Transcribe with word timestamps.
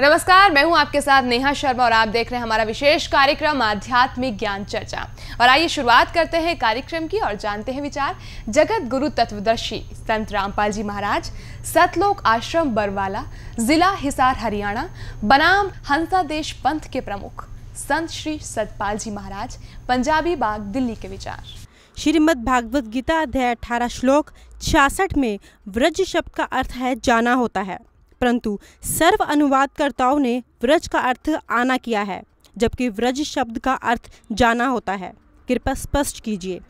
नमस्कार, 0.00 0.50
मैं 0.52 0.62
हूँ 0.64 0.76
आपके 0.76 1.00
साथ 1.00 1.22
नेहा 1.22 1.52
शर्मा 1.52 1.84
और 1.84 1.92
आप 1.92 2.08
देख 2.08 2.30
रहे 2.30 2.38
हैं 2.38 2.42
हमारा 2.42 2.64
विशेष 2.64 3.06
कार्यक्रम, 3.06 3.62
आध्यात्मिक 3.62 4.36
ज्ञान 4.38 4.64
चर्चा। 4.64 5.06
और 5.40 5.48
आइए 5.48 5.68
शुरुआत 5.68 6.12
करते 6.14 6.36
हैं 6.36 6.56
कार्यक्रम 6.58 7.06
की 7.06 7.18
और 7.18 7.34
जानते 7.34 7.72
हैं 7.72 7.82
विचार। 7.82 8.16
जगत 8.48 8.88
गुरु 8.90 9.08
तत्वदर्शी 9.10 9.80
संत 9.94 10.32
रामपाल 10.32 10.72
जी 10.72 10.82
महाराज, 10.82 11.30
सतलोक 11.64 12.22
आश्रम 12.26 12.74
बरवाला, 12.74 13.24
जिला 13.58 13.90
हिसार, 13.94 14.36
हरियाणा, 14.36 14.88
बनाम 15.24 15.70
हंसा 15.88 16.22
देश 16.24 16.52
पंथ 16.64 16.90
के 16.92 17.00
प्रमुख 17.00 17.46
संत 17.78 18.10
श्री 18.10 18.38
सतपाल 18.40 18.98
जी 18.98 19.10
महाराज, 19.10 19.58
पंजाबी 19.88 20.36
बाग, 20.36 20.60
दिल्ली 20.60 20.94
के 20.94 21.08
विचार। 21.08 21.42
श्रीमद् 21.96 22.44
भागवत 22.44 22.84
गीता 22.90 23.20
अध्याय 23.22 23.50
अठारह 23.50 23.88
श्लोक 23.88 24.30
छियासठ 24.62 25.16
में, 25.16 25.38
व्रज 25.66 26.04
शब्द 26.06 26.34
का 26.36 26.44
अर्थ 26.44 26.72
है, 26.74 26.94
जाना 26.96 27.34
होता 27.34 27.60
है। 27.62 27.78
परंतु 28.20 28.58
सर्व 28.88 29.24
अनुवादकर्ताओं 29.24 30.18
ने 30.18 30.42
व्रज 30.62 30.88
का 30.88 30.98
अर्थ 31.00 31.30
आना 31.50 31.76
किया 31.78 32.02
है 32.02 32.22
जबकि 32.56 32.88
व्रज 32.90 33.22
शब्द 33.24 33.58
का 33.58 33.72
अर्थ 33.84 34.10
जाना 34.32 34.66
होता 34.66 34.92
है। 34.94 35.12
कृपया 35.48 35.74
स्पष्ट 35.74 36.20
कीजिए। 36.20 36.60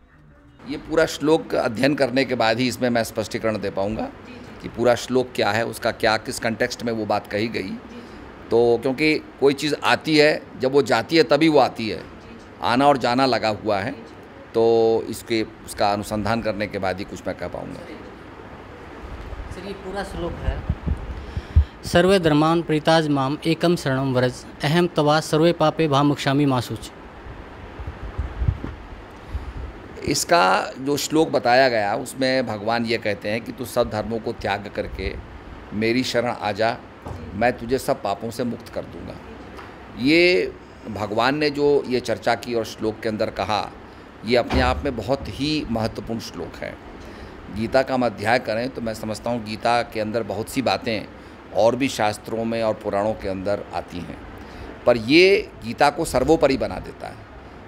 ये 0.68 0.76
पूरा 0.78 1.04
श्लोक 1.06 1.54
अध्ययन 1.54 1.94
करने 1.94 2.24
के 2.24 2.34
बाद 2.34 2.58
ही 2.58 2.66
इसमें 2.68 2.88
मैं 2.90 3.04
स्पष्टीकरण 3.04 3.58
दे 3.58 3.70
पाऊँगा 3.70 4.08
कि 4.62 4.68
पूरा 4.68 4.94
श्लोक 4.94 5.28
क्या 5.34 5.50
है 5.50 5.64
उसका 5.66 5.90
क्या 5.92 6.16
किस 6.18 6.38
कंटेक्स्ट 6.38 6.82
में 6.82 6.92
वो 6.92 7.06
बात 7.06 7.26
कही 7.26 7.48
गई। 7.48 7.70
तो 8.50 8.78
क्योंकि 8.82 9.14
कोई 9.40 9.54
चीज़ 9.54 9.74
आती 9.84 10.16
है 10.16 10.42
जब 10.60 10.72
वो 10.72 10.82
जाती 10.84 11.16
है 11.16 11.22
तभी 11.24 11.48
वो 11.48 11.58
आती 11.58 11.88
है। 11.88 12.02
आना 12.64 12.86
और 12.86 12.96
जाना 12.96 13.26
लगा 13.26 13.48
हुआ 13.62 13.78
है 13.80 13.92
तो 14.54 14.62
इसके 15.08 15.42
उसका 15.66 15.92
अनुसंधान 15.92 16.42
करने 16.42 16.66
के 16.66 16.78
बाद 16.78 16.98
ही 16.98 17.04
कुछ 17.04 17.26
मैं 17.26 17.36
कह 17.38 17.48
पाऊँगा। 17.48 17.80
सर 19.54 19.66
ये 19.66 19.72
पूरा 19.84 20.02
श्लोक 20.04 20.32
है 20.44 20.56
सर्वे 21.86 22.18
धर्मान 22.18 22.62
प्रीताज 22.62 23.08
माम 23.08 23.36
एकम 23.46 23.74
शरणम 23.76 24.12
व्रज। 24.14 24.34
अहम 24.64 24.86
तवा 24.86 25.18
सर्वे 25.20 25.52
पापे 25.52 25.86
भामुक्षामी 25.88 26.44
मासूच। 26.46 26.90
इसका 30.08 30.72
जो 30.78 30.96
श्लोक 30.96 31.30
बताया 31.30 31.68
गया, 31.68 31.94
उसमें 31.96 32.46
भगवान 32.46 32.86
ये 32.86 32.98
कहते 32.98 33.28
हैं 33.28 33.40
कि 33.40 33.52
तू 33.52 33.64
सब 33.64 33.90
धर्मों 33.90 34.18
को 34.18 34.32
त्याग 34.32 34.70
करके 34.76 35.14
मेरी 35.74 36.02
शरण 36.04 36.30
आ 36.30 36.50
जा, 36.52 36.76
मैं 37.34 37.52
तुझे 37.58 37.78
सब 37.78 38.02
पापों 38.02 38.30
से 38.30 38.44
मुक्त 38.44 38.68
कर 38.68 38.84
दूँगा। 38.84 39.14
ये 40.02 40.52
भगवान 40.90 41.38
ने 41.38 41.50
जो 41.50 41.82
ये 41.88 42.00
चर्चा 42.02 42.34
की 42.36 42.54
और 42.54 42.64
श्लोक 42.66 43.00
के 43.02 43.08
अंदर 43.08 43.30
कहा, 43.32 43.68
ये 44.24 44.36
अपने 44.36 44.60
आप 44.60 44.82
में 44.84 44.96
बहुत 44.96 45.28
ही 45.30 45.66
महत्वपूर्ण 45.70 46.20
श्लोक 46.22 46.56
है। 46.56 46.74
गीता 47.56 47.82
का 47.82 47.94
हम 47.94 48.06
अध्याय 48.06 48.38
करें 48.40 48.68
तो 48.68 48.80
मैं 48.80 48.94
समझता 48.94 49.30
हूँ 49.30 49.44
गीता 49.44 49.82
के 49.84 50.00
अंदर 50.00 50.22
बहुत 50.24 50.48
सी 50.48 50.62
बातें 50.62 51.06
और 51.56 51.76
भी 51.76 51.88
शास्त्रों 51.88 52.44
में 52.44 52.62
और 52.62 52.74
पुराणों 52.74 53.14
के 53.14 53.28
अंदर 53.28 53.64
आती 53.74 53.98
हैं। 53.98 54.18
पर 54.86 54.96
ये 54.96 55.50
गीता 55.64 55.90
को 55.90 56.04
सर्वोपरि 56.04 56.56
बना 56.56 56.78
देता 56.78 57.06
है। 57.06 57.14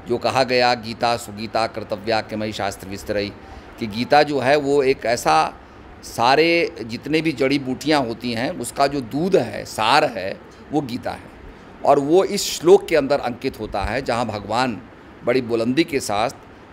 जो 0.08 0.18
कहा 0.18 0.44
गया, 0.44 0.74
गीता, 0.74 1.16
सुगीता, 1.16 1.66
कर्तव्या, 1.66 2.20
के 2.20 2.36
मई 2.36 2.52
शास्त्र 2.52 2.88
विस्तरई, 2.88 3.32
कि 3.78 3.86
गीता 3.86 4.22
जो 4.22 4.40
है 4.40 4.56
वो 4.56 4.82
एक 4.82 5.04
ऐसा 5.04 5.54
सारे 6.02 6.76
जितने 6.82 7.20
भी 7.20 7.32
जड़ी 7.32 7.58
बूटियाँ 7.58 8.04
होती 8.04 8.32
हैं, 8.32 8.50
उसका 8.50 8.86
जो 8.86 9.00
दूध 9.00 9.36
है, 9.36 9.64
सार 9.64 10.04
है, 10.04 10.40
वो 10.72 10.80
गीता 10.80 11.10
है। 11.10 11.38
और 11.84 11.98
वो 11.98 12.24
इस 12.24 12.42
श्लोक 12.42 12.88
के 12.88 12.96
अंदर 12.96 13.20
अंकित 13.20 13.60
होता 13.60 13.82
है, 13.82 14.02
जहाँ 14.02 14.26
भगवान 14.26 14.82
बड़ी 15.24 15.40
बुलंदी 15.40 15.84
के 15.84 16.00
साथ, 16.00 16.30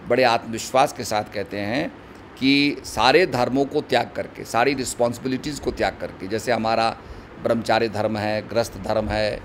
बड़े 0.08 0.23
आत्मविश्वास 0.23 0.93
के 0.93 1.03
साथ 1.03 1.23
कहते 1.33 1.59
हैं 1.59 2.05
कि 2.38 2.82
सारे 2.86 3.26
धर्मों 3.27 3.65
को 3.65 3.82
त्याग 3.83 4.11
करके, 4.15 4.43
सारी 4.45 4.73
रिस्पॉन्सिबिलिटीज़ 4.76 5.61
को 5.61 5.71
त्याग 5.73 5.98
करके, 6.02 6.27
जैसे 6.27 6.52
हमारा 6.52 6.89
ब्रह्मचार्य 7.43 7.89
धर्म 7.89 8.17
है, 8.17 8.42
ग्रस्त 8.49 8.77
धर्म 8.83 9.10
है, 9.10 9.39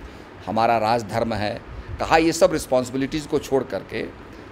हमारा 0.47 0.79
राज 0.79 1.05
धर्म 1.05 1.35
है, 1.35 1.55
कहा 2.01 2.17
ये 2.19 2.33
सब 2.33 2.53
रिस्पॉन्सिबिलिटीज़ 2.53 3.27
को 3.29 3.39
छोड़ 3.41 3.63
करके, 3.65 4.05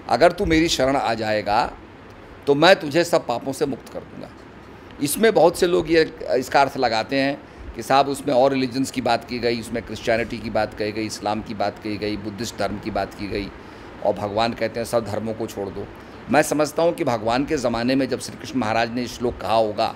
अगर 0.08 0.32
तू 0.32 0.44
मेरी 0.46 0.68
शरण 0.70 0.96
आ 0.96 1.14
जाएगा 1.16 1.70
तो 2.46 2.54
मैं 2.54 2.74
तुझे 2.80 3.04
सब 3.04 3.26
पापों 3.26 3.52
से 3.52 3.66
मुक्त 3.66 3.92
कर 3.92 4.00
दूँगा। 4.00 4.28
इसमें 5.02 5.32
बहुत 5.34 5.58
से 5.58 5.66
लोग 5.66 5.90
ये, 5.90 6.02
इसका 6.30 6.60
अर्थ 6.60 6.76
लगाते 6.76 7.16
हैं 7.16 7.38
कि 7.74 7.82
साहब 7.82 8.08
उसमें 8.08 8.32
और 8.34 8.52
रिलीजन्स 8.52 8.90
की 8.90 9.00
बात 9.02 9.24
की 9.24 9.38
गई, 9.38 9.60
उसमें 9.60 9.82
क्रिश्चियनिटी 9.82 10.38
की 10.38 10.50
बात 10.50 10.74
कही 10.74 10.92
गई 10.92 11.06
इस्लाम 11.06 11.42
की 11.42 11.54
बात 11.54 11.78
कही 11.78 11.96
गई 11.96 12.16
बुद्धिस्ट 12.18 12.58
धर्म 12.58 12.78
की 12.78 12.90
बात 12.90 13.14
की 13.14 13.28
गई, 13.28 13.50
और 14.04 14.12
भगवान 14.14 14.52
कहते 14.52 14.80
हैं 14.80 14.86
सब 14.86 15.04
धर्मों 15.06 15.34
को 15.34 15.46
छोड़ 15.46 15.68
दो। 15.68 15.86
मैं 16.30 16.42
समझता 16.42 16.82
हूँ 16.82 16.92
कि 16.94 17.04
भगवान 17.04 17.44
के 17.44 17.56
ज़माने 17.56 17.94
में 17.94 18.08
जब 18.08 18.20
श्री 18.20 18.36
कृष्ण 18.36 18.58
महाराज 18.58 18.90
ने 18.92 19.06
श्लोक 19.06 19.36
कहा 19.40 19.54
होगा, 19.54 19.94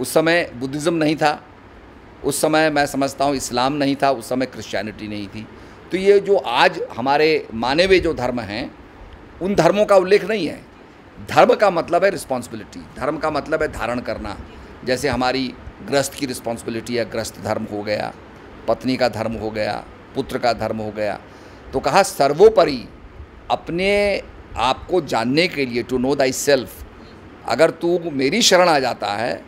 उस 0.00 0.12
समय 0.14 0.50
बुद्धिज़्म 0.54 0.94
नहीं 0.94 1.16
था, 1.16 1.40
उस 2.24 2.40
समय 2.40 2.70
मैं 2.70 2.84
समझता 2.86 3.24
हूँ 3.24 3.34
इस्लाम 3.36 3.72
नहीं 3.72 3.96
था, 3.96 4.10
उस 4.10 4.28
समय 4.28 4.46
क्रिश्चियनिटी 4.46 5.08
नहीं 5.08 5.26
थी। 5.28 5.46
तो 5.92 5.96
ये 5.96 6.18
जो 6.20 6.36
आज 6.36 6.80
हमारे 6.96 7.46
माने 7.54 7.84
हुए 7.84 7.98
जो 8.00 8.14
धर्म 8.14 8.40
हैं, 8.40 8.70
उन 9.42 9.54
धर्मों 9.54 9.84
का 9.84 9.96
उल्लेख 9.96 10.24
नहीं 10.24 10.46
है। 10.46 10.60
धर्म 11.28 11.54
का 11.54 11.70
मतलब 11.70 12.04
है 12.04 12.10
रिस्पॉन्सिबिलिटी 12.10 12.80
धर्म 12.96 13.18
का 13.18 13.30
मतलब 13.30 13.62
है 13.62 13.68
धारण 13.72 14.00
करना। 14.00 14.36
जैसे 14.84 15.08
हमारी 15.08 15.52
ग्रस्त 15.88 16.14
की 16.14 16.26
रिस्पॉन्सिबिलिटी 16.26 16.96
है, 16.96 17.04
ग्रस्त 17.10 17.40
धर्म 17.44 17.64
हो 17.72 17.82
गया, 17.82 18.12
पत्नी 18.68 18.96
का 18.96 19.08
धर्म 19.08 19.32
हो 19.32 19.50
गया, 19.50 19.84
पुत्र 20.14 20.38
का 20.38 20.52
धर्म 20.54 20.78
हो 20.78 20.90
गया। 20.90 21.18
तो 21.72 21.80
कहा 21.80 22.02
सर्वोपरि 22.02 22.84
अपने 23.50 24.22
आप 24.56 24.86
को 24.90 25.00
जानने 25.02 25.46
के 25.48 25.66
लिए 25.66 25.82
टू 25.82 25.98
नो 25.98 26.14
दाई 26.14 26.32
सेल्फ 26.32 26.84
अगर 27.48 27.70
तू 27.72 27.98
मेरी 28.12 28.40
शरण 28.42 28.68
आ 28.68 28.78
जाता 28.78 29.06
है, 29.08 29.42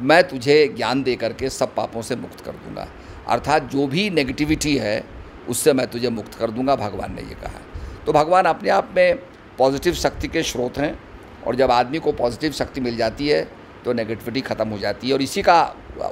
मैं 0.00 0.22
तुझे 0.28 0.66
ज्ञान 0.76 1.02
दे 1.02 1.14
करके 1.16 1.48
सब 1.50 1.74
पापों 1.74 2.02
से 2.02 2.16
मुक्त 2.16 2.40
कर 2.40 2.52
दूँगा। 2.52 2.86
अर्थात 3.28 3.70
जो 3.70 3.86
भी 3.86 4.08
नेगेटिविटी 4.10 4.76
है, 4.76 5.02
उससे 5.48 5.72
मैं 5.72 5.86
तुझे 5.86 6.10
मुक्त 6.10 6.34
कर 6.34 6.50
दूँगा, 6.50 6.76
भगवान 6.76 7.14
ने 7.14 7.22
ये 7.22 7.34
कहा। 7.34 7.60
तो 8.06 8.12
भगवान 8.12 8.44
अपने 8.44 8.70
आप 8.70 8.92
में 8.96 9.16
पॉजिटिव 9.58 9.94
शक्ति 9.94 10.28
के 10.28 10.42
स्रोत 10.42 10.78
हैं, 10.78 10.98
और 11.46 11.56
जब 11.56 11.70
आदमी 11.70 11.98
को 11.98 12.12
पॉजिटिव 12.12 12.52
शक्ति 12.52 12.80
मिल 12.80 12.96
जाती 12.96 13.28
है 13.28 13.42
तो 13.84 13.92
नेगेटिविटी 13.92 14.40
ख़त्म 14.42 14.68
हो 14.68 14.78
जाती 14.78 15.08
है। 15.08 15.14
और 15.14 15.22
इसी 15.22 15.42
का 15.42 15.62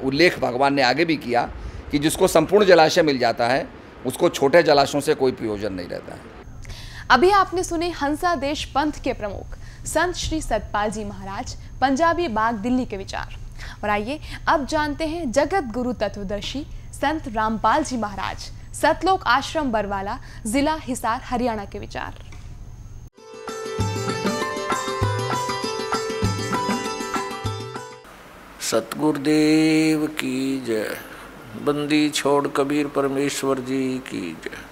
उल्लेख 0.04 0.38
भगवान 0.40 0.74
ने 0.74 0.82
आगे 0.82 1.04
भी 1.04 1.16
किया 1.18 1.42
कि 1.90 1.98
जिसको 1.98 2.28
संपूर्ण 2.28 2.66
जलाशय 2.66 3.02
मिल 3.02 3.18
जाता 3.18 3.46
है, 3.48 3.66
उसको 4.06 4.28
छोटे 4.28 4.62
जलाशयों 4.62 5.00
से 5.00 5.14
कोई 5.14 5.32
प्रयोजन 5.32 5.72
नहीं 5.72 5.88
रहता 5.88 6.14
है। 6.14 6.29
अभी 7.10 7.30
आपने 7.30 7.62
सुने 7.64 7.90
हंसा 7.90 8.34
देश 8.34 8.64
पंथ 8.64 8.92
के 9.04 9.12
प्रमुख। 9.12 9.56
संत 9.86 10.14
श्री 10.14 10.40
सतपाल 10.42 10.90
जी 10.90 11.04
महाराज, 11.04 11.56
पंजाबी 11.80 12.28
बाग 12.28 12.54
दिल्ली 12.54 12.84
के 12.86 12.96
विचार। 12.96 13.34
और 13.84 13.90
आइए, 13.90 14.20
अब 14.48 14.66
जानते 14.66 15.06
हैं 15.06 15.32
जगत 15.32 15.64
गुरु 15.64 15.92
तत्वदर्शी 15.92 16.64
संत 16.92 17.28
रामपाल 17.28 17.84
जी 17.84 17.96
महाराज, 17.96 18.38
सतलोक 18.74 19.26
आश्रम 19.26 19.72
बरवाला, 19.72 20.18
जिला 20.46 20.74
हिसार, 20.74 21.20
हरियाणा 21.24 21.64
के 21.64 21.78
विचार। 21.78 22.24
सतगुरुदेव 28.60 30.06
की 30.06 30.64
जय। 30.66 30.98
बंदी 31.62 32.08
छोड़ 32.10 32.48
कबीर 32.48 32.86
परमेश्वर 32.86 33.58
जी 33.58 33.98
की 33.98 34.38
जय। 34.44 34.69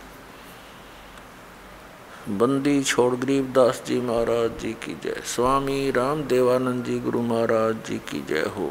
बंदी 2.30 2.82
छोड़ 2.82 3.14
गरीबदास 3.14 3.82
जी 3.86 4.00
महाराज 4.00 4.58
जी 4.60 4.72
की 4.72 4.94
जय। 5.04 5.20
स्वामी 5.24 5.90
राम 5.90 6.22
देवानंद 6.22 6.84
जी 6.84 6.98
गुरु 6.98 7.20
महाराज 7.22 7.74
जी 7.86 7.98
की 7.98 8.20
जय 8.28 8.40
हो। 8.56 8.66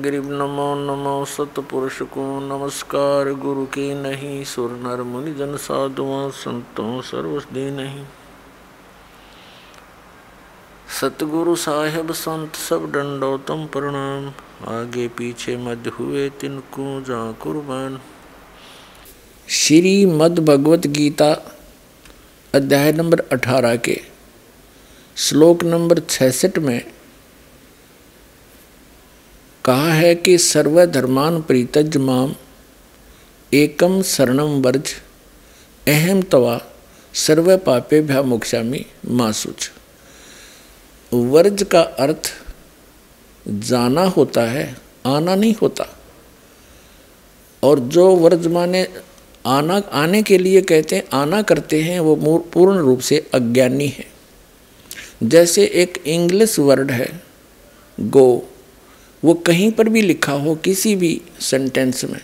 गरीब 0.00 0.30
नमो 0.30 0.74
नमो 0.74 1.24
सतपुरुष 1.24 2.00
को 2.02 2.24
नमस्कार। 2.40 3.32
गुरु 3.34 3.64
की 3.66 3.94
नहीं, 3.94 4.44
सुर 4.44 4.70
नर 4.70 5.02
मुनि 5.02 5.34
जन 5.34 5.56
साधुओं 5.56 6.30
संतों 6.30 7.00
सर्वस्दी 7.00 7.70
नहीं। 7.70 8.04
सतगुरु 11.00 11.54
साहेब, 11.56 12.12
संत 12.12 12.54
सब 12.54 12.86
दंडोतम 12.86 13.66
प्रणाम। 13.66 14.26
आगे 14.74 15.08
पीछे 15.08 15.56
मध्य 15.56 15.90
हुए 15.90 16.28
तिनको 16.30 17.00
जा 17.00 17.20
कुर्बान। 17.32 18.00
श्री 19.48 20.06
मद 20.06 20.38
भगवत 20.40 20.86
गीता 20.86 21.54
अध्याय 22.54 22.92
नंबर 22.92 23.20
अठारह 23.20 23.76
के 23.76 24.00
श्लोक 25.16 25.64
नंबर 25.64 26.00
छसठ 26.00 26.58
में 26.58 26.84
कहा 29.64 29.92
है 29.92 30.14
कि 30.14 30.38
सर्वधर्मान 30.38 31.42
प्रीतज 31.42 31.96
माम 31.96 32.34
एकम 33.52 34.02
शरणम 34.02 34.62
वर्ज 34.62 34.94
अहम 35.88 36.22
तवा 36.22 36.60
सर्व 37.14 37.56
पापे 37.56 38.00
भ्या 38.00 38.22
मोक्षामी 38.22 38.86
मासुच 39.06 39.70
वर्ज 41.12 41.62
का 41.62 41.80
अर्थ, 41.80 42.32
जाना 43.48 44.02
होता 44.02 44.40
है, 44.40 44.76
आना 45.06 45.34
नहीं 45.34 45.54
होता। 45.62 45.96
और 47.62 47.78
जो 47.78 48.16
वर्ज 48.16 48.46
माने 48.46 48.88
आना, 49.44 49.76
आने 49.92 50.22
के 50.22 50.38
लिए 50.38 50.60
कहते 50.62 50.96
हैं, 50.96 51.04
आना 51.12 51.40
करते 51.42 51.80
हैं, 51.82 51.98
वो 52.00 52.38
पूर्ण 52.54 52.78
रूप 52.78 53.00
से 53.00 53.18
अज्ञानी 53.34 53.86
है। 53.88 54.06
जैसे 55.22 55.64
एक 55.74 56.02
इंग्लिश 56.06 56.58
वर्ड 56.58 56.90
है 56.90 57.08
गो 57.98 58.48
वो 59.22 59.34
कहीं 59.36 59.70
पर 59.72 59.88
भी 59.88 60.02
लिखा 60.02 60.32
हो, 60.32 60.54
किसी 60.54 60.94
भी 60.96 61.20
सेंटेंस 61.40 62.04
में, 62.04 62.20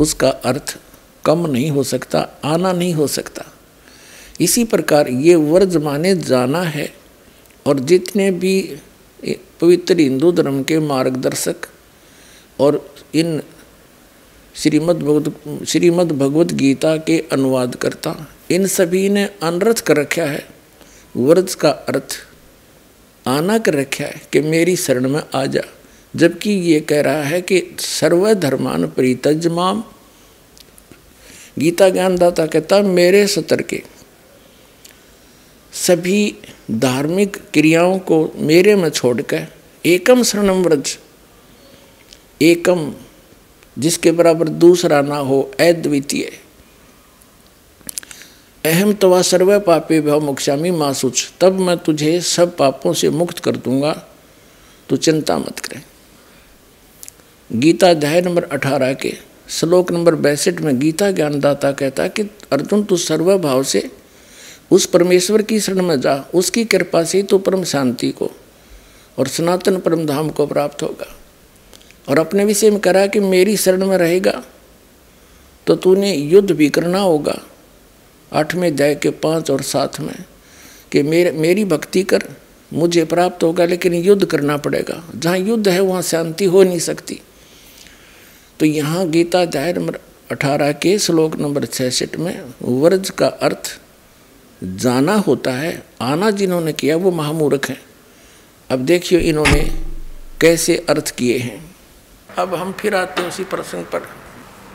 उसका 0.00 0.28
अर्थ 0.28 0.76
कम 1.24 1.46
नहीं 1.46 1.70
हो 1.70 1.82
सकता, 1.82 2.20
आना 2.44 2.72
नहीं 2.72 2.92
हो 2.94 3.06
सकता। 3.06 3.44
इसी 4.40 4.64
प्रकार 4.64 5.08
ये 5.08 5.34
वर्ज 5.34 5.76
माने 5.76 6.14
जाना 6.16 6.60
है, 6.62 6.92
और 7.66 7.80
जितने 7.80 8.30
भी 8.32 8.60
पवित्र 9.60 9.98
हिंदू 9.98 10.30
धर्म 10.32 10.62
के 10.62 10.78
मार्गदर्शक 10.78 11.66
और 12.58 12.78
इन 13.14 13.40
श्रीमद् 14.56 15.02
भगवत 15.02 15.64
श्रीमद् 15.68 16.12
भगवत 16.12 16.52
गीता 16.52 16.96
के 16.96 17.18
अनुवाद 17.32 17.74
करता। 17.74 18.14
इन 18.50 18.66
सभी 18.66 19.08
ने 19.08 19.24
अनर्थ 19.42 19.80
कर 19.80 19.96
रखा 19.96 20.22
है। 20.22 20.46
वर्ज 21.16 21.54
का 21.54 21.70
अर्थ, 21.70 22.16
आना 23.26 23.58
कर 23.58 23.74
रखा 23.74 24.04
है 24.04 24.22
कि 24.32 24.40
मेरी 24.40 24.76
शरण 24.76 25.08
में 25.08 25.22
आ 25.34 25.44
जा। 25.46 25.62
जबकि 26.16 26.50
ये 26.50 26.80
कह 26.80 27.00
रहा 27.00 27.22
है 27.22 27.40
कि 27.40 27.62
सर्वधर्मान 27.78 28.86
प्रीतजमाम 28.86 29.84
गीता 31.58 31.88
ज्ञानदाता 31.88 32.46
कहता, 32.46 32.80
मेरे 32.80 33.26
सतर 33.26 33.62
के 33.62 33.82
सभी 35.72 36.34
धार्मिक 36.70 37.36
क्रियाओं 37.52 37.98
को 37.98 38.32
मेरे 38.36 38.74
में 38.74 38.88
छोड़कर, 38.88 39.46
एकम 39.86 40.22
शरणम 40.22 40.62
व्रज 40.62 40.98
एकम 42.42 42.92
जिसके 43.78 44.12
बराबर 44.12 44.48
दूसरा 44.48 45.02
ना 45.02 45.16
हो, 45.16 45.52
अद्वितीय। 45.60 46.32
अहम 48.64 48.92
तवा 48.92 49.22
सर्व 49.22 49.60
पापे 49.60 50.00
भव 50.00 50.20
मुक्षामी 50.20 50.70
मासुच। 50.70 51.32
तब 51.40 51.52
मैं 51.52 51.78
तुझे 51.78 52.20
सब 52.20 52.56
पापों 52.56 52.92
से 52.92 53.10
मुक्त 53.10 53.38
कर 53.38 53.56
दूँगा। 53.56 54.06
तो 54.88 54.96
चिंता 54.96 55.38
मत 55.38 55.58
करें। 55.58 55.82
गीता 57.52 57.90
अध्याय 57.90 58.20
नंबर 58.20 58.44
अठारह 58.44 58.94
के 58.94 59.14
श्लोक 59.48 59.92
नंबर 59.92 60.14
बैसठ 60.14 60.60
में 60.60 60.78
गीता 60.78 61.10
ज्ञानदाता 61.10 61.72
कहता 61.72 62.02
है 62.02 62.08
कि, 62.08 62.22
अर्जुन, 62.52 62.82
तू 62.82 62.96
सर्वभाव 62.96 63.62
से 63.62 63.90
उस 64.70 64.86
परमेश्वर 64.86 65.42
की 65.42 65.60
शरण 65.60 65.82
में 65.82 66.00
जा। 66.00 66.24
उसकी 66.34 66.64
कृपा 66.64 67.04
से 67.04 67.22
तो 67.22 67.38
परम 67.38 67.64
शांति 67.64 68.10
को 68.10 68.30
और 69.18 69.28
सनातन 69.28 69.78
परम 69.78 70.06
धाम 70.06 70.28
को 70.28 70.46
प्राप्त 70.46 70.82
होगा। 70.82 71.15
और 72.08 72.18
अपने 72.18 72.44
विषय 72.44 72.70
में 72.70 72.80
करा 72.80 73.06
कि 73.06 73.20
मेरी 73.20 73.56
शरण 73.56 73.86
में 73.86 73.96
रहेगा 73.98 74.42
तो 75.66 75.74
तूने 75.76 76.14
युद्ध 76.14 76.50
भी 76.50 76.68
करना 76.68 76.98
होगा, 76.98 77.38
आठवें 78.32 78.70
अध्याय 78.70 78.94
के 78.94 79.10
पाँच 79.10 79.50
और 79.50 79.62
सात 79.62 80.00
में, 80.00 80.24
कि 80.92 81.02
मेरे, 81.02 81.30
मेरी 81.32 81.64
भक्ति 81.64 82.02
कर, 82.02 82.24
मुझे 82.72 83.04
प्राप्त 83.04 83.42
होगा, 83.42 83.64
लेकिन 83.64 83.94
युद्ध 83.94 84.24
करना 84.24 84.56
पड़ेगा। 84.56 85.02
जहाँ 85.14 85.38
युद्ध 85.38 85.68
है, 85.68 85.80
वहाँ 85.80 86.02
शांति 86.02 86.44
हो 86.44 86.62
नहीं 86.62 86.78
सकती। 86.78 87.20
तो 88.60 88.66
यहाँ 88.66 89.08
गीता 89.08 89.42
अध्याय 89.42 89.72
नंबर 89.72 89.98
अठारह 90.30 90.72
के 90.72 90.98
श्लोक 90.98 91.36
नंबर 91.36 91.64
छसठ 91.64 92.16
में 92.16 92.40
वर्ज 92.62 93.10
का 93.10 93.26
अर्थ 93.26 93.78
जाना 94.64 95.14
होता 95.16 95.52
है, 95.52 95.82
आना 96.00 96.30
जिन्होंने 96.30 96.72
किया, 96.72 96.96
वो 96.96 97.10
महामूर्ख 97.10 97.68
हैं। 97.68 97.80
अब 98.70 98.78
देखिए 98.78 99.18
इन्होंने 99.20 99.62
कैसे 100.40 100.76
अर्थ 100.88 101.14
किए 101.16 101.38
हैं। 101.38 101.75
अब 102.38 102.54
हम 102.54 102.72
फिर 102.72 102.94
आते 102.94 103.22
हैं 103.22 103.28
उसी 103.28 103.44
प्रसंग 103.44 103.84
पर। 103.84 104.08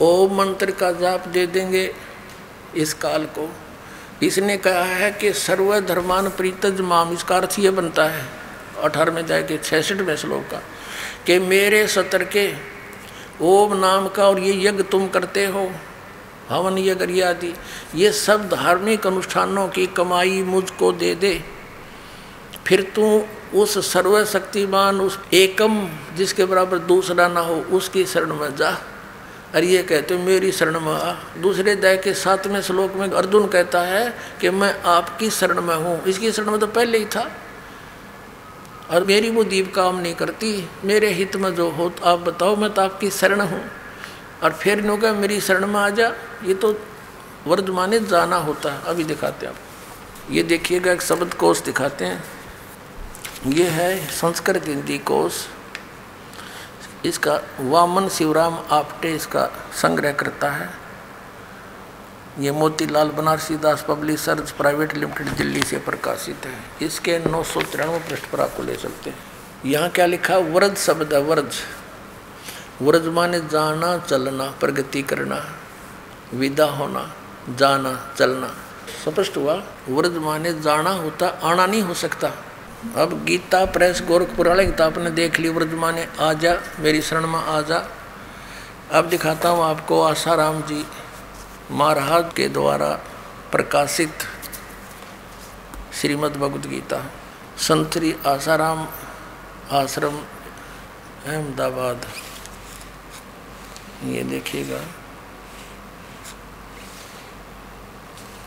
ओम 0.02 0.38
मंत्र 0.38 0.72
का 0.72 0.92
जाप 0.92 1.28
दे 1.28 1.46
देंगे 1.48 1.94
इस 2.76 2.94
काल 2.94 3.26
को। 3.38 3.50
इसने 4.24 4.58
कहा 4.58 4.84
है 4.84 5.12
कि 5.12 5.32
सर्वधर्मान 5.34 6.30
प्रीतज 6.30 6.82
माम 6.82 7.14
इसका 7.14 7.36
अर्थ 7.38 7.56
ये 7.60 7.70
बनता 7.70 8.06
है। 8.06 8.26
अठारहवें 8.84 9.26
जाए 9.26 9.44
के 9.44 9.58
छसठवें 9.58 10.16
श्लोक 10.16 10.44
का, 10.52 10.62
कि 11.26 11.40
मेरे 11.40 11.88
सतर 11.88 12.24
के 12.26 12.52
ओम 13.42 13.74
नाम 13.78 14.08
का 14.08 14.28
और 14.28 14.40
ये 14.40 14.54
यज्ञ 14.68 14.84
तुम 14.84 15.08
करते 15.08 15.46
हो। 15.46 15.70
हवन 16.50 16.78
यज्ञ 16.78 17.22
आदि, 17.22 17.54
ये 17.96 18.12
सब 18.12 18.50
धार्मिक 18.50 19.08
अनुष्ठानों 19.08 19.68
की 19.68 19.86
कमाई 19.88 20.42
मुझको 20.44 20.92
दे 20.92 21.14
दे। 21.16 21.34
फिर 22.66 22.82
तू 22.96 23.06
उस 23.54 23.94
सर्वशक्तिमान, 23.94 25.02
उस 25.02 25.20
एकम 25.34 25.90
जिसके 26.16 26.46
बराबर 26.46 26.78
दूसरा 26.78 27.28
ना 27.28 27.40
हो, 27.40 27.56
उसकी 27.56 28.06
शरण 28.06 28.36
में 28.36 28.56
जा। 28.56 28.70
और 29.56 29.64
ये 29.64 29.84
कहते, 29.84 30.18
मेरी 30.18 30.52
शरण 30.52 30.80
में 30.80 30.94
आ। 30.94 31.14
दूसरे 31.42 31.76
दया 31.76 31.96
के 31.96 32.14
सातवें 32.14 32.62
श्लोक 32.62 32.94
में 32.94 33.12
अर्जुन 33.12 33.48
कहता 33.48 33.82
है 33.82 34.18
कि, 34.42 34.50
मैं 34.50 34.82
आपकी 34.82 35.30
शरण 35.30 35.62
में 35.62 35.76
हूँ। 35.76 36.04
इसकी 36.04 36.32
शरण 36.32 36.52
में 36.52 36.60
तो 36.60 36.68
पहले 36.68 36.98
ही 36.98 37.06
था। 37.06 37.32
और 38.92 39.04
मेरी 39.04 39.30
वो 39.30 39.44
दीप 39.44 39.76
काम 39.76 40.00
नहीं 40.00 40.16
करती। 40.16 40.70
मेरे 40.84 41.10
हित 41.10 41.36
में 41.36 41.56
जो 41.56 41.70
हो 41.70 41.90
तो 41.90 42.06
आप 42.06 42.20
बताओ, 42.20 42.56
मैं 42.56 42.74
तो 42.74 42.82
आपकी 42.82 43.10
शरण 43.10 43.42
हूँ। 43.42 43.66
और 44.44 44.54
फिर 44.54 44.80
इन्हों 44.80 44.98
का 44.98 45.14
मेरी 45.14 45.42
शरण 45.42 45.68
में 45.68 45.80
आ 45.80 45.90
जा। 45.90 46.14
ये 46.44 46.54
तो 46.54 46.76
वर्धमाने 47.48 48.00
जाना 48.00 48.36
होता 48.36 48.74
है। 48.74 48.82
अभी 48.86 49.04
दिखाते 49.04 49.46
हैं 49.46 49.54
आप। 49.54 49.60
ये 50.32 50.44
देखिएगा, 50.44 50.92
एक 50.92 51.02
शब्द 51.02 51.34
कोश 51.34 51.62
दिखाते 51.62 52.06
हैं। 52.06 52.41
ये 53.44 53.64
है 53.66 54.08
संस्कृत 54.08 54.68
हिंदी 54.68 54.98
कोश 55.00 55.34
इसका 57.06 57.34
वामन 57.60 58.08
शिवराम 58.10 58.58
आपटे 58.72 59.14
इसका 59.16 59.46
संग्रह 59.74 60.12
करता 60.12 60.50
है। 60.52 60.70
ये 62.40 62.52
Motilal 62.52 63.10
Banarsi 63.12 63.56
Das 63.58 63.86
publishers 63.88 64.52
private 64.52 64.94
limited 64.98 65.30
Delhi 65.38 65.62
से 65.62 65.78
प्रकाशित 65.80 66.46
है। 66.46 66.86
इसके 66.88 67.18
नौ 67.22 67.42
सौ 67.44 67.62
तिरानवे 67.62 68.00
पृष्ठ 68.10 68.30
पर 68.32 68.42
आपको 68.42 68.64
ले 68.64 68.76
सकते 68.76 69.10
हैं। 69.10 69.18
यहाँ 69.66 69.90
क्या 69.90 70.06
लिखा? 70.06 70.38
व्रज 70.38 70.78
शब्द 70.78 71.14
है 71.14 71.22
व्रज 71.22 71.60
व्रज 72.82 73.08
माने 73.08 73.40
जाना, 73.42 73.98
चलना, 74.00 74.50
प्रगति 74.60 75.02
करना, 75.04 75.42
विदा 76.34 76.66
होना, 76.68 77.04
जाना, 77.50 77.98
चलना। 78.18 78.54
स्पष्ट 79.04 79.38
हुआ 79.38 79.62
व्रज 79.90 80.18
माने 80.20 80.54
जाना 80.62 80.90
होता, 80.92 81.28
आना 81.28 81.66
नहीं 81.66 81.82
हो 81.82 81.94
सकता। 81.96 82.32
अब 82.82 83.24
गीता 83.26 83.66
प्रेस 83.66 84.02
गोरखपुर 84.08 84.48
वाले 84.48 84.66
किताब 84.66 84.98
ने 85.00 85.10
देख 85.12 85.40
ली 85.40 85.50
व्रज 85.50 85.74
माने 85.74 86.08
आ 86.20 86.34
जा 86.34 86.54
मेरी 86.80 87.02
शरण 87.02 87.28
में 87.28 87.40
आ 87.40 87.62
जा 87.62 87.78
अब 88.92 89.10
दिखाता 89.10 89.50
हूँ 89.50 89.64
आपको 89.64 90.02
आसाराम 90.02 90.62
जी 90.62 90.86
महाराज 91.72 92.34
के 92.36 92.48
द्वारा 92.48 92.90
प्रकाशित 93.52 94.24
श्रीमद् 96.02 96.38
भगवद 96.38 96.66
गीता। 96.66 97.00
संतरी 97.58 98.16
आसाराम 98.26 98.88
आश्रम, 99.72 100.18
अहमदाबाद। 101.28 102.06
ये 104.06 104.24
देखिएगा। 104.24 104.82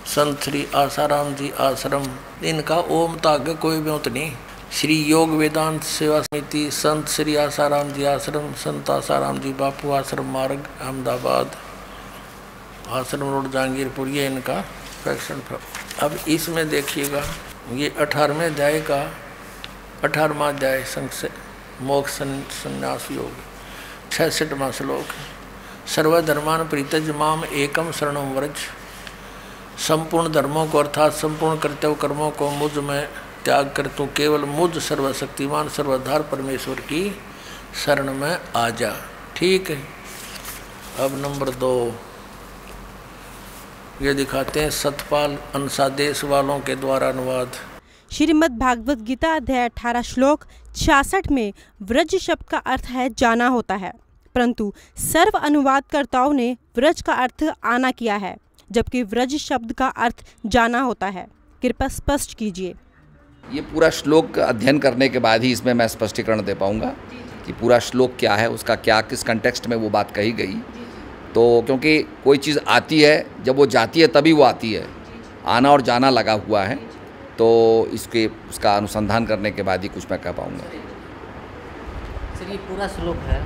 संत 0.07 0.43
श्री 0.43 0.67
आसाराम 0.75 1.35
जी 1.35 1.50
आश्रम 1.61 2.07
इनका 2.45 2.77
ओम 2.93 3.15
ताग 3.17 3.49
कोई 3.57 3.81
ब्योत 3.81 4.09
नहीं। 4.09 4.33
श्री 4.73 4.95
योग 5.03 5.31
वेदांत 5.31 5.83
सेवा 5.83 6.21
समिति, 6.21 6.71
संत 6.71 7.09
श्री 7.09 7.37
आसाराम 7.37 7.93
जी 7.93 8.05
आश्रम, 8.05 8.53
संत 8.55 8.91
आसाराम 8.91 9.39
जी 9.39 9.53
बापू 9.53 9.93
आश्रम 9.93 10.33
मार्ग, 10.33 10.67
अहमदाबाद। 10.81 11.57
आश्रम 12.91 13.31
रोड, 13.31 13.51
जहांगीरपुर, 13.51 14.09
ये 14.09 14.27
इनका 14.27 14.61
फैक्शन 15.05 15.43
अब 16.03 16.19
इसमें 16.29 16.69
देखिएगा, 16.69 17.23
ये 17.73 17.95
अठारहवें 17.99 18.47
अध्याय 18.47 18.81
का, 18.81 19.03
अठारहवा 20.05 20.49
अध्याय 20.49 20.85
मोक्ष 21.83 22.13
संन्यास 22.13 23.09
योग 23.11 23.33
छसठवा 24.13 24.71
श्लोक। 24.71 25.07
सर्वधर्मान 25.89 26.69
प्रीतज 26.69 27.11
माम 27.11 27.45
एकम 27.45 27.91
शरणम 27.93 28.33
व्रज। 28.35 28.57
संपूर्ण 29.78 30.33
धर्मों 30.33 30.66
को 30.66 30.78
अर्थात 30.78 31.12
संपूर्ण 31.12 31.59
कर्तव्य 31.59 31.95
कर्मों 31.95 32.31
को 32.31 32.50
मुझमें 32.50 33.09
त्याग 33.45 33.73
कर 33.76 33.87
तू 33.88 34.07
केवल 34.16 34.45
मुझ 34.47 34.78
सर्वशक्तिमान, 34.78 35.69
सर्वधार 35.69 36.23
परमेश्वर 36.23 36.81
की 36.83 37.11
शरण 37.85 38.12
में 38.14 38.38
आ 38.57 38.69
जा। 38.71 38.93
ठीक 39.37 39.71
है। 39.71 39.76
अब 41.00 41.16
नंबर 41.19 41.50
दो। 41.57 41.75
ये 44.02 44.14
दिखाते 44.14 44.61
हैं 44.61 44.71
सतपाल 44.71 45.37
अंसादेश 45.54 46.25
वालों 46.25 46.59
के 46.61 46.75
द्वारा 46.76 47.09
अनुवाद। 47.09 47.52
श्रीमद् 48.11 48.59
भागवत 48.59 48.99
गीता 49.00 49.35
अध्याय 49.37 49.64
अठारह 49.64 50.02
श्लोक 50.02 50.45
छियासठ 50.76 51.31
में 51.33 51.52
व्रज 51.83 52.14
शब्द 52.16 52.43
का 52.43 52.59
अर्थ 52.59 52.87
है 52.87 53.09
जाना 53.14 53.47
होता 53.49 53.75
है, 53.75 53.93
परंतु 54.35 54.73
सर्व 55.02 55.38
अनुवादकर्ताओं 55.38 56.33
ने 56.33 56.57
व्रज 56.76 57.02
का 57.02 57.14
अर्थ 57.14 57.45
आना 57.64 57.90
किया 57.90 58.16
है। 58.16 58.37
जबकि 58.71 59.02
व्रज 59.04 59.37
शब्द 59.37 59.73
का 59.73 59.87
अर्थ 59.88 60.25
जाना 60.47 60.80
होता 60.80 61.06
है। 61.09 61.26
कृपया 61.62 61.88
स्पष्ट 61.88 62.35
कीजिए। 62.35 62.75
ये 63.44 63.61
पूरा 63.62 63.90
श्लोक 63.90 64.38
अध्ययन 64.38 64.78
करने 64.78 65.09
के 65.09 65.18
बाद 65.18 65.42
ही 65.42 65.52
इसमें 65.52 65.73
मैं 65.75 65.88
स्पष्टीकरण 65.88 66.42
दे 66.44 66.54
पाऊँगा 66.54 66.94
कि 67.47 67.52
पूरा 67.52 67.78
श्लोक 67.80 68.16
क्या 68.18 68.35
है 68.35 68.49
उसका 68.50 68.75
क्या 68.76 69.00
किस 69.02 69.23
कंटेक्स्ट 69.23 69.66
में 69.66 69.76
वो 69.76 69.90
बात 69.90 70.11
कही 70.11 70.33
गई। 70.33 70.54
तो 71.35 71.62
क्योंकि 71.66 71.99
कोई 72.25 72.38
चीज़ 72.38 72.59
आती 72.68 73.00
है 73.00 73.44
जब 73.44 73.56
वो 73.56 73.66
जाती 73.66 74.00
है 74.00 74.06
तभी 74.09 74.33
वो 74.33 74.42
आती 74.42 74.73
है। 74.73 74.87
आना 75.47 75.71
और 75.71 75.80
जाना 75.83 76.11
लगा 76.11 76.33
हुआ 76.42 76.62
है 76.64 76.76
तो 77.38 77.47
इसके 77.92 78.26
उसका 78.50 78.76
अनुसंधान 78.76 79.26
करने 79.26 79.50
के 79.50 79.62
बाद 79.62 79.83
ही 79.83 79.88
कुछ 79.88 80.11
मैं 80.11 80.21
कह 80.23 80.33
पाऊँगा। 80.33 80.64
सर 82.35 82.50
ये 82.50 82.56
पूरा 82.68 82.87
श्लोक 82.88 83.16
है। 83.26 83.40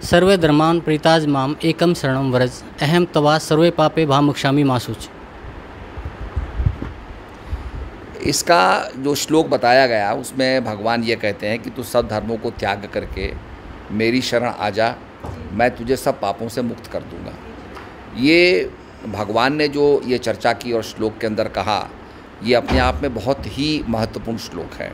सर्वे 0.00 0.36
धर्मान 0.36 0.80
प्रीताज 0.80 1.24
माम 1.26 1.54
एकम 1.64 1.92
शरणम 1.94 2.30
व्रज। 2.32 2.52
अहम 2.82 3.04
तवा 3.04 3.36
सर्वे 3.38 3.70
पापे 3.70 4.04
भामुक्षामी 4.06 4.62
मासूच। 4.64 5.08
इसका 8.22 8.90
जो 8.96 9.14
श्लोक 9.14 9.46
बताया 9.46 9.86
गया, 9.86 10.12
उसमें 10.12 10.64
भगवान 10.64 11.02
ये 11.04 11.16
कहते 11.16 11.46
हैं 11.46 11.58
कि 11.58 11.70
तू 11.70 11.82
सब 11.82 12.08
धर्मों 12.08 12.36
को 12.36 12.50
त्याग 12.50 12.88
करके 12.94 13.32
मेरी 13.92 14.20
शरण 14.22 14.48
आ 14.48 14.68
जा, 14.70 14.94
मैं 15.52 15.70
तुझे 15.76 15.96
सब 15.96 16.20
पापों 16.20 16.48
से 16.48 16.62
मुक्त 16.62 16.86
कर 16.86 17.02
दूँगा। 17.02 17.32
ये 18.18 18.70
भगवान 19.06 19.54
ने 19.54 19.68
जो 19.68 20.00
ये 20.06 20.18
चर्चा 20.18 20.52
की 20.52 20.72
और 20.72 20.82
श्लोक 20.84 21.18
के 21.18 21.26
अंदर 21.26 21.48
कहा, 21.50 21.88
ये 22.42 22.54
अपने 22.54 22.78
आप 22.78 23.00
में 23.02 23.14
बहुत 23.14 23.46
ही 23.48 23.82
महत्वपूर्ण 23.88 24.38
श्लोक 24.38 24.74
है। 24.74 24.92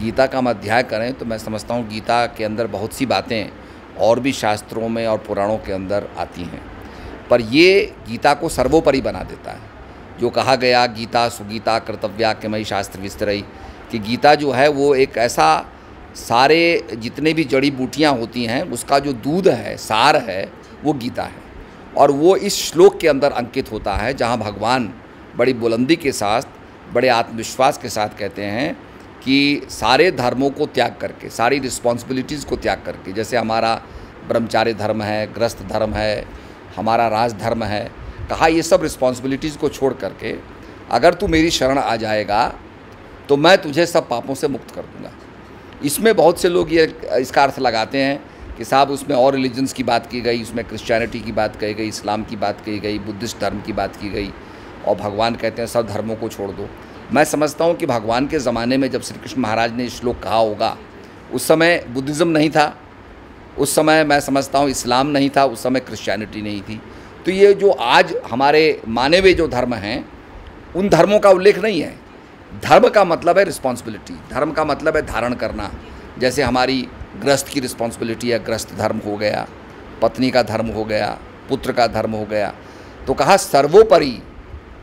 गीता 0.00 0.26
का 0.26 0.38
हम 0.38 0.50
अध्याय 0.50 0.82
करें 0.84 1.12
तो 1.14 1.24
मैं 1.24 1.38
समझता 1.38 1.74
हूँ 1.74 1.86
गीता 1.88 2.24
के 2.28 2.44
अंदर 2.44 2.66
बहुत 2.68 2.92
सी 2.92 3.06
बातें 3.06 3.63
और 3.98 4.20
भी 4.20 4.32
शास्त्रों 4.32 4.88
में 4.88 5.06
और 5.06 5.18
पुराणों 5.18 5.58
के 5.58 5.72
अंदर 5.72 6.08
आती 6.18 6.42
हैं। 6.42 6.62
पर 7.30 7.40
ये 7.40 7.94
गीता 8.08 8.34
को 8.34 8.48
सर्वोपरि 8.48 9.00
बना 9.00 9.22
देता 9.22 9.50
है। 9.50 9.74
जो 10.20 10.30
कहा 10.30 10.56
गया, 10.56 10.86
गीता, 10.86 11.28
सुगीता, 11.28 11.78
कर्तव्या, 11.78 12.32
के 12.32 12.48
मई 12.48 12.64
शास्त्र 12.64 13.00
विस्तरई, 13.00 13.44
कि 13.90 13.98
गीता 13.98 14.34
जो 14.34 14.52
है 14.52 14.68
वो 14.68 14.94
एक 14.94 15.16
ऐसा 15.16 15.66
सारे 16.14 16.88
जितने 16.94 17.32
भी 17.32 17.44
जड़ी 17.44 17.70
बूटियाँ 17.70 18.12
होती 18.12 18.44
हैं, 18.44 18.62
उसका 18.62 18.98
जो 18.98 19.12
दूध 19.12 19.48
है, 19.48 19.76
सार 19.76 20.16
है, 20.16 20.52
वो 20.84 20.92
गीता 20.92 21.22
है। 21.22 21.44
और 21.96 22.10
वो 22.10 22.36
इस 22.36 22.56
श्लोक 22.56 22.98
के 23.00 23.08
अंदर 23.08 23.32
अंकित 23.32 23.72
होता 23.72 23.94
है, 23.94 24.14
जहाँ 24.14 24.38
भगवान 24.38 24.94
बड़ी 25.36 25.52
बुलंदी 25.52 25.96
के 25.96 26.12
साथ, 26.12 26.42
बड़े 26.92 27.08
आत्मविश्वास 27.08 27.78
के 27.78 27.88
साथ 27.88 28.08
कहते 28.18 28.44
हैं 28.44 28.76
कि 29.24 29.66
सारे 29.70 30.10
धर्मों 30.12 30.50
को 30.50 30.66
त्याग 30.68 30.96
करके, 31.00 31.28
सारी 31.30 31.58
रिस्पॉन्सिबिलिटीज़ 31.60 32.46
को 32.46 32.56
त्याग 32.56 32.82
करके, 32.86 33.12
जैसे 33.12 33.36
हमारा 33.36 33.74
ब्रह्मचार्य 34.28 34.74
धर्म 34.74 35.02
है, 35.02 35.26
ग्रस्त 35.34 35.62
धर्म 35.68 35.94
है, 35.94 36.24
हमारा 36.76 37.08
राज 37.08 37.34
धर्म 37.36 37.64
है, 37.64 37.90
कहा 38.30 38.46
ये 38.48 38.62
सब 38.64 38.82
रिस्पॉन्सिबिलिटीज़ 38.82 39.58
को 39.58 39.68
छोड़ 39.70 39.92
करके, 39.94 40.34
अगर 40.90 41.14
तू 41.14 41.26
मेरी 41.28 41.50
शरण 41.52 41.78
आ 41.78 41.96
जाएगा 41.96 42.46
तो 43.28 43.36
मैं 43.36 43.56
तुझे 43.58 43.84
सब 43.86 44.08
पापों 44.08 44.34
से 44.34 44.48
मुक्त 44.48 44.74
कर 44.74 44.82
दूँगा। 44.84 45.10
इसमें 45.84 46.14
बहुत 46.16 46.40
से 46.40 46.48
लोग 46.48 46.72
ये, 46.72 46.84
इसका 47.12 47.42
अर्थ 47.42 47.58
लगाते 47.58 47.98
हैं 47.98 48.56
कि 48.56 48.64
साहब 48.64 48.90
उसमें 48.90 49.14
और 49.16 49.34
रिलीजन्स 49.34 49.72
की 49.72 49.82
बात 49.82 50.06
की 50.06 50.20
गई, 50.20 50.42
उसमें 50.42 50.64
क्रिश्चियनिटी 50.64 51.20
की 51.20 51.32
बात 51.32 51.56
कही 51.56 51.74
गई 51.74 51.88
इस्लाम 51.88 52.24
की 52.24 52.36
बात 52.36 52.60
कही 52.60 52.78
गई 52.78 52.98
बुद्धिस्ट 53.00 53.40
धर्म 53.40 53.60
की 53.60 53.72
बात 53.72 53.96
की 53.96 54.10
गई, 54.10 54.30
और 54.86 54.94
भगवान 54.96 55.34
कहते 55.34 55.62
हैं 55.62 55.68
सब 55.68 55.86
धर्मों 55.86 56.16
को 56.16 56.28
छोड़ 56.28 56.50
दो। 56.50 56.68
मैं 57.12 57.24
समझता 57.24 57.64
हूँ 57.64 57.74
कि 57.74 57.86
भगवान 57.86 58.26
के 58.26 58.38
ज़माने 58.38 58.76
में 58.76 58.90
जब 58.90 59.02
श्री 59.02 59.18
कृष्ण 59.18 59.40
महाराज 59.40 59.72
ने 59.72 59.88
श्लोक 59.88 60.18
कहा 60.22 60.36
होगा, 60.36 60.76
उस 61.32 61.46
समय 61.48 61.84
बुद्धिज़्म 61.88 62.28
नहीं 62.28 62.50
था, 62.50 62.74
उस 63.58 63.74
समय 63.74 64.04
मैं 64.04 64.18
समझता 64.20 64.58
हूँ 64.58 64.70
इस्लाम 64.70 65.06
नहीं 65.06 65.30
था, 65.30 65.44
उस 65.44 65.62
समय 65.62 65.80
क्रिश्चियनिटी 65.80 66.42
नहीं 66.42 66.62
थी। 66.62 66.80
तो 67.26 67.30
ये 67.30 67.52
जो 67.54 67.70
आज 67.70 68.14
हमारे 68.30 68.80
माने 68.88 69.18
हुए 69.18 69.32
जो 69.34 69.48
धर्म 69.48 69.74
हैं, 69.74 70.04
उन 70.76 70.88
धर्मों 70.88 71.18
का 71.18 71.30
उल्लेख 71.30 71.58
नहीं 71.58 71.80
है। 71.80 71.94
धर्म 72.62 72.88
का 72.88 73.04
मतलब 73.04 73.38
है 73.38 73.44
रिस्पॉन्सिबिलिटी 73.44 74.14
धर्म 74.30 74.52
का 74.52 74.64
मतलब 74.64 74.96
है 74.96 75.02
धारण 75.06 75.34
करना। 75.34 75.70
जैसे 76.18 76.42
हमारी 76.42 76.80
ग्रस्त 77.20 77.48
की 77.48 77.60
रिस्पॉन्सिबिलिटी 77.60 78.30
है, 78.30 78.38
ग्रस्त 78.44 78.74
धर्म 78.74 78.98
हो 79.06 79.16
गया, 79.16 79.46
पत्नी 80.02 80.30
का 80.30 80.42
धर्म 80.42 80.66
हो 80.66 80.84
गया, 80.84 81.18
पुत्र 81.48 81.72
का 81.72 81.86
धर्म 81.86 82.12
हो 82.12 82.24
गया। 82.24 82.52
तो 83.06 83.14
कहा, 83.14 83.36
सर्वोपरि 83.36 84.18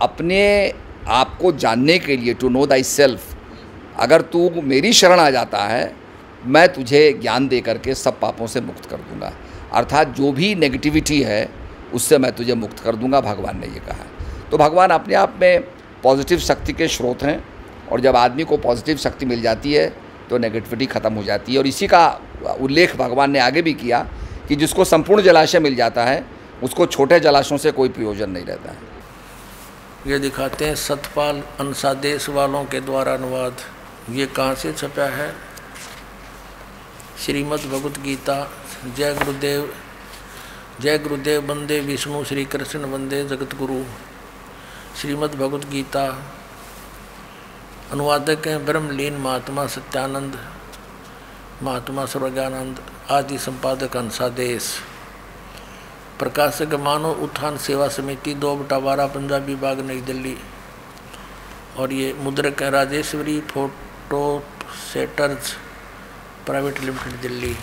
अपने 0.02 0.74
आप 1.10 1.38
को 1.42 1.52
जानने 1.52 1.98
के 2.00 2.18
लिए 2.18 2.34
टू 2.34 2.50
नो 2.50 2.66
दाई 2.66 2.84
सेल्फ 2.84 3.36
अगर 4.00 4.22
तू 4.24 4.50
मेरी 4.64 4.94
शरण 4.94 5.20
आ 5.20 5.30
जाता 5.30 5.64
है, 5.64 5.94
मैं 6.46 6.68
तुझे 6.74 7.12
ज्ञान 7.14 7.48
दे 7.48 7.60
करके 7.62 7.96
सब 7.96 8.20
पापों 8.20 8.48
से 8.48 8.62
मुक्त 8.62 8.86
कर 8.86 8.98
दूँगा। 8.98 9.32
अर्थात 9.74 10.16
जो 10.16 10.32
भी 10.32 10.54
नेगेटिविटी 10.56 11.22
है, 11.22 11.48
उससे 11.94 12.18
मैं 12.18 12.32
तुझे 12.32 12.56
मुक्त 12.56 12.80
कर 12.80 12.96
दूँगा, 12.96 13.22
भगवान 13.22 13.60
ने 13.60 13.68
ये 13.68 13.80
कहा। 13.80 14.06
तो 14.52 14.58
भगवान 14.58 14.90
अपने 14.90 15.16
आप 15.16 15.38
में 15.42 15.62
पॉजिटिव 16.04 16.40
शक्ति 16.40 16.74
के 16.74 16.88
स्रोत 16.88 17.24
हैं, 17.24 17.44
और 17.92 18.02
जब 18.02 18.16
आदमी 18.16 18.44
को 18.44 18.58
पॉजिटिव 18.58 18.98
शक्ति 18.98 19.26
मिल 19.26 19.42
जाती 19.42 19.74
है 19.74 19.88
तो 20.30 20.38
नेगेटिविटी 20.38 20.86
ख़त्म 20.86 21.14
हो 21.14 21.24
जाती 21.24 21.52
है। 21.52 21.60
और 21.60 21.68
इसी 21.68 21.88
का 21.88 22.08
उल्लेख 22.62 22.96
भगवान 22.96 23.32
ने 23.32 23.40
आगे 23.40 23.62
भी 23.62 23.74
किया 23.74 24.00
कि 24.48 24.56
जिसको 24.56 24.86
संपूर्ण 24.86 25.22
जलाशय 25.22 25.60
मिल 25.60 25.76
जाता 25.76 26.06
है, 26.06 26.24
उसको 26.64 26.86
छोटे 26.86 27.20
जलाशयों 27.20 27.58
से 27.58 27.72
कोई 27.72 27.90
प्रयोजन 27.90 28.30
नहीं 28.30 28.46
रहता 28.46 28.72
है। 28.72 28.91
ये 30.08 30.18
दिखाते 30.20 30.66
हैं 30.66 30.76
सतपाल 30.76 31.42
अंसादेश 31.60 32.30
वालों 32.30 32.66
के 32.66 32.80
द्वारा 32.82 33.14
अनुवाद। 33.14 33.58
ये 34.10 34.26
कहाँ 34.26 34.56
से 34.56 34.74
छपा 34.74 35.06
है? 35.10 35.36
श्रीमद् 37.26 37.70
भगवत 37.70 38.00
गीता 38.00 38.38
जय 38.98 39.14
गुरुदेव। 39.14 39.74
जय 40.82 40.98
गुरुदेव 40.98 41.46
वंदे 41.46 41.80
विष्णु। 41.80 42.24
श्री 42.24 42.46
कृष्ण 42.46 42.80
वंदे 42.86 43.24
जगत 43.28 43.56
गुरु 43.56 43.84
श्रीमद् 45.02 45.36
भगवत 45.36 45.66
गीता 45.66 46.06
अनुवादक 47.92 48.48
हैं 48.48 48.66
ब्रह्मलीन 48.66 49.18
महात्मा 49.18 49.68
सत्यानंद, 49.68 50.38
महात्मा 51.64 52.06
स्वर्गानंद, 52.06 52.80
आदि 53.10 53.38
संपादक 53.38 53.98
अंसादेश 53.98 54.80
प्रकाशक 56.22 56.74
मानव 56.74 57.22
उत्थान 57.24 57.58
सेवा 57.58 57.88
समिति, 57.88 58.34
दो 58.34 58.56
बटा 58.56 58.80
बारह 58.80 59.08
पंजाबी 59.08 59.56
बाग 59.56 59.80
नई 59.80 60.02
दिल्ली। 60.02 60.38
और 61.78 61.94
ये 61.94 62.14
मुद्रक 62.14 62.62
है 62.64 62.70
Rajeshwari 62.70 63.40
photo 63.42 64.44
setters 64.94 65.54
private 66.46 66.80
limited 66.80 67.22
Delhi. 67.22 67.56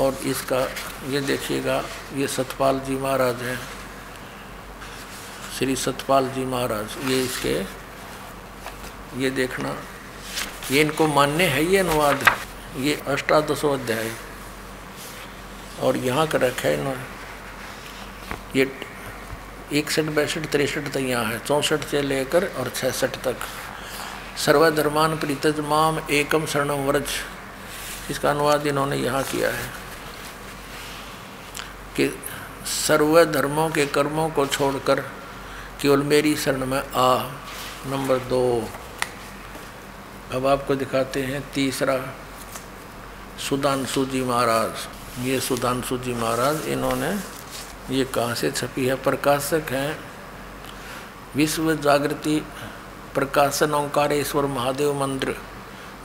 और 0.00 0.14
इसका, 0.26 0.60
ये 1.10 1.20
देखिएगा, 1.20 1.82
ये 2.16 2.26
सतपाल 2.26 2.80
जी 2.80 2.96
महाराज 2.96 3.42
हैं। 3.42 3.58
श्री 5.58 5.76
सतपाल 5.76 6.28
जी 6.28 6.44
महाराज, 6.44 6.96
ये 7.10 7.22
इसके, 7.22 7.54
ये 9.22 9.30
देखना, 9.30 9.76
ये 10.70 10.80
इनको 10.80 11.06
मान्य 11.08 11.44
है 11.44 11.64
ये 11.64 11.78
अनुवाद? 11.78 12.24
ये 12.78 12.94
अष्टादशो 13.08 13.72
अध्याय 13.72 14.10
और 15.82 15.96
यहाँ 15.96 16.26
का 16.26 16.38
रखा 16.38 16.68
है 16.68 16.74
इन्होंने। 16.74 18.58
ये 18.58 18.70
इकसठ 19.72 20.04
बैसठ 20.14 20.46
तिरसठ 20.52 20.92
तक 20.92 21.00
यहाँ 21.00 21.24
है, 21.24 21.38
चौंसठ 21.38 21.84
से 21.84 22.02
लेकर 22.02 22.44
और 22.58 22.72
छसठ 22.76 23.16
तक। 23.24 23.36
सर्वधर्मान 24.36 25.16
प्रीतज 25.18 25.60
माम 25.60 25.98
एकम 26.10 26.46
शरणम 26.46 26.86
व्रज। 26.86 27.08
इसका 28.10 28.30
अनुवाद 28.30 28.66
इन्होंने 28.66 28.96
यहाँ 28.96 29.22
किया 29.22 29.50
है 29.50 29.68
कि 31.96 32.08
सर्व 32.66 33.24
धर्मों 33.24 33.68
के 33.70 33.86
कर्मों 33.86 34.28
को 34.30 34.46
छोड़कर 34.46 35.00
केवल 35.80 36.02
मेरी 36.04 36.36
शरण 36.36 36.66
में 36.66 36.78
आ। 36.78 37.16
नंबर 37.86 38.18
दो। 38.28 38.68
अब 40.32 40.46
आपको 40.46 40.74
दिखाते 40.74 41.22
हैं 41.22 41.42
तीसरा 41.52 41.96
सुधांशु 43.48 44.04
जी 44.06 44.22
महाराज। 44.22 44.88
ये 45.20 45.40
सुधांशु 45.40 45.98
जी 45.98 46.14
महाराज, 46.14 46.66
इन्होंने 46.66 47.10
ये 47.96 48.04
कहाँ 48.04 48.34
से 48.34 48.50
छपी 48.50 48.86
है? 48.86 48.94
प्रकाशक 48.94 49.70
हैं। 49.70 49.98
विश्व 51.36 51.74
जागृति 51.74 52.46
प्रकाशन 53.14 53.74
ओंकारेश्वर 53.74 54.46
महादेव 54.46 55.00
मंदिर 55.00 55.36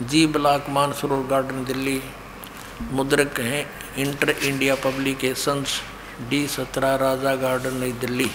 G 0.02 0.28
block 0.28 0.66
Mansarovar 0.70 1.28
garden, 1.28 1.66
Delhi. 1.66 2.02
मुद्रक 2.82 3.40
हैं 3.40 3.70
इंटर 3.98 4.30
इंडिया 4.30 4.76
पब्लिकेशंस, 4.76 5.82
डी 6.30 6.48
सत्रह 6.48 6.96
राजा 6.96 7.36
गार्डन, 7.36 7.78
नई 7.78 7.92
दिल्ली। 7.92 8.32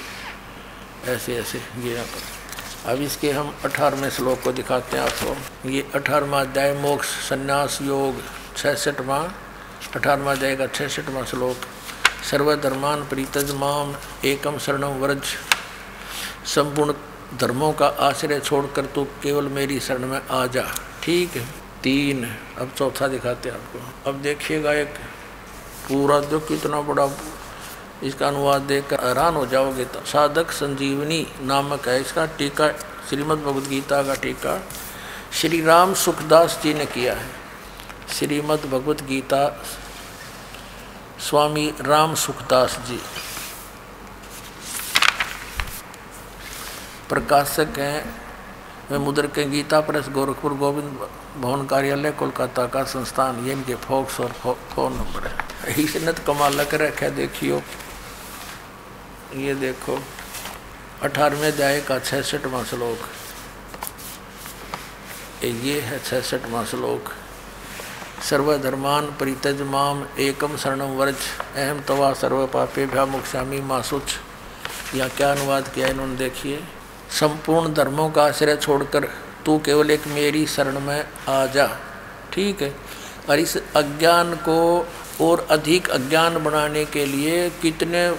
ऐसे 1.05 1.37
ऐसे, 1.37 1.59
ये 1.59 1.95
यहाँ 1.95 2.07
पर। 2.07 2.93
अब 2.93 3.01
इसके 3.01 3.31
हम 3.31 3.55
अठारहवें 3.65 4.11
श्लोक 4.11 4.43
को 4.43 4.53
दिखाते 4.53 4.97
हैं 4.97 5.05
आपको। 5.05 5.69
ये 5.69 5.87
अठारहवा 5.95 6.41
अध्याय, 6.41 6.75
मोक्ष, 6.75 7.07
संन्यास, 7.07 7.79
योग, 7.83 8.23
छसठवां 8.57 9.29
अठारहवा 9.81 10.33
अध्याय 10.33 10.57
का 10.57 10.67
छसठवां 10.67 11.25
श्लोक। 11.25 11.57
सर्वधर्मान 12.31 13.09
प्रीतज 13.09 13.51
माम 13.51 13.95
एकम 14.25 14.59
शरणम 14.59 14.89
व्रज। 14.89 15.23
संपूर्ण 16.47 16.93
धर्मों 17.39 17.73
का 17.73 17.87
आश्रय 17.87 18.41
छोड़कर 18.41 18.87
तू 18.87 19.05
केवल 19.05 19.45
मेरी 19.45 19.81
शरण 19.81 20.07
में 20.07 20.29
आ 20.31 20.47
जा। 20.47 20.75
ठीक 21.03 21.37
है? 21.37 21.47
तीन। 21.83 22.37
अब 22.59 22.73
चौथा 22.77 23.09
दिखाते 23.09 23.49
हैं 23.49 23.57
आपको। 23.57 24.11
अब 24.11 24.23
देखिएगा 24.23 24.73
एक 24.73 24.95
पूरा 25.89 26.21
जो 26.21 26.41
कितना 26.41 26.81
बड़ा। 26.81 27.09
इसका 28.03 28.29
अनुवाद 28.29 28.63
देखकर 28.63 29.05
हैरान 29.05 29.35
हो 29.35 29.47
जाओगे 29.47 29.85
तो। 29.85 30.01
साधक 30.01 30.51
संजीवनी 30.51 31.27
नामक 31.43 31.89
है 31.89 32.01
इसका 32.01 32.27
टीका। 32.27 32.73
श्रीमद् 33.09 33.41
भगवद 33.41 33.69
गीता 33.69 34.03
का 34.03 34.15
टीका। 34.15 34.69
श्री 35.33 35.61
राम 35.61 35.95
सुखदास 35.95 36.61
जी 36.63 36.75
ने 36.75 36.87
किया 36.87 37.15
है। 37.15 37.39
श्रीमद् 38.11 38.67
भगवद 38.67 39.00
गीता, 39.00 39.62
स्वामी 41.21 41.73
राम 41.81 42.14
सुखदास 42.14 42.79
जी। 42.87 43.00
प्रकाशक 47.09 47.79
हैं 47.79 48.23
वे 48.90 48.99
मुद्र 48.99 49.26
के 49.26 49.45
गीता 49.45 49.81
प्रेस, 49.81 50.09
गोरखपुर 50.09 50.55
गोविंद 50.55 51.09
भवन 51.37 51.67
कार्यालय, 51.67 52.11
कोलकाता 52.11 52.67
का 52.67 52.83
संस्थान, 52.85 53.45
ये 53.47 53.52
इनके 53.52 53.75
फोक्स 53.75 54.21
और 54.21 54.33
फ़ोन 54.75 54.93
नंबर 54.93 55.26
है। 55.26 55.75
इसने 55.75 56.12
तो 56.12 56.23
कमाल 56.25 56.64
कर 56.64 56.81
रखा 56.81 57.09
देखियो। 57.09 57.62
ये 59.35 59.55
देखो, 59.55 59.99
अठारहवें 61.02 61.52
अध्याय 61.52 61.81
का 61.81 61.99
छसठवा 61.99 62.62
श्लोक। 62.64 63.09
ये 65.45 65.81
है 65.81 65.99
छसठवा 66.05 66.64
श्लोक। 66.64 67.14
सर्वधर्मान 68.29 69.07
परितज 69.07 69.61
माम 69.62 70.05
एकम 70.19 70.57
शरणम 70.57 70.91
वर्ज। 70.97 71.17
अहम 71.57 71.81
तवा 71.81 72.12
सर्व 72.12 72.47
पापे 72.47 72.87
भ्या 72.87 73.05
मुक्षामी 73.07 73.61
मासुच 73.61 74.03
या 74.95 75.09
क्या 75.09 75.33
अनुवाद 75.33 75.69
किया 75.69 75.89
इन्होंने, 75.89 76.17
देखिए। 76.17 76.65
संपूर्ण 77.11 77.75
धर्मों 77.75 78.11
का 78.11 78.25
आश्रय 78.25 78.57
छोड़कर 78.57 79.09
तू 79.47 79.59
केवल 79.59 79.91
एक 79.91 80.07
मेरी 80.07 80.47
शरण 80.47 80.81
में 80.81 81.07
आ 81.29 81.47
जा। 81.47 81.67
ठीक 82.33 82.62
है। 82.62 82.77
और 83.31 83.39
इस 83.39 83.57
अज्ञान 83.57 84.35
को 84.35 84.89
और 85.21 85.47
अधिक 85.50 85.89
अज्ञान 85.91 86.45
बनाने 86.45 86.85
के 86.85 87.07
लिए 87.07 87.50
कितने 87.50 88.11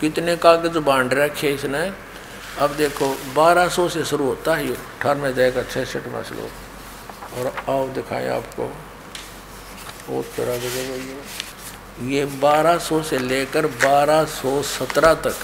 कितने 0.00 0.36
कागज़ 0.36 0.78
बाँध 0.78 1.14
रखे 1.14 1.50
इसने? 1.50 1.92
अब 2.58 2.70
देखो 2.76 3.16
1200 3.36 3.88
से 3.88 4.04
शुरू 4.04 4.24
होता 4.24 4.54
है 4.54 4.66
ये। 4.66 4.74
अठारहवें 4.74 5.34
जाएगा 5.34 5.62
छः 5.62 5.84
छसठवा 5.84 6.22
श्लोक। 6.22 7.38
और 7.38 7.72
आओ 7.74 7.88
दिखाएँ 7.88 8.28
आपको। 8.28 8.72
वो 10.08 10.22
तरह 10.36 10.54
ये। 12.04 12.24
1200 12.24 13.02
से 13.02 13.18
लेकर 13.18 13.66
1217 13.66 15.14
तक, 15.16 15.36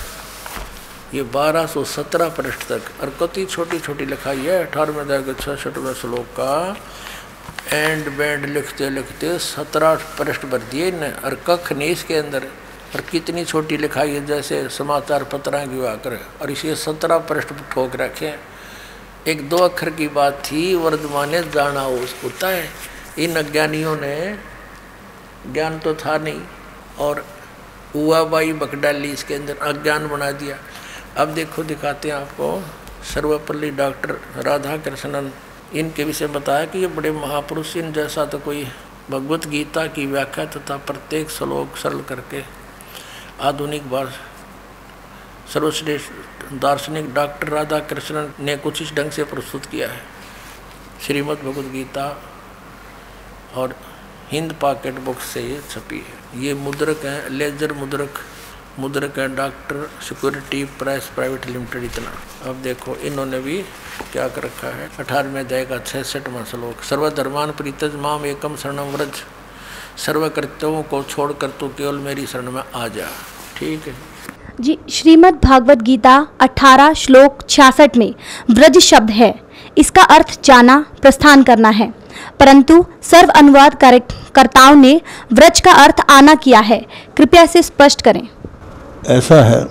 ये 1.15 1.23
1217 1.25 2.29
पृष्ठ 2.37 2.67
तक। 2.69 2.83
और 3.03 3.17
कति 3.21 3.45
छोटी 3.47 3.79
छोटी 3.79 4.07
लिखाई 4.07 4.39
है, 4.39 4.59
अठारहवें 4.67 5.07
जाएगा 5.09 5.33
छसठवें 5.35 5.95
श्लोक 5.95 6.27
का। 6.39 6.77
एंड 7.73 8.09
बैंड 8.17 8.45
लिखते 8.47 8.89
लिखते 8.91 9.39
सत्रह 9.41 9.95
पृष्ठ 10.19 10.45
भर 10.47 10.59
दिए 10.71 10.91
न 10.93 11.13
और 11.25 11.35
कख 11.47 11.73
नहीं 11.73 11.91
इसके 11.91 12.15
अंदर, 12.15 12.45
और 12.95 13.01
कितनी 13.03 13.45
छोटी 13.45 13.77
लिखाई 13.77 14.11
है, 14.11 14.25
जैसे 14.27 14.69
समाचार 14.71 15.25
पत्र 15.25 15.65
की 15.67 15.87
आकर 15.87 16.19
और 16.43 16.51
इसे 16.51 16.75
सत्रह 16.77 17.19
पृष्ठ 17.29 17.53
ठोक 17.73 17.97
रखे 17.97 18.35
एक 19.27 19.49
दो 19.49 19.57
अक्षर 19.59 19.91
की 19.91 20.09
बात 20.11 20.43
थी, 20.47 20.75
वर्धमान 20.77 21.31
जाना 21.51 21.81
होता 21.81 22.49
है 22.49 22.69
इन 23.19 23.37
अज्ञानियों 23.37 23.97
ने 23.97 24.17
ज्ञान 25.53 25.79
तो 25.79 25.95
था 25.95 26.19
नहीं। 26.19 26.43
और 26.99 27.27
उआबाई 27.97 28.53
बकडाली 28.53 29.13
इसके 29.13 29.35
अंदर 29.35 29.57
अज्ञान 29.57 30.09
बना 30.09 30.31
दिया। 30.31 30.59
अब 31.17 31.29
देखो, 31.29 31.63
दिखाते 31.63 32.09
हैं 32.09 32.17
आपको, 32.17 32.63
सर्वपल्ली 33.15 33.71
डॉक्टर 33.71 34.21
राधा 34.37 34.77
कृष्णन 34.77 35.33
इनके 35.73 36.05
विषय 36.05 36.27
बताया 36.27 36.65
कि 36.65 36.79
ये 36.79 36.87
बड़े 36.87 37.11
महापुरुष, 37.11 37.77
इन 37.77 37.93
जैसा 37.93 38.27
तो 38.27 38.39
कोई 38.39 38.69
भगवत 39.11 39.47
गीता 39.47 39.87
की 39.87 40.07
व्याख्या 40.07 40.45
तथा 40.45 40.77
प्रत्येक 40.77 41.31
श्लोक 41.31 41.77
सरल 41.77 42.01
करके 42.01 42.43
आधुनिक 43.41 43.91
बार 43.91 44.13
सर्वश्रेष्ठ 45.55 46.13
दार्शनिक 46.53 47.15
डॉक्टर 47.15 47.49
राधा 47.49 47.79
कृष्णन 47.79 48.33
ने 48.41 48.57
कुछ 48.57 48.83
इस 48.83 48.93
ढंग 48.93 49.11
से 49.11 49.25
प्रस्तुत 49.25 49.67
किया 49.67 49.89
है। 49.89 50.01
श्रीमद् 51.07 51.39
भगवद 51.39 51.73
गीता 51.73 52.23
और 53.55 53.77
हिंद 54.35 54.53
पॉकेट 54.53 54.99
बुक 54.99 55.19
से 55.19 55.41
ये 55.41 55.61
छपी 55.71 55.99
है। 55.99 56.43
ये 56.43 56.55
मुद्रक 56.55 57.05
हैं, 57.05 57.31
लेजर 57.31 57.73
मुद्रक 57.73 58.15
मुद्रक 58.79 59.19
है 59.19 59.37
doctor 59.37 59.91
security 60.09 60.65
press 60.65 61.11
private 61.15 61.47
limited 61.47 61.85
इतना। 61.85 62.13
अब 62.51 62.57
देखो, 62.57 62.97
इन्होंने 62.97 63.39
भी 63.39 63.65
क्या 64.13 64.29
कर 64.29 64.43
रखा 64.43 64.69
है? 64.69 64.91
अठारहवें 64.99 65.41
अध्याय 65.41 65.65
का 65.65 65.79
छसठवा 65.79 66.45
श्लोक। 66.45 66.83
सर्वधर्मान 66.83 67.51
प्रीतज 67.51 67.95
माम 67.95 68.27
एकम 68.27 68.57
शरणम 68.57 68.91
व्रज। 68.91 69.23
सर्वकृत्यों 69.97 70.83
को 70.83 71.03
छोड़कर 71.03 71.51
तू 71.51 71.69
केवल 71.69 71.99
मेरी 71.99 72.27
शरण 72.27 72.51
में 72.51 72.63
आ 72.75 72.89
जा। 72.89 73.09
ठीक 73.57 73.89
है? 73.89 73.95
जी, 74.61 74.79
श्रीमद् 74.91 75.45
भागवत 75.45 75.83
गीता 75.83 76.27
18 76.41 76.93
श्लोक 76.93 77.49
छियासठ 77.49 77.97
में, 77.97 78.15
व्रज 78.51 78.79
शब्द 78.79 79.11
है। 79.11 79.35
इसका 79.79 80.03
अर्थ 80.03 80.43
जाना, 80.45 80.87
प्रस्थान 81.03 81.43
करना 81.43 81.69
है। 81.69 82.04
परंतु 82.41 82.85
सर्व 83.03 83.29
अनुवाद 83.31 83.79
कर्ताओं 84.35 84.75
ने 84.75 85.01
व्रज 85.33 85.61
का 85.61 85.73
अर्थ 85.75 86.01
आना 86.11 86.35
किया 86.37 86.61
है। 86.61 86.81
कृपया 87.17 87.43
इसे 87.43 87.63
स्पष्ट 87.63 88.03
करें। 88.03 88.27
ऐसा 89.09 89.43
है, 89.45 89.65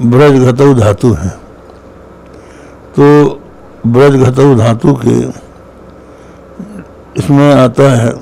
ब्रज 0.00 0.38
घतु 0.44 0.72
धातु 0.74 1.12
है। 1.12 1.28
तो 2.96 3.04
ब्रज 3.86 4.16
घतु 4.22 4.54
धातु 4.54 4.94
के 5.04 5.18
इसमें 7.16 7.52
आता 7.54 7.90
है, 7.94 8.12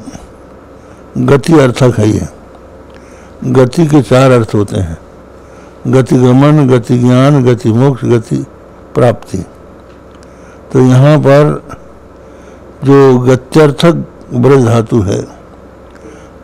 गति 1.19 1.59
अर्थक 1.61 1.99
है 1.99 2.09
ये। 2.09 2.27
गति 3.47 3.87
के 3.87 4.03
चार 4.03 4.31
अर्थ 4.31 4.55
होते 4.55 4.77
हैं। 4.79 4.99
गति 5.87 6.17
गमन, 6.17 6.67
गति 6.69 6.99
ज्ञान, 6.99 7.43
गति 7.45 7.73
मोक्ष, 7.73 8.05
गति 8.05 8.37
प्राप्ति। 8.95 9.39
तो 10.73 10.81
यहाँ 10.81 11.19
पर 11.19 11.43
जो 12.87 13.19
गत्यर्थक 13.19 13.95
ब्रज 14.35 14.65
धातु 14.65 15.01
है, 15.01 15.27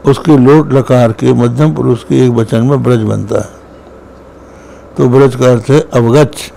उसके 0.07 0.37
लोट 0.38 0.72
लकार 0.72 1.12
के 1.12 1.33
मध्यम 1.33 1.74
पुरुष 1.74 2.05
के 2.05 2.24
एक 2.26 2.31
वचन 2.31 2.64
में 2.64 2.83
ब्रज 2.83 3.02
बनता 3.02 3.40
है। 3.40 3.61
तो 4.96 5.09
ब्रज 5.09 5.37
का 5.37 5.50
अर्थ 5.52 5.70
है 5.70 5.81
अवगछ 5.94 6.52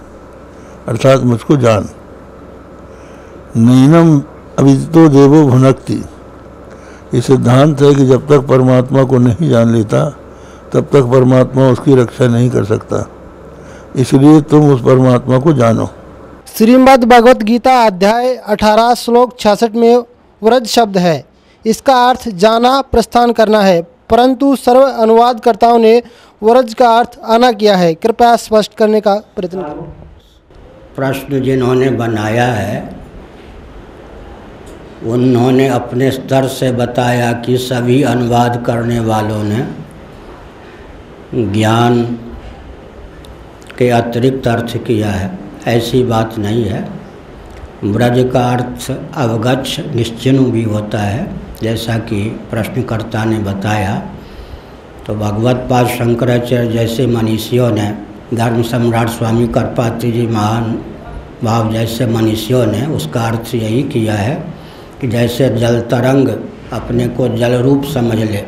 अर्थात 0.87 1.23
मुझको 1.23 1.57
जान। 1.57 1.89
नैनम 3.55 4.21
अभितो 4.59 5.07
देवो 5.07 5.43
भुनकती। 5.47 6.03
ये 7.13 7.21
सिद्धांत 7.21 7.81
है 7.81 7.93
कि 7.95 8.05
जब 8.05 8.27
तक 8.27 8.47
परमात्मा 8.47 9.03
को 9.03 9.17
नहीं 9.17 9.49
जान 9.49 9.73
लेता, 9.73 10.09
तब 10.73 10.87
तक 10.93 11.03
परमात्मा 11.03 11.67
उसकी 11.69 11.95
रक्षा 11.95 12.27
नहीं 12.27 12.49
कर 12.49 12.63
सकता। 12.63 13.07
इसलिए 13.95 14.41
तुम 14.41 14.73
उस 14.73 14.81
परमात्मा 14.81 15.39
को 15.39 15.53
जानो। 15.53 15.89
श्रीमद् 16.57 17.03
भगवत 17.05 17.41
गीता 17.43 17.71
अध्याय 17.85 18.35
18 18.47 18.93
श्लोक 18.95 19.39
छियासठ 19.39 19.73
में 19.75 20.03
व्रज 20.41 20.67
शब्द 20.67 20.97
है। 20.97 21.25
इसका 21.65 21.95
अर्थ 22.09 22.27
जाना, 22.29 22.81
प्रस्थान 22.81 23.31
करना 23.31 23.61
है, 23.61 23.81
परंतु 24.09 24.55
सर्व 24.55 24.81
अनुवादकर्ताओं 24.81 25.79
ने 25.79 26.01
व्रज 26.43 26.73
का 26.73 26.89
अर्थ 26.99 27.19
आना 27.25 27.51
किया 27.51 27.75
है। 27.75 27.93
कृपया 27.93 28.35
स्पष्ट 28.35 28.73
करने 28.73 29.01
का 29.01 29.15
प्रयत्न 29.35 29.61
करें। 29.61 29.83
प्रश्न 30.95 31.41
जिन्होंने 31.41 31.89
बनाया 31.89 32.45
है, 32.45 32.81
उन्होंने 35.05 35.67
अपने 35.67 36.11
स्तर 36.11 36.47
से 36.47 36.71
बताया 36.71 37.31
कि 37.33 37.57
सभी 37.57 38.03
अनुवाद 38.03 38.63
करने 38.67 38.99
वालों 38.99 39.43
ने 39.43 39.67
ज्ञान 41.53 42.03
के 43.77 43.89
अतिरिक्त 43.89 44.47
अर्थ 44.47 44.77
किया 44.77 45.11
है। 45.11 45.44
ऐसी 45.67 46.03
बात 46.03 46.37
नहीं 46.37 46.65
है। 46.65 46.87
ब्रज 47.83 48.29
का 48.33 48.49
अर्थ 48.51 48.89
अवगछ 49.15 49.79
निश्चिन्ह 49.95 50.51
भी 50.51 50.63
होता 50.63 50.99
है, 50.99 51.27
जैसा 51.61 51.97
कि 51.97 52.23
प्रश्नकर्ता 52.51 53.25
ने 53.25 53.39
बताया। 53.39 53.95
तो 55.07 55.15
भगवत 55.15 55.67
पाद 55.69 55.87
शंकराचार्य 55.87 56.71
जैसे 56.71 57.07
मनीषियों 57.07 57.71
ने, 57.71 57.97
धर्म 58.33 58.61
सम्राट 58.61 59.09
स्वामी 59.09 59.47
करपात्री 59.47 60.11
जी 60.11 60.27
महान 60.27 60.77
भाव 61.43 61.71
जैसे 61.73 62.05
मनीषियों 62.05 62.65
ने, 62.65 62.85
उसका 62.85 63.21
अर्थ 63.21 63.55
यही 63.55 63.83
किया 63.83 64.13
है 64.13 64.35
कि 65.01 65.07
जैसे 65.07 65.49
जल 65.49 65.79
तरंग 65.81 66.29
अपने 66.73 67.07
को 67.07 67.27
जल 67.27 67.53
रूप 67.53 67.83
समझ 67.83 68.17
ले, 68.17 68.43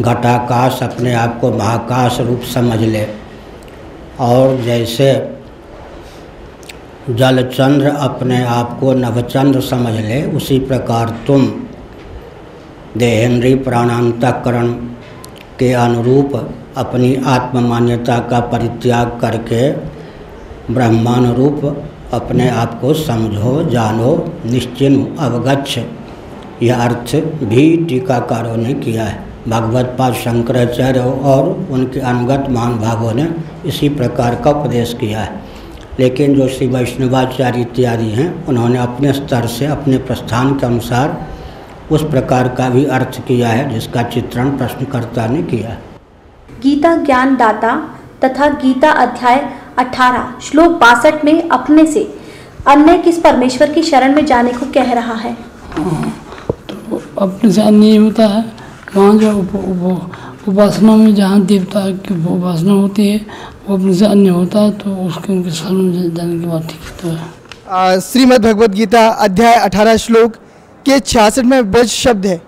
घटाकाश 0.00 0.82
अपने 0.82 1.14
आप 1.14 1.38
को 1.40 1.52
महाकाश 1.52 2.20
रूप 2.20 2.42
समझ 2.54 2.80
ले, 2.80 3.06
और 4.20 4.60
जैसे 4.62 5.35
जलचंद्र 7.10 7.86
अपने 7.86 8.44
आप 8.44 8.80
को 8.80 8.92
नवचंद्र 8.92 9.60
समझ 9.60 9.92
ले, 9.92 10.22
उसी 10.22 10.58
प्रकार 10.58 11.16
तुम, 11.26 11.46
देहेंद्री 12.96 13.54
प्राणांतकरण 13.54 14.72
के 15.58 15.72
अनुरूप 15.72 16.50
अपनी 16.76 17.16
आत्म 17.26 17.60
मान्यता 17.60 18.18
का 18.18 18.40
परित्याग 18.40 19.18
करके 19.20 19.72
ब्रह्मानुरूप 20.74 21.84
अपने 22.12 22.48
आप 22.48 22.80
को 22.80 22.94
समझो, 22.94 23.70
जानो 23.70 24.32
निश्चिन्ह 24.46 25.06
अवगच्छ। 25.20 25.78
यह 26.62 26.76
अर्थ 26.76 27.16
भी 27.44 27.76
टीकाकारों 27.76 28.56
ने 28.56 28.74
किया 28.74 29.04
है। 29.04 29.26
भगवत 29.48 29.96
पाद 29.98 30.14
शंकराचार्य 30.14 31.00
और 31.00 31.66
उनके 31.70 32.00
अनुगत 32.00 32.46
महानुभावों 32.50 33.12
ने 33.12 33.28
इसी 33.66 33.88
प्रकार 33.88 34.34
का 34.34 34.50
उपदेश 34.50 34.96
किया 35.00 35.20
है। 35.20 35.45
लेकिन 36.00 36.34
जो 36.34 36.48
श्री 36.48 36.66
वैष्णवाचार्य 36.66 37.60
इत्यादि 37.60 38.08
हैं 38.10 38.46
उन्होंने 38.46 38.78
अपने 38.78 39.12
स्तर 39.12 39.46
से 39.46 39.66
अपने 39.66 39.98
प्रस्थान 39.98 40.54
के 40.58 40.66
अनुसार 40.66 41.26
उस 41.90 42.02
प्रकार 42.02 42.48
का 42.48 42.68
भी 42.68 42.84
अर्थ 42.84 43.20
किया 43.26 43.48
है 43.48 43.68
जिसका 43.74 44.02
चित्रण 44.02 44.50
प्रश्नकर्ता 44.56 45.26
ने 45.26 45.42
किया 45.42 45.68
है। 45.68 45.78
गीता 46.62 46.96
ज्ञान 46.96 47.36
दाता 47.36 47.76
तथा 48.24 48.48
गीता 48.48 48.90
अध्याय 48.90 49.52
18 49.78 50.40
श्लोक 50.40 50.72
बासठ 50.72 51.24
में 51.24 51.48
अपने 51.48 51.86
से 51.86 52.14
अन्य 52.66 52.98
किस 52.98 53.18
परमेश्वर 53.18 53.72
की 53.72 53.82
शरण 53.82 54.14
में 54.14 54.26
जाने 54.26 54.52
को 54.52 54.66
कह 54.66 54.92
रहा 54.92 55.14
है? 55.14 55.32
तो 55.74 57.02
अपने 57.18 57.52
से 57.52 57.62
अन्य 57.62 57.96
होता 57.96 58.26
है 58.26 58.44
वहाँ 58.96 59.18
जो 59.18 59.30
उपासना 60.48 60.94
में 60.96 61.14
जहाँ 61.14 61.40
देवता 61.42 61.80
की 62.06 62.14
उपासना 62.34 62.72
होती 62.72 63.08
है 63.08 63.18
वो 63.68 63.76
अपने 63.76 63.94
से 63.94 64.06
अन्य 64.06 64.30
होता 64.30 64.60
है 64.60 64.70
तो 64.78 64.90
उसके 65.06 65.32
उनके 65.32 65.50
सामने 65.50 66.10
जाने 66.10 66.38
की 66.40 66.46
बात 66.46 66.62
ठीक 66.62 66.90
तो 67.02 67.08
है। 67.08 68.00
श्रीमद् 68.00 68.42
भगवद 68.42 68.74
गीता 68.74 69.06
अध्याय 69.08 69.54
अठारह 69.54 69.96
श्लोक 69.96 70.36
के 70.86 70.98
छियासठ 71.00 71.44
में 71.44 71.70
ब्रज 71.70 71.88
शब्द 71.88 72.26
है। 72.26 72.40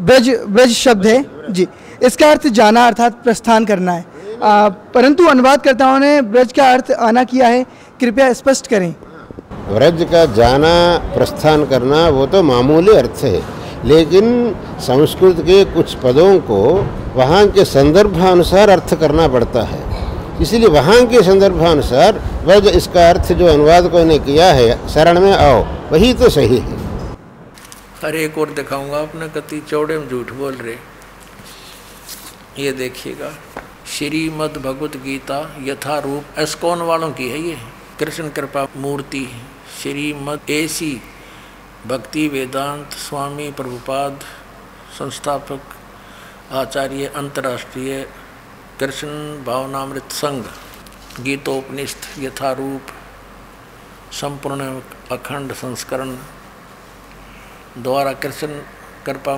ब्रज 0.00 0.30
ब्रज 0.48 0.72
शब्द 0.74 1.06
है 1.06 1.24
जी। 1.50 1.66
इसका 2.02 2.30
अर्थ 2.30 2.46
जाना 2.48 2.86
अर्थात 2.86 3.22
प्रस्थान 3.24 3.64
करना 3.64 3.92
है। 3.92 4.04
आ, 4.42 4.68
परंतु 4.94 5.24
अनुवादकर्ताओं 5.26 5.98
ने 5.98 6.20
ब्रज 6.24 6.52
का 6.52 6.70
अर्थ 6.72 6.90
आना 6.90 7.24
किया 7.24 7.48
है 7.48 7.64
कृपया 8.00 8.32
स्पष्ट 8.32 8.66
करें। 8.66 8.94
व्रज 9.68 10.06
का 10.12 10.24
जाना 10.34 10.72
प्रस्थान 11.14 11.64
करना 11.64 12.08
वो 12.10 12.26
तो 12.26 12.42
मामूली 12.42 12.96
अर्थ 12.96 13.24
है। 13.24 13.40
लेकिन 13.84 14.54
संस्कृत 14.80 15.36
के 15.42 15.64
कुछ 15.74 15.94
पदों 15.96 16.38
को 16.48 16.62
वहाँ 17.16 17.46
के 17.48 17.64
संदर्भानुसार 17.64 18.70
अर्थ 18.70 18.94
करना 19.00 19.26
पड़ता 19.28 19.62
है। 19.62 19.78
इसलिए 20.42 20.68
वहाँ 20.68 21.04
के 21.06 21.22
संदर्भानुसार 21.22 22.18
व्रज 22.44 22.66
इसका 22.66 23.08
अर्थ 23.08 23.32
जो 23.32 23.46
अनुवादकों 23.46 24.04
ने 24.04 24.18
किया 24.18 24.52
है, 24.52 24.88
शरण 24.88 25.20
में 25.20 25.32
आओ, 25.32 25.64
वही 25.90 26.12
तो 26.14 26.28
सही 26.28 26.58
है। 26.58 26.78
हर 28.02 28.16
एक 28.16 28.38
और 28.38 28.50
दिखाऊँगा 28.50 29.00
अपने 29.00 29.28
कति, 29.30 29.60
चौड़े 29.60 29.98
में 29.98 30.08
झूठ 30.08 30.30
बोल 30.32 30.54
रहे। 30.54 30.76
ये 32.58 32.72
देखिएगा, 32.72 33.30
श्रीमद 33.88 34.56
भगवत 34.64 34.96
गीता 34.96 35.40
यथा 35.64 35.98
रूप, 35.98 36.38
एस्कॉन 36.38 36.82
वालों 36.82 37.10
की 37.10 37.28
है 37.28 37.40
ये, 37.40 37.56
कृष्ण 37.98 38.28
कृपा 38.28 38.66
मूर्ति 38.76 39.26
श्रीमद 39.82 40.50
एसी, 40.50 41.00
भक्ति 41.86 42.26
वेदांत, 42.28 42.92
स्वामी 43.00 43.50
प्रभुपाद, 43.50 44.18
संस्थापक 44.98 45.76
आचार्य 46.52 47.06
अंतर्राष्ट्रीय 47.06 47.92
कृष्ण 48.80 49.08
भावनामृत 49.44 50.12
संघ, 50.12 50.44
गीतोपनिष्ठ, 51.20 52.06
यथारूप, 52.18 52.86
संपूर्ण 54.12 54.80
अखंड 55.10 55.52
संस्करण 55.52 56.16
द्वारा 57.82 58.12
कृष्ण 58.12 58.60
कृपा 59.06 59.36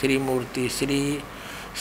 श्री 0.00 0.18
मूर्ति 0.18 0.68
श्री 0.68 1.00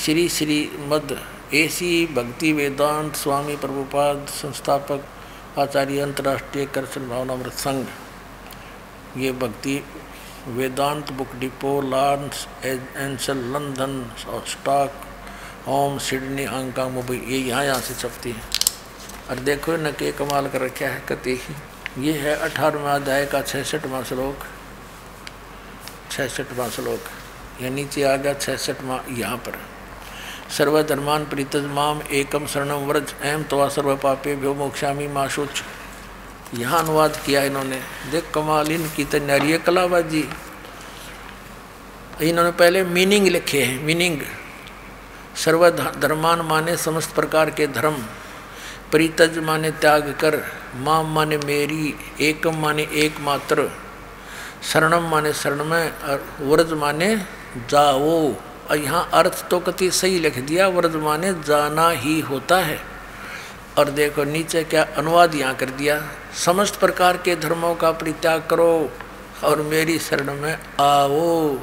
श्री 0.05 0.27
श्री 0.29 0.59
मद 0.88 1.17
एसी 1.53 2.05
भक्ति 2.07 2.53
वेदांत 2.53 3.15
स्वामी 3.15 3.55
प्रभुपाद, 3.55 4.25
संस्थापक 4.31 5.59
आचार्य 5.59 5.99
अंतर्राष्ट्रीय 5.99 6.65
कृष्ण 6.65 7.07
भावनामृत 7.09 7.53
संघ। 7.53 7.85
ये 9.17 9.31
Bhaktivedanta 10.47 11.12
book 11.12 11.36
depot 11.36 11.82
Los 11.82 12.47
Angeles, 12.65 13.38
London, 13.38 14.12
Stockholm, 15.67 15.97
Sydney, 15.97 16.43
Hong Kong, 16.43 16.91
Mumbai, 16.91 17.17
ये 17.28 17.38
यहाँ 17.38 17.65
यहाँ 17.65 17.80
से 17.80 17.93
छपती 17.93 18.32
है। 18.32 18.41
और 19.30 19.39
देखो 19.39 19.78
न 19.78 19.91
के 19.91 20.12
कमाल 20.12 20.47
कर 20.47 20.62
रखा 20.62 20.86
है, 20.86 21.04
कति 21.10 21.36
ही। 21.36 21.56
ये 22.06 22.13
है 22.13 22.36
अठारहवा 22.36 22.95
अध्याय 22.95 23.25
का 23.25 23.41
छसठवा 23.41 24.04
श्लोक। 24.04 24.45
छसठवा 26.12 26.69
श्लोक। 26.69 26.99
या 27.62 27.69
नीचे 27.69 28.04
आ 28.04 28.15
गया 28.15 28.34
छसठवा 28.34 29.04
यहाँ 29.10 29.38
पर। 29.38 29.60
सर्वधर्मान 30.58 31.25
प्रीतज 31.25 31.65
माम 31.65 32.02
एकम 32.02 32.45
शरणम 32.45 32.88
व्रज 32.88 33.13
एम 33.23 33.43
तो 33.43 33.69
सर्व 33.69 33.95
पापे 33.95 34.36
भ्यो 34.36 34.54
मोक्षामी 34.54 35.08
माशुच 35.08 35.63
यहाँ 36.53 36.79
अनुवाद 36.79 37.17
किया 37.25 37.41
इन्होंने। 37.43 37.79
देख 38.12 38.31
कमाल 38.33 38.71
इनकी 38.71 39.03
तो 39.03 39.19
नारी 39.19 39.57
कलाबाजी। 39.57 40.27
इन्होंने 42.21 42.51
पहले 42.51 42.83
मीनिंग 42.83 43.27
लिखे 43.27 43.63
हैं, 43.63 43.83
मीनिंग। 43.83 44.21
सर्वधर्मान 45.35 46.41
माने 46.41 46.77
समस्त 46.77 47.15
प्रकार 47.15 47.49
के 47.49 47.67
धर्म। 47.67 47.97
प्रीतज 48.91 49.38
माने 49.38 49.71
त्याग 49.71 50.15
कर, 50.19 50.43
माम 50.75 51.13
माने 51.13 51.38
मेरी, 51.38 51.95
एकम 52.21 52.57
माने 52.57 52.88
एकमात्र। 52.93 53.69
शरणम 54.73 55.09
माने 55.09 55.33
शरण 55.33 55.63
में 55.63 55.91
और 55.91 56.25
व्रज 56.41 56.73
माने 56.73 57.15
जाओ। 57.69 58.33
और 58.69 58.77
यहाँ 58.77 59.09
अर्थ 59.13 59.49
तो 59.49 59.59
कति 59.59 59.91
सही 59.91 60.19
लिख 60.19 60.39
दिया, 60.39 60.67
व्रज 60.67 60.95
माने 60.95 61.33
जाना 61.33 61.89
ही 61.89 62.19
होता 62.19 62.57
है। 62.57 62.98
और 63.80 63.89
देखो 63.89 64.24
नीचे 64.24 64.63
क्या 64.63 64.84
अनुवाद 64.98 65.36
यहाँ 65.36 65.56
कर 65.56 65.70
दिया, 65.72 66.02
समस्त 66.46 66.80
प्रकार 66.80 67.18
के 67.18 67.36
धर्मों 67.36 67.76
का 67.76 67.92
परित्याग 67.92 68.42
करो 68.50 68.89
और 69.44 69.62
मेरी 69.62 69.98
शरण 70.00 70.34
में 70.34 70.58
आओ। 70.80 71.56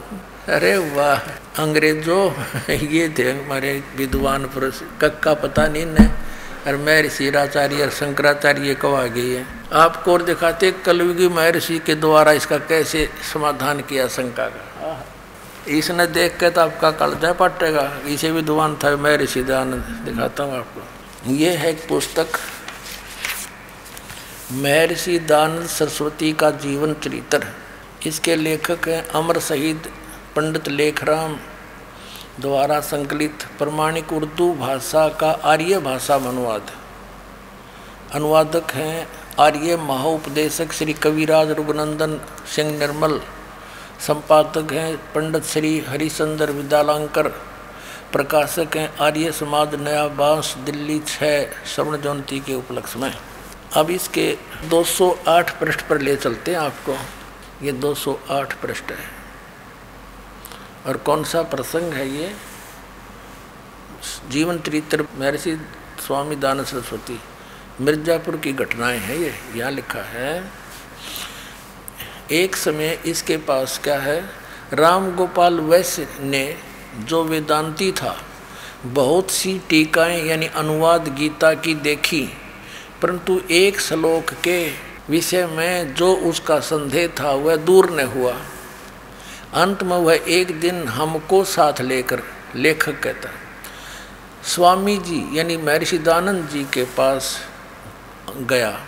अरे 0.48 0.76
वाह, 0.76 1.18
अंग्रेज़ों, 1.62 2.30
ये 2.70 3.08
थे 3.18 3.30
हमारे 3.32 3.82
विद्वान 3.96 4.46
पुरुष, 4.46 4.80
कक्का 5.00 5.34
पता 5.34 5.66
नहीं 5.66 5.86
ने 5.86 6.06
और 6.66 6.76
महर्षि 6.76 7.30
राचार्य 7.30 7.82
और 7.82 7.90
शंकराचार्य 7.90 8.74
कब 8.74 8.94
आ 8.94 9.04
गई 9.06 9.30
है। 9.30 9.44
आपको 9.72 10.12
और 10.12 10.22
दिखाते 10.22 10.70
कलयुगी 10.86 11.28
महर्षि 11.28 11.78
के 11.78 11.94
द्वारा 11.94 12.32
इसका 12.32 12.58
कैसे 12.58 13.08
समाधान 13.32 13.80
किया 13.80 14.08
शंका 14.08 14.48
का? 14.48 15.04
इसने 15.68 16.06
देख 16.06 16.36
के 16.38 16.50
तो 16.50 16.60
आपका 16.60 16.90
कलजा 16.90 17.32
पटेगा। 17.32 17.90
इसे 18.08 18.30
विद्वान 18.30 18.76
था 18.84 18.96
मैं 18.96 19.16
ऋषि 19.18 19.42
दयानंद, 19.42 19.82
दिखाता 20.04 20.44
हूँ 20.44 20.58
आपको। 20.58 20.95
ये 21.28 21.50
है 21.50 21.70
एक 21.70 21.86
पुस्तक 21.88 22.26
महर्षि 24.52 25.18
दानंद 25.18 25.66
सरस्वती 25.66 26.32
का 26.32 26.50
जीवन 26.50 26.92
चरित्र। 26.94 27.46
इसके 28.06 28.36
लेखक 28.36 28.88
हैं 28.88 29.02
अमर 29.10 29.38
शहीद 29.38 29.88
पंडित 30.36 30.68
लेखराम 30.68 31.36
द्वारा 32.40 32.78
संकलित। 32.80 33.46
प्रमाणिक 33.58 34.12
उर्दू 34.12 34.52
भाषा 34.54 35.08
का 35.08 35.30
आर्य 35.44 35.78
भाषा 35.78 36.14
अनुवाद। 36.14 36.70
अनुवादक 38.14 38.72
हैं 38.72 39.08
आर्य 39.38 39.76
महाउपदेशक 39.76 40.72
श्री 40.72 40.92
कविराज 40.92 41.50
रघुनंदन 41.50 42.20
सिंह 42.54 42.78
निर्मल। 42.78 43.20
संपादक 44.06 44.72
हैं 44.72 44.96
पंडित 45.12 45.44
श्री 45.44 45.78
हरिचंद्र 45.88 46.50
विद्यालंकर। 46.52 47.32
प्रकाशक 48.16 48.76
हैं 48.76 48.96
आर्य 48.96 49.32
समाज, 49.32 49.74
नया 49.74 50.06
बाँस, 50.08 50.54
दिल्ली 50.58 50.98
छः 50.98 51.64
स्वर्ण 51.64 52.00
जयंती 52.00 52.40
के 52.40 52.54
उपलक्ष्य 52.54 52.98
में। 52.98 53.14
अब 53.72 53.90
इसके 53.90 54.38
208 54.64 55.50
पृष्ठ 55.60 55.80
पर 55.80 56.00
ले 56.00 56.16
चलते 56.16 56.50
हैं 56.50 56.58
आपको। 56.58 56.96
ये 57.62 57.72
208 57.72 58.52
पृष्ठ 58.52 58.84
है। 58.84 59.08
और 60.86 60.96
कौन 60.96 61.24
सा 61.24 61.42
प्रसंग 61.42 61.92
है 61.92 62.08
ये? 62.08 62.34
जीवन 64.28 64.58
चरित्र 64.58 65.06
महर्षि 65.16 65.56
स्वामी 66.06 66.36
दान 66.36 66.64
सरस्वती। 66.64 67.20
मिर्जापुर 67.80 68.36
की 68.36 68.52
घटनाएँ 68.52 68.98
हैं 68.98 69.16
ये। 69.16 69.34
यहाँ 69.54 69.70
लिखा 69.70 70.02
है, 70.02 70.50
एक 72.32 72.56
समय 72.56 73.02
इसके 73.06 73.36
पास 73.36 73.80
क्या 73.84 73.98
है? 73.98 74.30
राम 74.72 75.14
गोपाल 75.16 75.60
वैश्य 75.60 76.08
ने 76.20 76.75
जो 76.98 77.22
वेदांती 77.24 77.92
था, 77.92 78.16
बहुत 78.86 79.30
सी 79.30 79.60
टीकाएँ 79.68 80.22
यानी 80.24 80.46
अनुवाद 80.46 81.08
गीता 81.14 81.54
की 81.54 81.74
देखी, 81.74 82.28
परंतु 83.02 83.40
एक 83.50 83.80
श्लोक 83.80 84.32
के 84.44 84.70
विषय 85.10 85.46
में 85.46 85.94
जो 85.94 86.12
उसका 86.14 86.58
संदेह 86.60 87.08
था, 87.08 87.32
वह 87.32 87.56
दूर 87.56 87.90
न 87.90 88.06
हुआ। 88.06 88.36
अंत 89.54 89.82
में 89.82 89.96
वह 89.96 90.20
एक 90.28 90.60
दिन 90.60 90.88
हमको 90.88 91.44
साथ 91.44 91.80
लेकर 91.80 92.22
लेखक 92.56 93.00
कहता, 93.00 93.28
स्वामी 94.44 94.96
जी, 94.98 95.38
यानी 95.38 95.56
महर्षि 95.56 95.98
दानंद 95.98 96.48
जी 96.48 96.64
के 96.64 96.84
पास 96.84 97.38
गया 98.36 98.78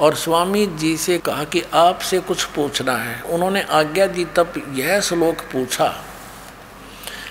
और 0.00 0.14
स्वामी 0.14 0.66
जी 0.66 0.96
से 0.96 1.18
कहा 1.18 1.44
कि 1.44 1.62
आपसे 1.74 2.18
कुछ 2.18 2.44
पूछना 2.44 2.96
है। 2.96 3.20
उन्होंने 3.22 3.62
आज्ञा 3.62 4.06
दी, 4.06 4.24
तब 4.24 4.52
यह 4.74 5.00
श्लोक 5.00 5.40
पूछा 5.52 6.04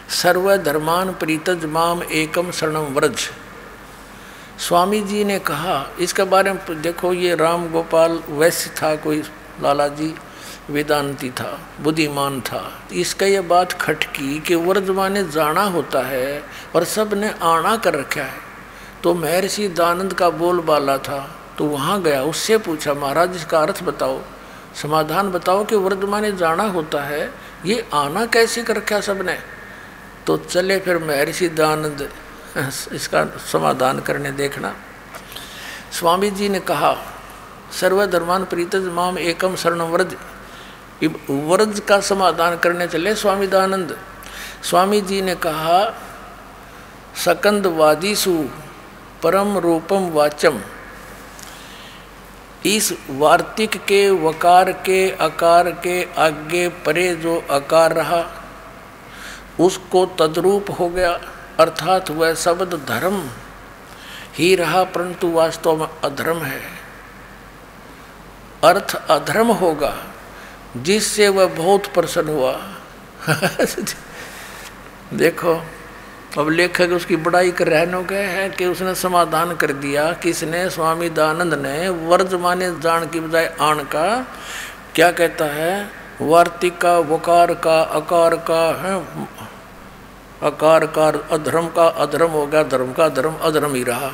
सर्वधर्मान 0.10 1.12
प्रीतज 1.14 1.66
माम 1.66 2.02
एकम 2.04 2.52
शरणम 2.52 2.94
व्रज। 2.94 3.20
स्वामी 4.60 5.00
जी 5.02 5.24
ने 5.24 5.38
कहा, 5.40 5.76
इसके 6.00 6.24
बारे 6.24 6.54
में 6.54 6.82
देखो, 6.82 7.12
ये 7.14 7.36
राम 7.36 7.68
गोपाल 7.72 8.20
वैश्य 8.30 8.70
था, 8.76 8.96
कोई 8.96 9.22
लाला 9.62 9.88
जी 9.90 10.14
वेदांती 10.70 11.30
था, 11.30 11.60
बुद्धिमान 11.82 12.40
था। 12.42 12.64
इसका 12.94 13.26
ये 13.26 13.42
बात 13.42 13.74
खटकी 13.74 14.40
कि 14.40 14.56
व्रज 14.56 14.90
माने 14.90 15.24
जाना 15.26 15.64
होता 15.66 16.02
है 16.02 16.44
और 16.76 16.84
सबने 16.86 17.34
आना 17.44 17.76
कर 17.78 17.96
रखा 17.96 18.22
है। 18.22 18.40
तो 19.04 19.14
महर्षि 19.14 19.68
दानंद 19.70 20.14
का 20.14 20.30
बोल 20.32 20.62
बाला 20.62 20.98
था 21.00 21.20
तो 21.58 21.66
वहाँ 21.66 22.02
गया, 22.02 22.24
उससे 22.24 22.58
पूछा, 22.60 22.94
महाराज, 22.94 23.36
इसका 23.36 23.60
अर्थ 23.60 23.84
बताओ। 23.84 24.20
समाधान 24.82 25.30
बताओ 25.32 25.64
कि 25.66 25.76
वर्धमाने 25.76 26.32
जाना 26.32 26.64
होता 26.70 27.04
है, 27.04 27.30
ये 27.66 27.86
आना 27.94 28.26
कैसे 28.26 28.64
कर 28.64 28.76
रखा 28.78 29.00
सबने? 29.02 29.38
तो 30.28 30.36
चले 30.38 30.78
फिर 30.80 30.98
महर्षि 31.00 31.48
दानंद 31.50 32.10
इसका 32.94 33.24
समाधान 33.52 34.00
करने 34.00 34.32
देखना। 34.34 34.74
स्वामी 35.92 36.30
जी 36.32 36.50
ने 36.50 36.60
कहा, 36.62 36.96
सर्वधर्मान 37.72 38.46
प्रीतज 38.46 38.88
माम 38.94 39.18
एकम 39.20 39.56
शरण 39.56 39.82
व्रज 39.84 40.16
व्रज 41.30 41.80
का 41.88 42.00
समाधान 42.02 42.58
करने 42.58 42.88
चले 42.88 43.14
स्वामी 43.16 43.48
दानंद 43.48 43.98
स्वामी 44.64 45.02
जी 45.02 45.22
ने 45.22 45.36
कहा 45.38 45.80
सकंद 47.26 47.66
वादीसु 47.78 48.34
परम 49.24 49.58
रूपम 49.58 50.10
वाचम 50.12 50.60
इस 52.66 52.92
वार्तिक 53.12 53.76
के, 53.86 54.10
वकार 54.10 54.72
के 54.86 55.00
आकार 55.16 55.70
के 55.84 56.04
आगे 56.18 56.68
परे 56.86 57.14
जो 57.16 57.42
आकार 57.52 57.94
रहा 57.94 58.22
उसको 59.60 60.06
तद्रूप 60.06 60.66
हो 60.80 60.90
गया, 60.90 61.12
अर्थात 61.60 62.10
वह 62.10 62.34
शब्द 62.34 62.86
धर्म 62.88 63.30
ही 64.36 64.56
रहा, 64.56 64.84
परंतु 64.84 65.32
वास्तव 65.32 65.76
में 65.76 65.88
अधर्म 66.04 66.38
है। 66.38 66.62
अर्थ 68.64 68.96
अधर्म 68.96 69.48
होगा, 69.48 70.04
जिससे 70.78 71.28
वह 71.28 71.46
बहुत 71.46 71.86
प्रसन्न 71.86 72.30
हुआ। 72.30 72.74
देखो, 75.14 75.66
अब 76.38 76.50
लेखक 76.50 76.90
उसकी 76.90 77.16
बड़ाई 77.16 77.52
कर 77.52 77.68
रहने 77.68 78.04
गए 78.04 78.24
हैं 78.24 78.52
कि 78.52 78.66
उसने 78.66 78.96
समाधान 78.96 79.56
कर 79.56 79.74
दिया 79.74 80.14
किसने 80.14 80.70
स्वामी 80.70 81.10
दयानंद 81.10 81.54
ने 81.54 81.90
वर्ज 81.90 82.34
माने 82.34 82.80
जान 82.80 83.08
की 83.08 83.20
बजाय 83.20 83.56
आण 83.62 83.80
का 83.80 84.28
क्या 84.96 85.12
कहता 85.12 85.46
है? 85.46 85.90
वार्तिक 86.22 86.78
का 86.78 87.00
वकार 87.00 87.54
का 87.54 87.82
अकार 87.82 88.36
का 88.36 88.82
है। 88.82 89.06
अकार 90.44 90.86
का 90.86 91.08
अधर्म 91.08 91.68
का 91.68 91.88
अधर्म 91.88 92.32
हो 92.32 92.48
गया 92.48 92.64
धर्म 92.64 92.94
का 92.94 93.10
धर्म 93.10 93.36
अधर्म 93.36 93.76
ही 93.76 93.84
रहा। 93.84 94.12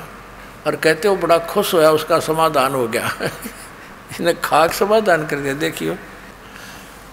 और 0.67 0.75
कहते 0.75 1.07
हो, 1.07 1.15
बड़ा 1.15 1.37
खुश 1.37 1.73
होया, 1.73 1.91
उसका 1.91 2.19
समाधान 2.19 2.73
हो 2.73 2.87
गया। 2.87 3.11
इसने 4.11 4.33
खाक 4.33 4.73
समाधान 4.73 5.27
कर 5.27 5.35
दिया, 5.35 5.53
देखियो। 5.53 5.95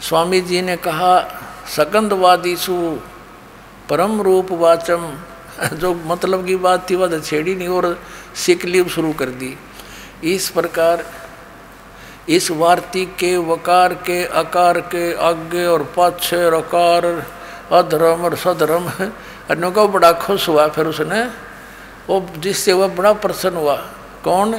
स्वामी 0.03 0.41
जी 0.41 0.63
ने 0.63 0.77
कहा 0.77 1.43
सकंदवादी 1.77 2.57
सु 2.57 2.99
परम 3.89 4.21
रूप 4.21 4.53
वाचम। 4.53 5.19
जो 5.73 5.95
मतलब 5.95 6.47
की 6.47 6.57
बात 6.57 6.91
थी 6.91 6.95
वह 6.95 7.21
छेड़ी 7.21 7.55
नहीं, 7.55 7.69
और 7.69 8.01
सिकलीब 8.35 8.89
शुरू 8.89 9.13
कर 9.13 9.27
दी। 9.27 9.59
इस 10.25 10.51
प्रकार 10.51 11.05
इस 12.31 12.51
वार्तिक 12.51 13.17
के 13.17 13.37
वकार 13.37 13.95
के 13.95 14.25
आकार 14.25 14.81
के 14.81 15.15
आगे 15.15 15.67
और 15.67 15.83
पाछे 15.83 16.45
और 16.45 16.55
अकार 16.55 17.27
अधर्म 17.73 18.25
और 18.25 18.37
सधर्म, 18.37 18.91
अन्यों 19.51 19.73
का 19.73 19.85
बड़ा 19.85 20.13
खुश 20.13 20.49
हुआ। 20.49 20.69
फिर 20.69 20.87
उसने, 20.87 21.25
वो 22.09 22.27
जिससे 22.39 22.73
वह 22.73 22.89
बड़ा 22.89 23.13
प्रसन्न 23.13 23.57
हुआ, 23.57 23.77
कौन? 24.25 24.55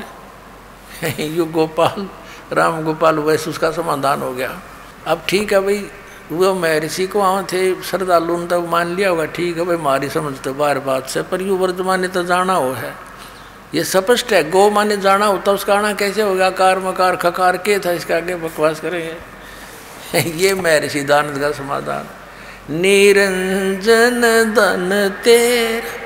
यु 1.19 1.45
गोपाल, 1.45 2.09
राम 2.53 2.83
गोपाल, 2.83 3.19
वैसे 3.19 3.49
उसका 3.49 3.71
समाधान 3.71 4.21
हो 4.21 4.33
गया। 4.33 4.61
अब 5.07 5.21
ठीक 5.29 5.53
है 5.53 5.59
भाई, 5.59 5.91
वो 6.31 6.53
महर्षि 6.53 7.07
को 7.07 7.19
वहाँ 7.19 7.43
थे, 7.43 7.81
श्रद्धालु 7.81 8.37
ने 8.37 8.47
तो 8.47 8.61
मान 8.61 8.95
लिया 8.95 9.09
होगा, 9.09 9.25
ठीक 9.25 9.57
है 9.57 9.65
भाई, 9.65 9.77
मारी 9.77 10.09
समझते 10.09 10.51
बार 10.51 10.79
बात 10.79 11.07
से, 11.07 11.21
पर 11.21 11.41
यू 11.41 11.57
वर्तमान 11.57 12.07
तो 12.07 12.23
जाना 12.23 12.53
हो 12.53 12.71
है। 12.71 13.10
ये 13.75 13.83
स्पष्ट 13.83 14.33
है। 14.33 14.49
गो 14.49 14.69
माने 14.69 14.97
जाना 14.97 15.25
होता 15.25 15.51
उसका 15.51 15.75
आना 15.75 15.93
कैसे 15.93 16.21
होगा? 16.21 16.49
कार, 16.49 16.79
मकार, 16.79 17.15
खकार, 17.15 17.57
के 17.57 17.79
था? 17.79 17.91
इसका 17.91 18.15
आगे 18.15 18.35
बकवास 18.35 18.79
करेंगे। 18.79 19.31
ये 20.29 20.53
मैं 20.53 21.05
दानंद 21.07 21.39
का 21.39 21.51
समाधान। 21.51 22.05
निरंजन 22.73 24.21
धन 24.55 25.15
तेरा, 25.23 26.01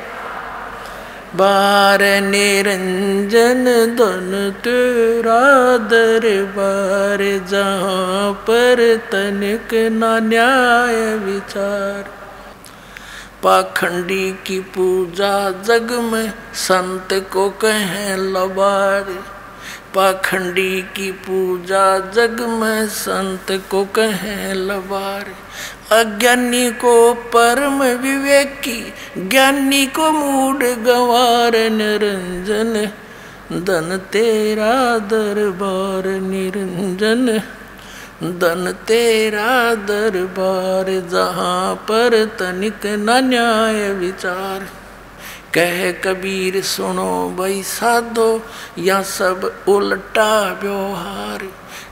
बार 1.36 2.21
निरंजन 2.21 3.65
धन 3.95 4.54
तेरा 4.63 5.78
दरबार, 5.78 7.45
जहाँ 7.47 8.34
पर 8.34 8.97
तनिक 8.97 9.73
न 9.73 10.19
न्याय 10.23 11.15
विचार। 11.15 12.24
पाखंडी 13.45 14.31
की 14.31 14.60
पूजा 14.60 15.51
जग 15.51 15.91
में 15.91 16.34
संत 16.53 17.29
को 17.34 17.49
कहें 17.49 18.17
लबार। 18.17 19.01
पाखंडी 19.95 20.81
की 20.81 21.12
पूजा 21.12 21.99
जग 21.99 22.38
में 22.41 22.88
संत 22.88 23.63
को 23.69 23.86
कहें 23.86 24.53
लबार। 24.53 25.25
अज्ञानी 25.95 26.71
को 26.71 27.13
परम 27.13 27.84
विवेकी, 27.84 28.93
ज्ञानी 29.17 29.86
को 29.86 30.12
मूड 30.12 30.60
गंवार 30.63 31.51
निरंजन। 31.55 32.89
धन 33.62 33.97
तेरा 33.97 34.97
दरबार 34.97 36.08
निरंजन। 36.08 37.41
धन 38.23 38.75
तेरा 38.88 39.75
दरबार, 39.75 40.86
जहाँ 41.10 41.75
पर 41.75 42.25
तनिक 42.25 42.86
न 42.86 43.10
न्याय 43.10 43.93
विचार। 43.93 44.60
कह 45.54 45.91
कबीर, 45.91 46.63
सुनो 46.63 47.36
भाई 47.39 47.63
साधो, 47.63 48.41
या 48.80 49.01
सब 49.01 49.54
उल्टा 49.67 50.60
व्यवहार। 50.63 51.39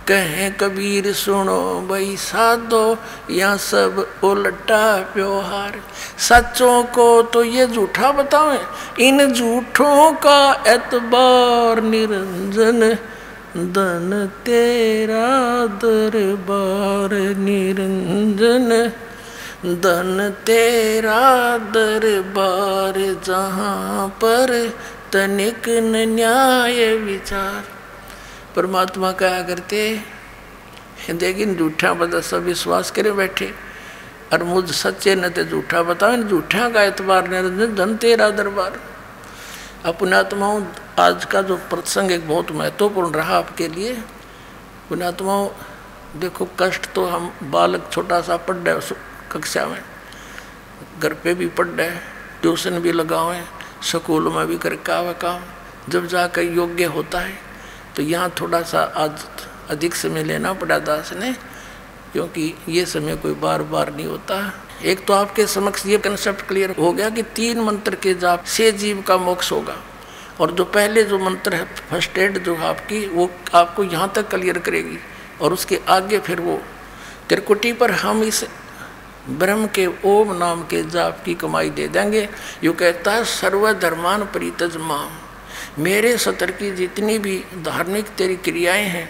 कह 0.07 0.49
कबीर, 0.49 1.13
सुनो 1.13 1.87
भाई 1.89 2.15
साधो, 2.17 2.97
या 3.31 3.57
सब 3.57 4.07
उल्टा 4.23 5.13
व्यवहार। 5.15 5.81
सच्चों 6.19 6.83
को 6.83 7.21
तो 7.21 7.43
ये 7.43 7.67
झूठा 7.67 8.11
बतावे, 8.11 8.59
इन 9.07 9.33
झूठों 9.33 10.13
का 10.13 10.63
एतबार 10.67 11.81
निरंजन। 11.81 12.97
धन 13.57 14.31
तेरा 14.45 15.25
दरबार 15.65 17.09
निरंजन, 17.37 18.69
धन 19.75 20.33
तेरा 20.45 21.57
दरबार 21.57 23.21
जहाँ 23.23 24.07
पर 24.07 24.73
तनिक 25.13 25.69
न्याय 25.69 26.93
विचार। 26.95 27.63
परमात्मा 28.55 29.11
कहा 29.11 29.41
करते 29.41 29.99
लेकिन 31.09 31.55
झूठा 31.55 31.93
बता, 31.93 32.21
सब 32.21 32.43
विश्वास 32.43 32.91
करे 32.91 33.11
बैठे। 33.11 33.51
और 34.33 34.43
मुझ 34.43 34.71
सच्चे 34.71 35.15
न 35.15 35.29
ते 35.29 35.45
झूठा 35.45 35.83
बताओ 35.83 36.15
झूठा 36.15 36.69
का 36.69 36.83
एतबार 36.83 37.27
निरंजन, 37.27 37.75
धन 37.75 37.95
तेरा 37.95 38.29
दरबार। 38.29 38.79
पुण्यात्माओं 39.91 40.61
आज 40.99 41.25
का 41.25 41.41
जो 41.41 41.55
प्रसंग 41.69 42.11
एक 42.11 42.27
बहुत 42.27 42.51
महत्वपूर्ण 42.51 43.11
रहा 43.11 43.37
आपके 43.37 43.67
लिए। 43.67 43.93
अपनात्माओं 43.93 45.47
देखो 46.19 46.47
कष्ट 46.59 46.87
तो 46.93 47.05
हम 47.05 47.31
बालक 47.51 47.89
छोटा 47.91 48.19
सा 48.21 48.37
पढ़ 48.39 48.55
रहे 48.57 48.95
कक्षा 49.31 49.65
में। 49.65 49.81
घर 50.99 51.13
पे 51.13 51.33
भी 51.33 51.47
पढ़ 51.49 51.67
रहे 51.67 51.89
ट्यूशन 52.41 52.79
भी 52.79 52.91
लगाओ 52.91 53.33
स्कूल 53.83 54.31
में 54.33 54.45
भी 54.47 54.57
करके 54.57 54.91
आवे 54.91 55.13
काम, 55.21 55.41
जब 55.89 56.05
जाकर 56.07 56.41
योग्य 56.41 56.85
होता 56.87 57.19
है 57.19 57.33
तो 57.95 58.01
यहाँ 58.03 58.29
थोड़ा 58.41 58.61
सा 58.63 58.83
आज 58.97 59.25
अधिक 59.69 59.95
समय 59.95 60.23
लेना 60.23 60.53
पड़ा 60.53 60.77
दास 60.79 61.13
ने, 61.13 61.33
क्योंकि 62.13 62.53
ये 62.69 62.85
समय 62.85 63.15
कोई 63.17 63.33
बार 63.35 63.63
बार 63.65 63.93
नहीं 63.93 64.05
होता। 64.05 64.39
एक 64.83 65.05
तो 65.05 65.13
आपके 65.13 65.47
समक्ष 65.47 65.85
ये 65.85 65.97
कंसेप्ट 65.97 66.41
क्लियर 66.41 66.75
हो 66.79 66.91
गया 66.93 67.09
कि 67.09 67.23
तीन 67.23 67.59
मंत्र 67.59 67.95
के 67.95 68.13
जाप 68.13 68.43
से 68.43 68.71
जीव 68.71 69.01
का 69.01 69.17
मोक्ष 69.17 69.51
होगा। 69.51 69.77
और 70.39 70.51
जो 70.51 70.65
पहले 70.65 71.03
जो 71.03 71.19
मंत्र 71.19 71.55
है 71.55 71.65
फ़र्स्ट 71.65 72.17
एड 72.17 72.43
जो 72.43 72.55
आपकी, 72.55 73.07
वो 73.07 73.31
आपको 73.53 73.83
यहाँ 73.83 74.11
तक 74.15 74.29
क्लियर 74.29 74.57
करेगी। 74.57 74.97
और 75.41 75.53
उसके 75.53 75.79
आगे 75.89 76.19
फिर 76.19 76.41
वो, 76.41 76.61
त्रिकुटी 77.29 77.73
पर 77.73 77.91
हम 77.91 78.23
इस 78.23 78.43
ब्रह्म 79.29 79.67
के 79.67 79.87
ओम 80.05 80.37
नाम 80.37 80.63
के 80.63 80.83
जाप 80.89 81.21
की 81.25 81.33
कमाई 81.33 81.69
दे 81.69 81.87
देंगे। 81.87 82.29
यो 82.63 82.73
कहता 82.73 83.11
है, 83.11 83.23
सर्वधर्मान 83.25 84.23
परितज 84.23 84.77
माम, 84.77 85.09
मेरे 85.79 86.17
सतर 86.17 86.51
की 86.51 86.71
जितनी 86.71 87.17
भी 87.19 87.43
धार्मिक 87.55 88.05
तेरी 88.07 88.35
क्रियाएँ 88.35 88.85
हैं, 88.85 89.09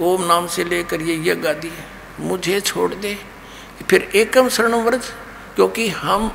ओम 0.00 0.24
नाम 0.24 0.46
से 0.46 0.64
लेकर 0.64 1.02
ये 1.02 1.30
यज्ञ 1.30 1.48
आदि 1.48 1.72
मुझे 2.20 2.60
छोड़ 2.60 2.94
दे। 2.94 3.37
फिर 3.80 4.10
एकम 4.14 4.48
शरण 4.48 4.74
व्रज, 4.74 5.10
क्योंकि 5.54 5.88
हम 5.90 6.30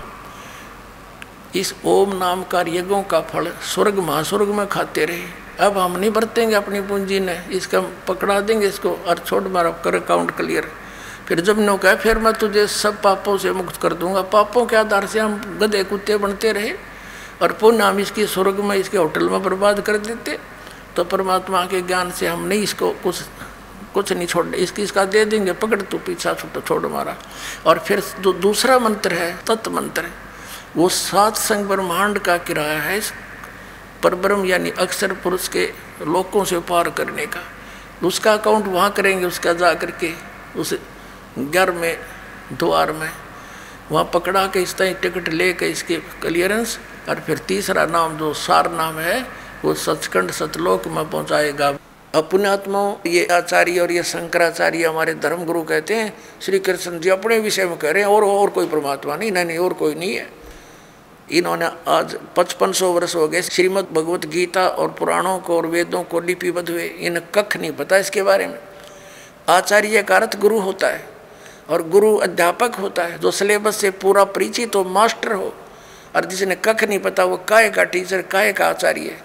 इस 1.56 1.74
ओम 1.86 2.16
नाम 2.18 2.44
का 2.44 2.62
यज्ञों 2.62 3.02
का 3.04 3.20
फल 3.24 3.52
स्वर्ग, 3.64 4.00
महास्वर्ग 4.00 4.48
में 4.50 4.68
खाते 4.68 5.06
रहे। 5.06 5.42
अब 5.60 5.78
हम 5.78 5.98
नहीं 5.98 6.10
बरतेंगे 6.12 6.56
अपनी 6.56 6.82
पूंजी 6.82 7.20
ने, 7.20 7.38
इसका 7.52 7.80
पकड़ा 8.08 8.40
देंगे, 8.42 8.68
इसको 8.68 8.92
और 8.92 9.18
छोड़ 9.20 9.44
मारा, 9.44 9.70
कर 9.84 9.96
अकाउंट 9.96 10.32
क्लियर 10.32 10.70
फिर 11.28 11.40
जब 11.42 11.60
नो 11.60 11.76
कहा, 11.78 11.96
फिर 11.96 12.18
मैं 12.18 12.34
तुझे 12.34 12.66
सब 12.68 13.02
पापों 13.02 13.38
से 13.38 13.52
मुक्त 13.52 13.76
कर 13.82 13.94
दूँगा। 13.94 14.22
पापों 14.30 14.66
के 14.66 14.76
आधार 14.76 15.06
से 15.06 15.20
हम 15.20 15.60
गधे 15.62 15.84
कुत्ते 15.84 16.18
बनते 16.18 16.52
रहे 16.52 16.74
और 17.42 17.52
पुण्य 17.52 17.84
हम 17.84 18.00
इसकी 18.00 18.26
स्वर्ग 18.28 18.60
में, 18.60 18.76
इसके 18.78 18.98
होटल 18.98 19.30
में 19.30 19.44
बर्बाद 19.44 19.80
कर 19.82 19.98
देते। 20.00 20.38
तो 20.96 21.04
परमात्मा 21.04 21.66
के 21.66 21.82
ज्ञान 21.82 22.12
से 22.12 22.28
हम 22.28 22.44
नहीं 22.44 22.64
इसको 22.64 22.90
कुछ 23.04 23.22
कुछ 23.94 24.12
नहीं 24.14 24.28
छोड़, 24.28 24.46
इसकी 24.48 24.82
इसका 24.84 25.06
दे 25.06 25.24
देंगे, 25.26 25.54
पकड़ 25.54 25.82
तू 25.84 25.98
पीछा 26.00 26.34
छोड़ 26.34 26.62
छोड़ 26.62 26.86
मारा। 26.88 27.16
और 27.66 27.80
फिर 27.80 28.04
जो 28.20 28.34
दूसरा 28.36 28.78
मंत्र 28.80 29.14
है 29.14 29.36
तत्व 29.46 29.72
मंत्र 29.72 30.10
वो 30.76 30.88
सात 30.92 31.38
संग 31.38 31.66
ब्रह्मांड 31.68 32.20
का 32.20 32.38
किराया 32.40 32.80
है 32.82 33.00
पर 34.04 34.16
ब्रह्म 34.18 34.46
यानी 34.46 34.70
अक्षर 34.80 35.14
पुरुष 35.24 35.48
के 35.48 35.66
लोकों 36.04 36.44
से 36.46 36.60
पार 36.62 36.90
करने 36.92 37.26
का। 37.26 37.42
उसका 38.04 38.34
अकाउंट 38.34 38.68
वहाँ 38.68 38.90
करेंगे, 38.92 39.26
उसका 39.26 39.54
जा 39.54 39.74
करके 39.76 40.12
उस 40.60 40.74
घर 41.40 41.72
में, 41.72 41.98
द्वार 42.54 42.92
में, 42.92 43.10
वहाँ 43.92 44.10
पकड़ा 44.14 44.46
के 44.48 44.62
इस 44.62 44.76
तरह 44.78 44.94
टिकट 45.02 45.30
ले 45.30 45.52
के 45.54 45.68
इसके 45.68 45.98
क्लियरेंस 46.22 46.78
और 47.10 47.20
फिर 47.20 47.38
तीसरा 47.48 47.86
नाम, 47.86 48.18
जो 48.18 48.34
सार 48.36 48.72
नाम 48.72 49.00
है, 49.00 49.22
वो 49.64 49.74
सचखंड 49.76 50.32
सतलोक 50.32 50.88
में 50.88 51.10
पहुँचाएगा। 51.10 51.72
अपने 52.13 52.47
आत्माओं 52.47 53.10
ये 53.10 53.26
आचार्य 53.26 53.80
और 53.80 53.91
ये 53.91 54.02
शंकराचार्य 54.04 54.86
हमारे 54.86 55.13
धर्म 55.15 55.43
गुरु 55.45 55.62
कहते 55.63 55.95
हैं, 55.95 56.13
श्री 56.41 56.60
कृष्ण 56.60 56.99
जी 56.99 57.10
अपने 57.10 57.38
विषय 57.39 57.65
में 57.65 57.78
कह 57.78 57.91
रहे 57.91 58.04
हैं, 58.04 58.10
और 58.10 58.23
और 58.23 58.49
कोई 58.49 58.67
परमात्मा 58.67 59.15
नहीं 59.15 59.32
नहीं 59.32 59.45
नहीं, 59.45 59.58
और 59.58 59.73
कोई 59.73 59.95
नहीं 59.95 60.15
है। 60.15 60.28
इन्होंने 61.32 61.69
आज 61.88 62.15
पचपन 62.38 62.71
सौ 62.71 62.91
वर्ष 62.91 63.15
हो 63.15 63.28
गए, 63.28 63.41
श्रीमद् 63.41 63.93
भगवत 63.93 64.26
गीता 64.26 64.67
और 64.67 64.89
पुराणों 64.89 65.38
को 65.39 65.58
और 65.58 65.67
वेदों 65.67 66.04
को 66.04 66.19
लिपिबद्ध 66.19 66.69
हुए 66.69 66.86
इन्हें 66.86 67.26
कख 67.36 67.58
नहीं 67.58 67.71
पता 67.71 67.97
इसके 67.97 68.23
बारे 68.23 68.47
में। 68.47 68.60
आचार्य 69.49 70.04
का 70.04 70.15
अर्थ 70.15 70.39
गुरु 70.39 70.60
होता 70.60 70.88
है, 70.88 71.04
और 71.69 71.88
गुरु 71.89 72.15
अध्यापक 72.19 72.76
होता 72.76 73.04
है, 73.04 73.19
जो 73.19 73.32
सिलेबस 73.32 73.76
से 73.76 73.91
पूरा 73.91 74.23
परिचित 74.23 74.76
हो, 74.76 74.84
मास्टर 74.84 75.34
हो, 75.34 75.54
और 76.15 76.26
जिसने 76.26 76.56
कख 76.56 76.84
नहीं 76.84 76.99
पता, 76.99 77.23
वो 77.23 77.38
काय 77.47 77.69
का 77.69 77.84
टीचर, 77.84 78.21
काय 78.21 78.54
का 78.54 78.67
आचार्य 78.67 79.02
है। 79.02 79.21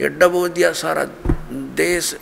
ये 0.00 0.08
डबो 0.08 0.48
दिया 0.48 0.72
सारा 0.72 1.04
देश, 1.76 2.14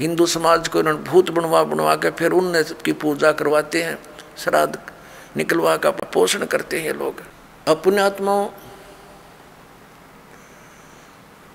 हिंदू 0.00 0.26
समाज 0.26 0.68
को 0.68 0.80
इन्होंने 0.80 1.02
भूत 1.02 1.30
बनवा 1.30 1.62
बनवा 1.64 1.94
के 1.96 2.10
फिर 2.10 2.32
उनने 2.32 2.62
की 2.84 2.92
पूजा 2.92 3.32
करवाते 3.32 3.82
हैं, 3.82 3.98
श्राद्ध 4.38 4.78
निकलवा 5.36 5.76
का 5.76 5.90
पोषण 5.90 6.44
करते 6.44 6.80
हैं 6.80 6.92
लोग। 6.94 7.22
अपने 7.68 8.02
आत्माओं 8.02 8.48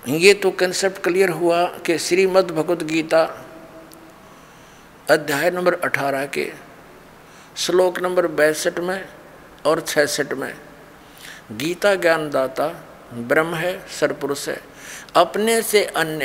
ये 0.08 0.32
तो 0.34 0.50
कंसेप्ट 0.50 1.02
क्लियर 1.02 1.30
हुआ 1.30 1.64
कि 1.86 1.98
श्रीमद् 1.98 2.50
भगवत 2.50 2.82
गीता 2.82 3.22
अध्याय 5.10 5.50
नंबर 5.50 5.74
18 5.80 6.26
के 6.28 6.50
श्लोक 7.56 7.98
नंबर 8.00 8.26
बैसठ 8.26 8.78
में 8.80 9.08
और 9.66 9.80
छसठ 9.80 10.32
में, 10.32 10.54
गीता 11.52 11.94
ज्ञानदाता 11.94 12.68
ब्रह्म 13.14 13.54
है 13.54 13.78
सरपुरुष 13.90 14.48
है, 14.48 14.60
अपने 15.16 15.60
से 15.62 15.84
अन्य 15.84 16.24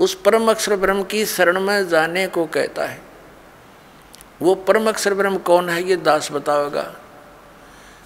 उस 0.00 0.14
परम 0.14 0.50
अक्षर 0.50 0.76
ब्रह्म 0.76 1.02
की 1.02 1.26
शरण 1.26 1.60
में 1.60 1.88
जाने 1.88 2.26
को 2.26 2.46
कहता 2.46 2.84
है। 2.84 3.00
वो 4.42 4.54
परम 4.54 4.88
अक्षर 4.88 5.14
ब्रह्म 5.14 5.38
कौन 5.38 5.68
है 5.68 5.88
ये 5.88 5.96
दास 5.96 6.32
बताओगा 6.32 6.94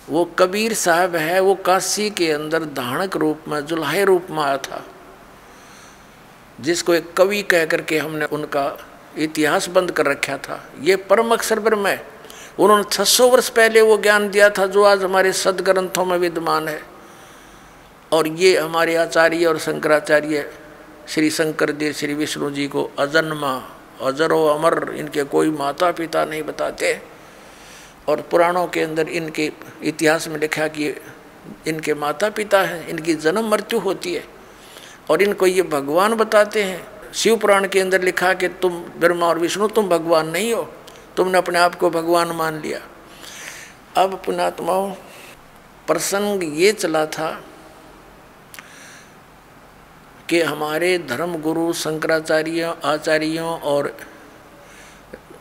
वो 0.09 0.25
कबीर 0.25 0.75
साहब 0.75 1.16
है, 1.16 1.40
वो 1.40 1.55
काशी 1.55 2.11
के 2.11 2.33
अंदर 2.33 2.64
धानक 2.64 3.16
रूप 3.16 3.40
में, 3.49 3.66
जुल्हे 3.66 4.05
रूप 4.05 4.27
में 4.31 4.42
आया 4.42 4.57
था। 4.57 4.85
जिसको 6.61 6.94
एक 6.94 7.12
कवि 7.12 7.42
कह 7.42 7.66
करके 7.66 7.99
हमने 7.99 8.25
उनका 8.25 8.79
इतिहास 9.18 9.68
बंद 9.68 9.90
कर 9.90 10.07
रखा 10.07 10.37
था। 10.37 10.64
ये 10.81 10.96
परम 10.96 11.33
अक्षर 11.33 11.61
ब्रह्म 11.61 11.87
है। 11.87 12.07
उन्होंने 12.59 12.85
600 12.85 13.29
वर्ष 13.29 13.49
पहले 13.49 13.81
वो 13.81 13.96
ज्ञान 13.96 14.31
दिया 14.31 14.51
था, 14.51 14.66
जो 14.66 14.83
आज 14.83 15.03
हमारे 15.03 15.33
सदग्रंथों 15.33 16.05
में 16.05 16.18
विद्यमान 16.18 16.68
है। 16.68 16.83
और 18.12 18.29
ये 18.29 18.59
हमारे 18.59 18.96
आचार्य 18.96 19.46
और 19.46 19.59
शंकराचार्य 19.59 20.66
श्री 21.09 21.31
शंकर 21.31 21.73
देव 21.73 21.92
श्री 21.92 22.14
विष्णु 22.14 22.51
जी 22.51 22.69
को 22.69 22.90
अजन्मा, 22.99 23.69
अजरो 24.03 24.47
अमर, 24.47 24.95
इनके 24.97 25.23
कोई 25.23 25.51
माता 25.51 25.92
पिता 25.92 26.25
नहीं 26.25 26.42
बताते। 26.42 27.03
और 28.09 28.21
पुराणों 28.21 28.66
के 28.66 28.81
अंदर 28.81 29.09
इनके 29.09 29.53
इतिहास 29.83 30.29
में 30.29 30.38
लिखा 30.38 30.69
कि 30.69 30.88
इनके 31.66 31.95
माता 31.95 32.31
पिता 32.31 32.62
हैं, 32.62 32.88
इनकी 32.88 33.14
जन्म 33.14 33.51
मृत्यु 33.51 33.79
होती 33.79 34.14
है। 34.14 34.25
और 35.11 35.23
इनको 35.23 35.47
ये 35.47 35.62
भगवान 35.62 36.14
बताते 36.14 36.62
हैं। 36.62 36.87
शिव 37.14 37.37
पुराण 37.37 37.69
के 37.69 37.81
अंदर 37.81 38.03
लिखा 38.03 38.35
कि 38.35 38.49
तुम 38.49 38.73
ब्रह्मा 38.77 39.27
और 39.27 39.38
विष्णु, 39.38 39.69
तुम 39.69 39.88
भगवान 39.88 40.29
नहीं 40.29 40.53
हो। 40.53 40.73
तुमने 41.16 41.38
अपने 41.38 41.59
आप 41.59 41.75
को 41.75 41.90
भगवान 41.90 42.29
मान 42.29 42.61
लिया। 42.61 42.81
अब 44.03 44.23
पुणात्माओं 44.27 44.90
प्रसंग 45.87 46.61
ये 46.61 46.73
चला 46.73 47.07
था 47.07 47.45
कि 50.29 50.41
हमारे 50.43 50.97
धर्म 50.99 51.35
गुरु 51.41 51.73
शंकराचार्य, 51.73 52.75
आचार्यों 52.85 53.59
और 53.61 53.97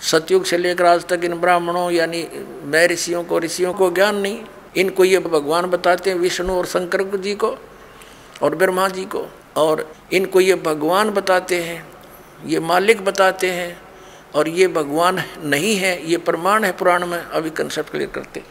सतयुग 0.02 0.44
से 0.46 0.58
लेकर 0.58 0.86
आज 0.86 1.06
तक 1.06 1.24
इन 1.24 1.34
ब्राह्मणों, 1.36 1.90
यानी 1.92 2.28
मैं 2.64 2.88
ऋषियों 2.88 3.24
को 3.24 3.40
ऋषियों 3.40 3.74
को 3.74 3.90
ज्ञान 3.92 4.16
नहीं। 4.16 4.40
इनको 4.78 5.04
ये 5.04 5.20
भगवान 5.20 5.66
बताते 5.66 6.10
हैं, 6.10 6.18
विष्णु 6.18 6.54
और 6.54 6.66
शंकर 6.66 7.04
जी 7.18 7.36
को 7.36 7.56
और 8.44 8.56
ब्रह्मा 8.56 8.88
जी 8.90 9.06
को। 9.06 9.26
और 9.58 9.88
इनको 10.14 10.42
ये 10.42 10.56
भगवान 10.56 11.10
बताते 11.10 11.62
हैं, 11.64 11.86
ये 12.46 12.60
मालिक 12.60 13.04
बताते 13.06 13.52
हैं 13.52 13.78
और 14.36 14.48
ये 14.48 14.68
भगवान 14.68 15.24
नहीं 15.44 15.76
है, 15.76 16.10
ये 16.10 16.18
प्रमाण 16.18 16.64
है 16.64 16.72
पुराण 16.72 17.06
में, 17.06 17.18
अभी 17.18 17.50
कंसेप्ट 17.50 17.92
क्लियर 17.92 18.10
करते 18.10 18.44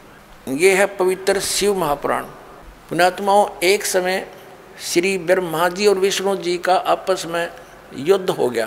ये 0.48 0.74
है 0.74 0.86
पवित्र 0.96 1.40
शिव 1.40 1.76
महापुराण। 1.78 2.24
पुणात्माओं 2.88 3.46
एक 3.62 3.84
समय 3.84 4.26
श्री 4.80 5.18
ब्रह्मा 5.18 5.68
जी 5.68 5.86
और 5.86 5.98
विष्णु 5.98 6.36
जी 6.36 6.58
का 6.58 6.74
आपस 6.74 7.26
में 7.26 7.50
युद्ध 7.94 8.30
हो 8.30 8.50
गया। 8.50 8.66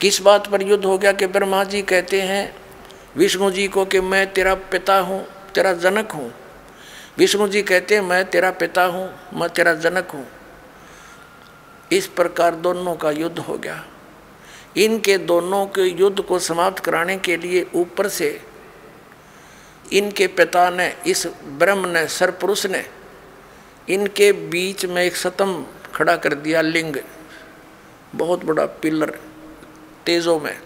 किस 0.00 0.20
बात 0.22 0.46
पर 0.46 0.62
युद्ध 0.62 0.84
हो 0.84 0.98
गया 0.98 1.12
कि 1.12 1.26
ब्रह्मा 1.26 1.64
जी 1.64 1.82
कहते 1.82 2.20
हैं, 2.22 2.56
विष्णु 3.16 3.50
जी 3.50 3.68
को 3.68 3.84
कि 3.84 4.00
मैं 4.00 4.32
तेरा 4.32 4.54
पिता 4.54 4.98
हूँ, 4.98 5.26
तेरा 5.54 5.72
जनक 5.72 6.12
हूँ। 6.12 6.32
विष्णु 7.18 7.48
जी 7.48 7.62
कहते 7.62 7.94
हैं, 7.94 8.02
मैं 8.02 8.24
तेरा 8.30 8.50
पिता 8.50 8.84
हूँ, 8.84 9.10
मैं 9.34 9.48
तेरा 9.50 9.74
जनक 9.74 10.10
हूँ। 10.10 10.26
इस 11.92 12.06
प्रकार 12.06 12.54
दोनों 12.54 12.96
का 12.96 13.10
युद्ध 13.10 13.38
हो 13.38 13.58
गया। 13.58 13.84
इनके 14.76 15.18
दोनों 15.18 15.66
के 15.66 15.82
युद्ध 15.82 16.20
को 16.20 16.38
समाप्त 16.38 16.78
कराने 16.78 17.16
के 17.16 17.36
लिए 17.36 17.66
ऊपर 17.74 18.08
से 18.08 18.40
इनके 19.92 20.26
पिता 20.26 20.70
ने, 20.70 20.96
इस 21.06 21.26
ब्रह्म 21.26 21.88
ने 21.88 22.06
सरपुरुष 22.08 22.66
ने 22.66 22.84
इनके 23.88 24.30
बीच 24.50 24.84
में 24.86 25.02
एक 25.02 25.16
सतम 25.16 25.64
खड़ा 25.94 26.16
कर 26.16 26.34
दिया 26.36 26.60
लिंग, 26.62 26.96
बहुत 28.14 28.44
बड़ा 28.44 28.66
पिलर 28.82 29.18
तेजों 30.06 30.38
में। 30.40 30.56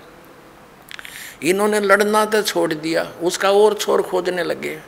इन्होंने 1.43 1.81
लड़ना 1.81 2.25
तो 2.25 2.43
छोड़ 2.43 2.73
दिया, 2.75 3.03
उसका 3.23 3.51
और 3.51 3.75
छोर 3.75 4.03
खोजने 4.03 4.45
लगे। 4.45 4.79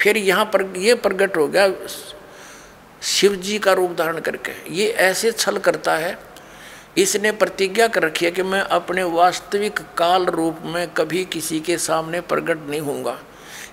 फिर 0.00 0.16
यहाँ 0.16 0.44
पर 0.44 0.64
ये 0.76 0.94
प्रकट 0.96 1.36
हो 1.36 1.46
गया 1.48 1.68
शिव 3.02 3.34
जी 3.36 3.58
का 3.58 3.72
रूप 3.72 3.90
धारण 3.98 4.20
करके। 4.20 4.52
ये 4.74 4.88
ऐसे 4.88 5.32
छल 5.32 5.58
करता 5.58 5.96
है, 5.96 6.16
इसने 6.98 7.32
प्रतिज्ञा 7.32 7.86
कर 7.88 8.02
रखी 8.02 8.24
है 8.24 8.30
कि 8.30 8.42
मैं 8.42 8.60
अपने 8.60 9.02
वास्तविक 9.04 9.80
काल 9.98 10.24
रूप 10.26 10.62
में 10.64 10.86
कभी 10.90 11.24
किसी 11.24 11.60
के 11.60 11.76
सामने 11.78 12.20
प्रकट 12.22 12.68
नहीं 12.68 12.80
होऊँगा। 12.80 13.18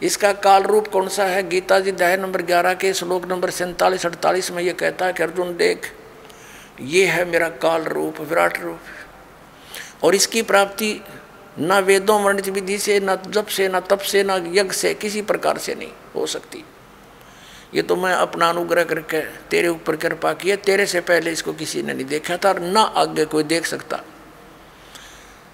इसका 0.03 0.31
काल 0.33 0.63
रूप 0.63 0.87
कौन 0.87 1.07
सा 1.07 1.23
है? 1.23 1.49
गीता 1.49 1.79
जी 1.79 1.91
अध्याय 1.91 2.17
नंबर 2.17 2.41
ग्यारह 2.41 2.73
के 2.73 2.93
श्लोक 2.93 3.25
नंबर 3.25 3.49
सैंतालीस, 3.49 4.05
अड़तालीस 4.05 4.51
में 4.51 4.63
ये 4.63 4.73
कहता 4.73 5.05
है 5.05 5.13
कि 5.13 5.23
अर्जुन, 5.23 5.55
देख, 5.57 5.91
ये 6.81 7.05
है 7.05 7.25
मेरा 7.25 7.49
काल 7.49 7.83
रूप, 7.83 8.21
विराट 8.21 8.61
रूप। 8.61 8.79
और 10.03 10.15
इसकी 10.15 10.41
प्राप्ति 10.41 11.01
न 11.59 11.79
वेदों, 11.79 12.21
वर्णित 12.21 12.47
विधि 12.47 12.77
से, 12.77 12.99
न 12.99 13.15
जप 13.27 13.47
से, 13.47 13.67
न 13.67 13.79
तप 13.79 13.99
से, 13.99 14.23
न 14.23 14.51
यज्ञ 14.55 14.73
से, 14.73 14.93
किसी 14.93 15.21
प्रकार 15.21 15.57
से 15.57 15.75
नहीं 15.75 15.91
हो 16.15 16.25
सकती। 16.25 16.63
ये 17.73 17.81
तो 17.81 17.95
मैं 17.95 18.13
अपना 18.13 18.49
अनुग्रह 18.49 18.83
करके 18.83 19.21
तेरे 19.21 19.67
ऊपर 19.67 19.95
कृपा 19.95 20.33
किया 20.33 20.55
तेरे 20.55 20.85
से 20.85 21.01
पहले 21.01 21.31
इसको 21.31 21.53
किसी 21.53 21.81
ने 21.81 21.93
नहीं 21.93 22.05
देखा 22.05 22.37
था 22.37 22.49
और 22.49 22.59
न 22.59 22.77
आगे 22.77 23.25
कोई 23.25 23.43
देख 23.43 23.65
सकता। 23.65 23.99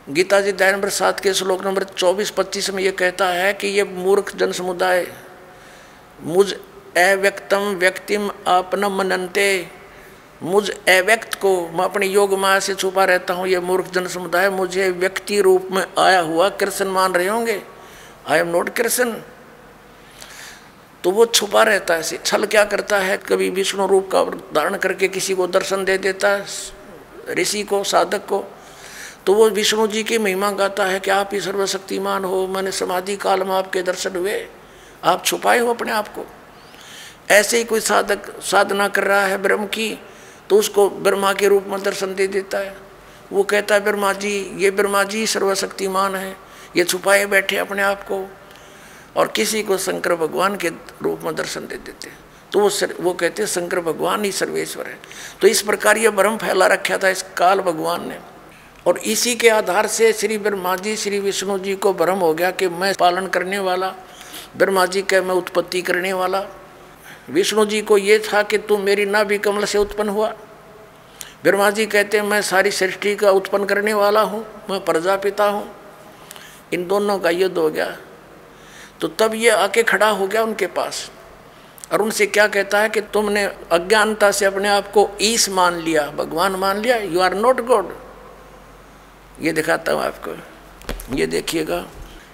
गीता 0.07 0.39
जी 0.41 0.49
अध्याय 0.49 0.71
नंबर 0.71 0.89
सात 0.89 1.19
के 1.19 1.33
श्लोक 1.33 1.65
नंबर 1.65 1.83
चौबीस, 1.83 2.29
पच्चीस 2.29 2.69
में 2.69 2.81
ये 2.83 2.91
कहता 2.91 3.25
है 3.27 3.53
कि 3.53 3.67
ये 3.67 3.83
मूर्ख 3.83 4.35
जन 4.35 4.51
समुदाय, 4.51 5.05
मुझ 6.21 6.53
अव्यक्तम 6.97 7.75
व्यक्तिम 7.79 8.29
आपन 8.47 8.85
मननते, 8.91 9.67
मुझ 10.43 10.69
अव्यक्त 10.69 11.35
को 11.35 11.51
मैं 11.69 11.83
अपनी 11.85 12.07
योग 12.07 12.33
माया 12.33 12.59
से 12.59 12.73
छुपा 12.73 13.03
रहता 13.05 13.33
हूँ। 13.33 13.47
ये 13.47 13.59
मूर्ख 13.59 13.91
जन 13.91 14.07
समुदाय, 14.07 14.49
मुझे 14.49 14.89
व्यक्ति 14.91 15.39
रूप 15.41 15.67
में 15.71 15.85
आया 15.99 16.19
हुआ 16.19 16.47
कृष्ण 16.49 16.85
मान 16.85 17.13
रहे 17.13 17.27
होंगे। 17.27 17.61
I 18.27 18.39
am 18.39 18.47
not 18.47 18.69
Krishna. 18.69 19.11
तो 21.03 21.11
वो 21.11 21.25
छुपा 21.25 21.63
रहता 21.63 21.95
है, 21.95 22.17
छल 22.17 22.45
क्या 22.45 22.63
करता 22.63 22.99
है? 22.99 23.17
कभी 23.19 23.49
विष्णु 23.49 23.87
रूप 23.87 24.09
का 24.11 24.23
धारण 24.55 24.77
करके 24.77 25.07
किसी 25.07 25.35
को 25.35 25.47
दर्शन 25.49 25.85
दे 25.85 25.97
देता 25.97 26.29
है, 26.29 26.45
ऋषि 27.31 27.63
को, 27.63 27.83
साधक 27.83 28.25
को। 28.25 28.43
तो 29.25 29.33
वो 29.33 29.49
विष्णु 29.49 29.87
जी 29.87 30.03
की 30.03 30.17
महिमा 30.17 30.51
गाता 30.51 30.85
है 30.85 30.99
कि 30.99 31.11
आप 31.11 31.29
ही 31.33 31.39
सर्वशक्तिमान 31.41 32.25
हो 32.25 32.45
मैंने 32.47 32.71
समाधि 32.71 33.15
काल 33.15 33.43
में 33.43 33.53
आपके 33.55 33.81
दर्शन 33.81 34.15
हुए। 34.15 34.45
आप 35.03 35.25
छुपाए 35.25 35.59
हो 35.59 35.73
अपने 35.73 35.91
आप 35.91 36.07
को। 36.07 36.25
ऐसे 37.31 37.57
ही 37.57 37.63
कोई 37.63 37.79
साधक 37.79 38.41
साधना 38.41 38.87
कर 38.87 39.03
रहा 39.03 39.25
है 39.25 39.37
ब्रह्म 39.37 39.65
की 39.65 39.97
तो 40.49 40.57
उसको 40.57 40.89
ब्रह्मा 40.89 41.33
के 41.33 41.47
रूप 41.47 41.65
में 41.67 41.81
दर्शन 41.83 42.15
दे 42.15 42.27
देता 42.27 42.57
है। 42.57 42.75
वो 43.31 43.43
कहता 43.43 43.75
है 43.75 43.81
ब्रह्मा 43.81 44.13
जी 44.13 44.33
ये 44.57 44.71
ब्रह्मा 44.71 45.03
जी 45.03 45.25
सर्वशक्तिमान 45.27 46.15
है 46.15 46.35
ये 46.77 46.83
छुपाए 46.83 47.25
बैठे 47.25 47.57
अपने 47.57 47.81
आप 47.81 48.03
को। 48.03 48.25
और 49.17 49.27
किसी 49.27 49.61
को 49.63 49.77
शंकर 49.77 50.15
भगवान 50.15 50.55
के 50.55 50.69
रूप 51.01 51.21
में 51.23 51.35
दर्शन 51.35 51.61
दे 51.61 51.75
देते 51.75 52.09
हैं। 52.09 52.17
तो 52.51 52.59
वो 52.59 52.69
सर, 52.69 52.93
वो 52.99 53.13
कहते 53.13 53.41
हैं 53.43 53.49
शंकर 53.49 53.79
भगवान 53.79 54.23
ही 54.25 54.31
सर्वेश्वर 54.31 54.87
है। 54.87 54.97
तो 55.41 55.47
इस 55.47 55.61
प्रकार 55.61 55.97
ये 55.97 56.09
भ्रम 56.09 56.37
फैला 56.37 56.67
रखा 56.67 56.97
था 56.97 57.09
इस 57.09 57.25
काल 57.37 57.59
भगवान 57.59 58.07
ने। 58.09 58.19
और 58.87 58.97
इसी 58.97 59.35
के 59.35 59.49
आधार 59.49 59.87
से 59.87 60.13
श्री 60.13 60.37
ब्रह्मा 60.37 60.75
जी, 60.75 60.95
श्री 60.95 61.19
विष्णु 61.19 61.59
जी 61.59 61.75
को 61.75 61.93
भ्रम 61.93 62.17
हो 62.17 62.33
गया 62.33 62.51
कि 62.51 62.67
मैं 62.67 62.93
पालन 62.93 63.27
करने 63.27 63.59
वाला, 63.59 63.95
ब्रह्मा 64.57 64.85
जी 64.85 65.01
कह 65.01 65.21
मैं 65.21 65.35
उत्पत्ति 65.35 65.81
करने 65.81 66.13
वाला। 66.13 66.45
विष्णु 67.29 67.65
जी 67.65 67.81
को 67.81 67.97
ये 67.97 68.19
था 68.19 68.43
कि 68.43 68.57
तू 68.57 68.77
मेरी 68.77 69.05
नाभि 69.05 69.37
कमल 69.37 69.65
से 69.65 69.77
उत्पन्न 69.77 70.09
हुआ। 70.09 70.33
ब्रह्मा 71.43 71.69
जी 71.69 71.85
कहते 71.85 72.17
हैं 72.17 72.25
मैं 72.25 72.41
सारी 72.41 72.71
सृष्टि 72.71 73.15
का 73.15 73.31
उत्पन्न 73.31 73.65
करने 73.65 73.93
वाला 73.93 74.21
हूँ, 74.21 74.47
मैं 74.69 74.85
प्रजापिता 74.85 75.45
हूँ। 75.45 75.75
इन 76.73 76.87
दोनों 76.87 77.19
का 77.19 77.29
युद्ध 77.29 77.57
हो 77.57 77.69
गया। 77.69 77.97
तो 79.01 79.07
तब 79.07 79.31
ये 79.33 79.49
आके 79.49 79.83
खड़ा 79.83 80.09
हो 80.09 80.27
गया 80.27 80.43
उनके 80.43 80.67
पास। 80.67 81.11
और 81.91 82.01
उनसे 82.01 82.25
क्या 82.25 82.47
कहता 82.47 82.79
है 82.79 82.89
कि, 82.89 83.01
तुमने 83.01 83.45
अज्ञानता 83.71 84.31
से 84.31 84.45
अपने 84.45 84.69
आप 84.69 84.91
को 84.91 85.09
ईस 85.21 85.49
मान 85.49 85.73
लिया, 85.73 86.11
भगवान 86.11 86.51
मान 86.51 86.77
लिया 86.77 86.97
यू 86.97 87.19
आर 87.19 87.33
नॉट 87.33 87.61
गॉड 87.61 87.97
ये 89.41 89.51
दिखाता 89.51 89.91
हूँ 89.91 90.01
आपको। 90.01 91.15
ये 91.15 91.25
देखिएगा, 91.27 91.85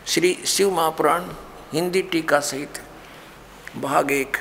श्री 0.08 0.34
शिव 0.46 0.72
महापुराण 0.72 1.24
हिंदी 1.74 2.02
टीका 2.02 2.40
सहित 2.40 2.82
भाग 3.78 4.12
एक। 4.12 4.38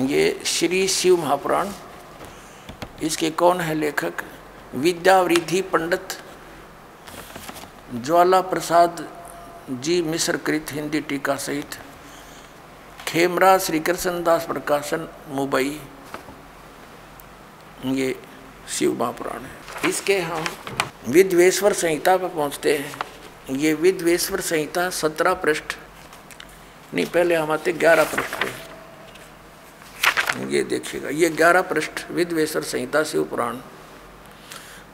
ये 0.00 0.40
श्री 0.46 0.86
शिव 0.88 1.16
महापुराण, 1.16 1.68
इसके 3.02 3.30
कौन 3.32 3.60
है 3.60 3.74
लेखक? 3.74 4.24
विद्यावृद्धि 4.74 5.60
पंडित 5.62 6.16
ज्वाला 7.96 8.40
प्रसाद 8.40 9.06
जी 9.70 10.00
मिश्र 10.02 10.36
कृत 10.36 10.72
हिंदी 10.72 11.00
टीका 11.00 11.36
सहित। 11.36 11.78
खेमरा 13.08 13.56
श्री 13.58 13.80
कृष्ण 13.80 14.22
दास 14.22 14.46
प्रकाशन, 14.46 15.08
मुंबई। 15.28 15.80
ये 17.86 18.14
शिव 18.68 18.98
महापुराण 19.00 19.42
है। 19.42 19.59
इसके 19.88 20.18
हम 20.18 20.44
विद्वेश्वर 21.08 21.72
संहिता 21.72 22.16
पर 22.16 22.28
पहुँचते 22.28 22.76
हैं। 22.78 23.56
ये 23.56 23.72
विद्वेश्वर 23.74 24.40
संहिता 24.40 24.90
सत्रह 24.90 25.34
पृष्ठ, 25.34 25.64
नहीं, 26.94 27.06
पहले 27.06 27.34
हम 27.34 27.50
आते 27.50 27.72
ग्यारह 27.72 28.04
पृष्ठ 28.04 28.34
पे। 28.42 28.48
ये 30.52 30.62
देखिएगा, 30.62 31.08
ये 31.08 31.28
ग्यारह 31.28 31.62
पृष्ठ 31.62 32.10
विद्वेश्वर 32.10 32.62
संहिता 32.62 33.02
शिव 33.04 33.24
पुराण 33.24 33.58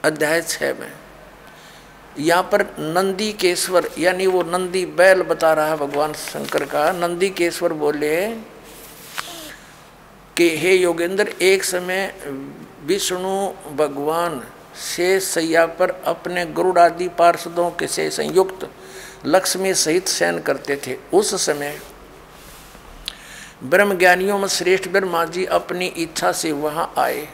अध्याय 0.03 0.41
छः 0.41 0.73
में। 0.79 0.91
यहाँ 2.19 2.43
पर 2.43 2.61
नंदी 2.79 3.33
केश्वर 3.33 3.89
यानी 3.97 4.27
वो 4.27 4.43
नंदी 4.43 4.85
बैल 4.85 5.21
बता 5.21 5.53
रहा 5.53 5.67
है 5.67 5.77
भगवान 5.77 6.13
शंकर 6.13 6.65
का। 6.65 6.91
नंदी 6.91 7.29
केश्वर 7.29 7.73
बोले 7.73 8.27
कि, 10.37 10.57
हे 10.57 10.73
योगेंद्र, 10.75 11.27
एक 11.27 11.63
समय 11.63 12.13
विष्णु 12.83 13.49
भगवान 13.75 14.43
शेष 14.77 15.23
सैया 15.23 15.65
पर 15.75 15.91
अपने 16.07 16.45
गुरुड़ 16.47 16.77
आदि 16.79 17.07
पार्षदों 17.17 17.69
के 17.71 17.87
से 17.87 18.09
संयुक्त 18.11 18.69
लक्ष्मी 19.25 19.73
सहित 19.73 20.07
शयन 20.07 20.39
करते 20.39 20.75
थे। 20.87 20.97
उस 21.13 21.33
समय 21.45 21.77
ब्रह्म 23.63 23.97
ज्ञानियों 23.97 24.37
में 24.39 24.47
श्रेष्ठ 24.47 24.87
ब्रह्मा 24.89 25.23
जी 25.25 25.45
अपनी 25.53 25.85
इच्छा 25.97 26.31
से 26.31 26.51
वहाँ 26.51 26.93
आए। 26.97 27.27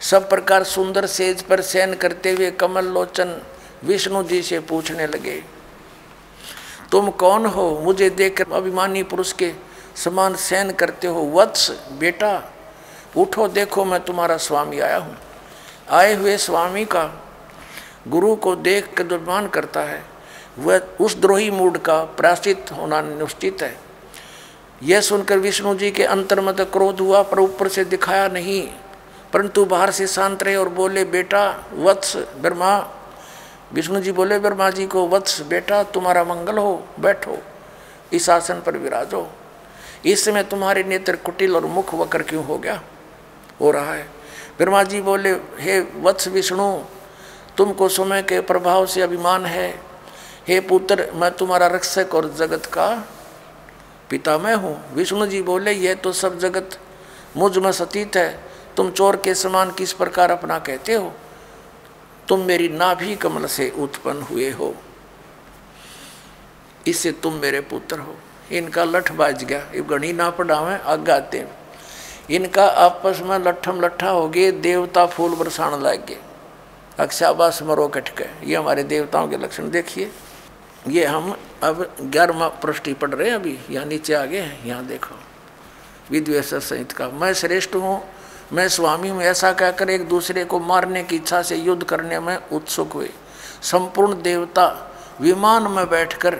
सब 0.00 0.28
प्रकार 0.28 0.64
सुंदर 0.64 1.06
सेज 1.06 1.42
पर 1.42 1.62
शयन 1.62 1.94
करते 1.94 2.30
हुए 2.32 2.50
कमल 2.50 2.84
लोचन 2.84 3.40
विष्णु 3.84 4.22
जी 4.22 4.40
से 4.42 4.60
पूछने 4.62 5.06
लगे, 5.06 5.42
तुम 6.90 7.10
कौन 7.12 7.46
हो? 7.46 7.68
मुझे 7.80 8.08
देखकर 8.10 8.52
अभिमानी 8.52 9.02
पुरुष 9.02 9.32
के 9.32 9.52
समान 9.96 10.34
शयन 10.38 10.70
करते 10.72 11.06
हो। 11.06 11.22
वत्स, 11.32 11.70
बेटा, 12.00 12.32
उठो, 13.16 13.48
देखो, 13.48 13.84
मैं 13.84 14.00
तुम्हारा 14.00 14.36
स्वामी 14.38 14.80
आया 14.80 14.98
हूँ। 14.98 15.16
आए 15.90 16.14
हुए 16.14 16.36
स्वामी 16.36 16.84
का 16.84 17.24
गुरु 18.08 18.36
को 18.36 18.56
देख 18.56 18.96
के 18.96 19.04
दुर्मान 19.04 19.48
करता 19.48 19.80
है। 19.80 20.04
वह 20.58 20.82
उस 21.00 21.20
द्रोही 21.20 21.50
मूड 21.50 21.78
का 21.78 22.04
प्राश्चित 22.04 22.66
होना 22.72 23.00
निश्चित 23.00 23.62
है। 23.62 23.78
यह 24.82 25.00
सुनकर 25.00 25.38
विष्णु 25.38 25.74
जी 25.74 25.90
के 25.90 26.04
अंतर्मत 26.04 26.60
क्रोध 26.60 27.00
हुआ, 27.00 27.22
पर 27.22 27.38
ऊपर 27.38 27.68
से 27.68 27.84
दिखाया 27.84 28.28
नहीं। 28.28 28.68
परंतु 29.32 29.64
बाहर 29.64 29.90
से 29.90 30.06
शांत 30.06 30.42
रहे 30.42 30.56
और 30.56 30.68
बोले, 30.68 31.04
बेटा, 31.04 31.64
वत्स 31.74 32.16
ब्रह्मा। 32.16 32.90
विष्णु 33.72 34.00
जी 34.00 34.12
बोले, 34.12 34.38
ब्रह्मा 34.38 34.70
जी 34.70 34.86
को, 34.86 35.08
वत्स, 35.08 35.42
बेटा, 35.42 35.82
तुम्हारा 35.82 36.24
मंगल 36.24 36.58
हो, 36.58 36.86
बैठो, 37.00 37.38
इस 38.12 38.30
आसन 38.30 38.54
पर 38.54 38.76
विराजो। 38.76 39.32
इस 40.06 40.24
समय 40.24 40.42
तुम्हारे 40.42 40.84
नेत्र 40.84 41.16
कुटिल 41.16 41.56
और 41.56 41.66
मुख 41.66 41.94
वक्र 41.94 42.22
क्यों 42.22 42.44
हो 42.44 42.58
गया? 42.58 42.82
हो 43.60 43.70
रहा 43.70 43.94
है। 43.94 44.13
ब्रह्मा 44.58 44.82
जी 44.82 45.00
बोले, 45.00 45.30
हे 45.58 45.80
वत्स 45.80 46.28
विष्णु, 46.28 46.84
तुमको 47.56 47.88
समय 47.88 48.22
के 48.22 48.40
प्रभाव 48.40 48.86
से 48.86 49.02
अभिमान 49.02 49.46
है। 49.46 49.80
हे 50.48 50.60
पुत्र, 50.60 51.10
मैं 51.14 51.30
तुम्हारा 51.30 51.66
रक्षक 51.66 52.14
और 52.14 52.34
जगत 52.34 52.66
का 52.66 53.08
पिता 54.10 54.38
मैं 54.38 54.54
हूँ। 54.54 54.94
विष्णु 54.94 55.26
जी 55.26 55.42
बोले 55.42 55.72
यह 55.72 55.94
तो 55.94 56.12
सब 56.12 56.38
जगत 56.38 56.78
मुझमें 57.36 57.72
सतीत 57.72 58.16
है। 58.16 58.44
तुम 58.76 58.90
चोर 58.90 59.16
के 59.16 59.34
समान 59.34 59.70
किस 59.70 59.92
प्रकार 59.92 60.30
अपना 60.30 60.58
कहते 60.58 60.94
हो? 60.94 61.12
तुम 62.28 62.40
मेरी 62.40 62.68
नाभि 62.68 63.16
कमल 63.16 63.46
से 63.46 63.72
उत्पन्न 63.78 64.22
हुए 64.22 64.50
हो। 64.50 64.74
इससे 66.86 67.12
तुम 67.12 67.34
मेरे 67.34 67.60
पुत्र 67.60 67.98
हो। 67.98 68.16
इनका 68.52 68.84
लठ 68.84 69.12
बाज 69.12 69.44
गया। 69.44 69.58
ये 69.58 69.80
गणी 69.80 70.12
ना 70.12 70.30
पढ़ावे 70.30 70.78
आग 70.78 71.10
आते 71.10 71.46
इनका 72.30 72.66
आपस 72.66 73.20
में 73.24 73.38
लट्ठम 73.38 73.80
लट्ठा 73.80 74.10
हो 74.10 74.28
गए, 74.28 74.50
देवता 74.50 75.06
फूल 75.06 75.34
बरसाने 75.34 75.78
लग 75.78 76.06
गए। 76.06 76.18
अक्षाबास 76.98 77.62
मरो 77.62 77.88
कटके 77.88 78.24
ये 78.46 78.56
हमारे 78.56 78.82
देवताओं 78.82 79.28
के 79.28 79.36
लक्षण 79.36 79.70
देखिए। 79.70 80.10
ये 80.88 81.04
हम 81.04 81.36
अब 81.62 81.96
ग्यारहवा 82.00 82.48
पृष्ठि 82.48 82.92
पढ़ 82.94 83.10
रहे 83.10 83.28
हैं 83.28 83.34
अभी। 83.34 83.58
यहाँ 83.70 83.86
नीचे 83.86 84.14
आ 84.14 84.24
गए 84.24 84.38
हैं। 84.38 84.64
यहाँ 84.66 84.86
देखो। 84.86 85.14
विद्वेश्वर 86.10 86.60
सहित 86.60 86.92
का। 86.92 87.08
मैं 87.08 87.32
श्रेष्ठ 87.34 87.74
हूँ। 87.74 88.00
मैं 88.52 88.68
स्वामी 88.68 89.08
हूँ। 89.08 89.22
ऐसा 89.22 89.52
कहकर 89.52 89.90
एक 89.90 90.08
दूसरे 90.08 90.44
को 90.44 90.58
मारने 90.60 91.02
की 91.04 91.16
इच्छा 91.16 91.42
से 91.42 91.56
युद्ध 91.56 91.82
करने 91.84 92.20
में 92.20 92.36
उत्सुक 92.52 92.92
हुए। 92.92 93.10
संपूर्ण 93.62 94.22
देवता 94.22 94.66
विमान 95.20 95.66
में 95.66 95.88
बैठकर 95.90 96.38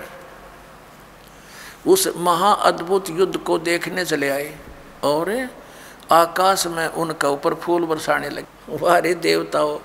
उस 1.87 2.07
महाअद्भुत 2.17 3.09
युद्ध 3.09 3.37
को 3.37 3.57
देखने 3.59 4.05
चले 4.05 4.29
आए। 4.29 4.55
और 5.03 5.49
आकाश 6.11 6.65
में 6.67 6.87
उनका 6.87 7.29
ऊपर 7.29 7.53
फूल 7.55 7.85
बरसाने 7.85 8.29
लगे। 8.29 8.77
वारे 8.77 9.13
देवताओं, 9.15 9.77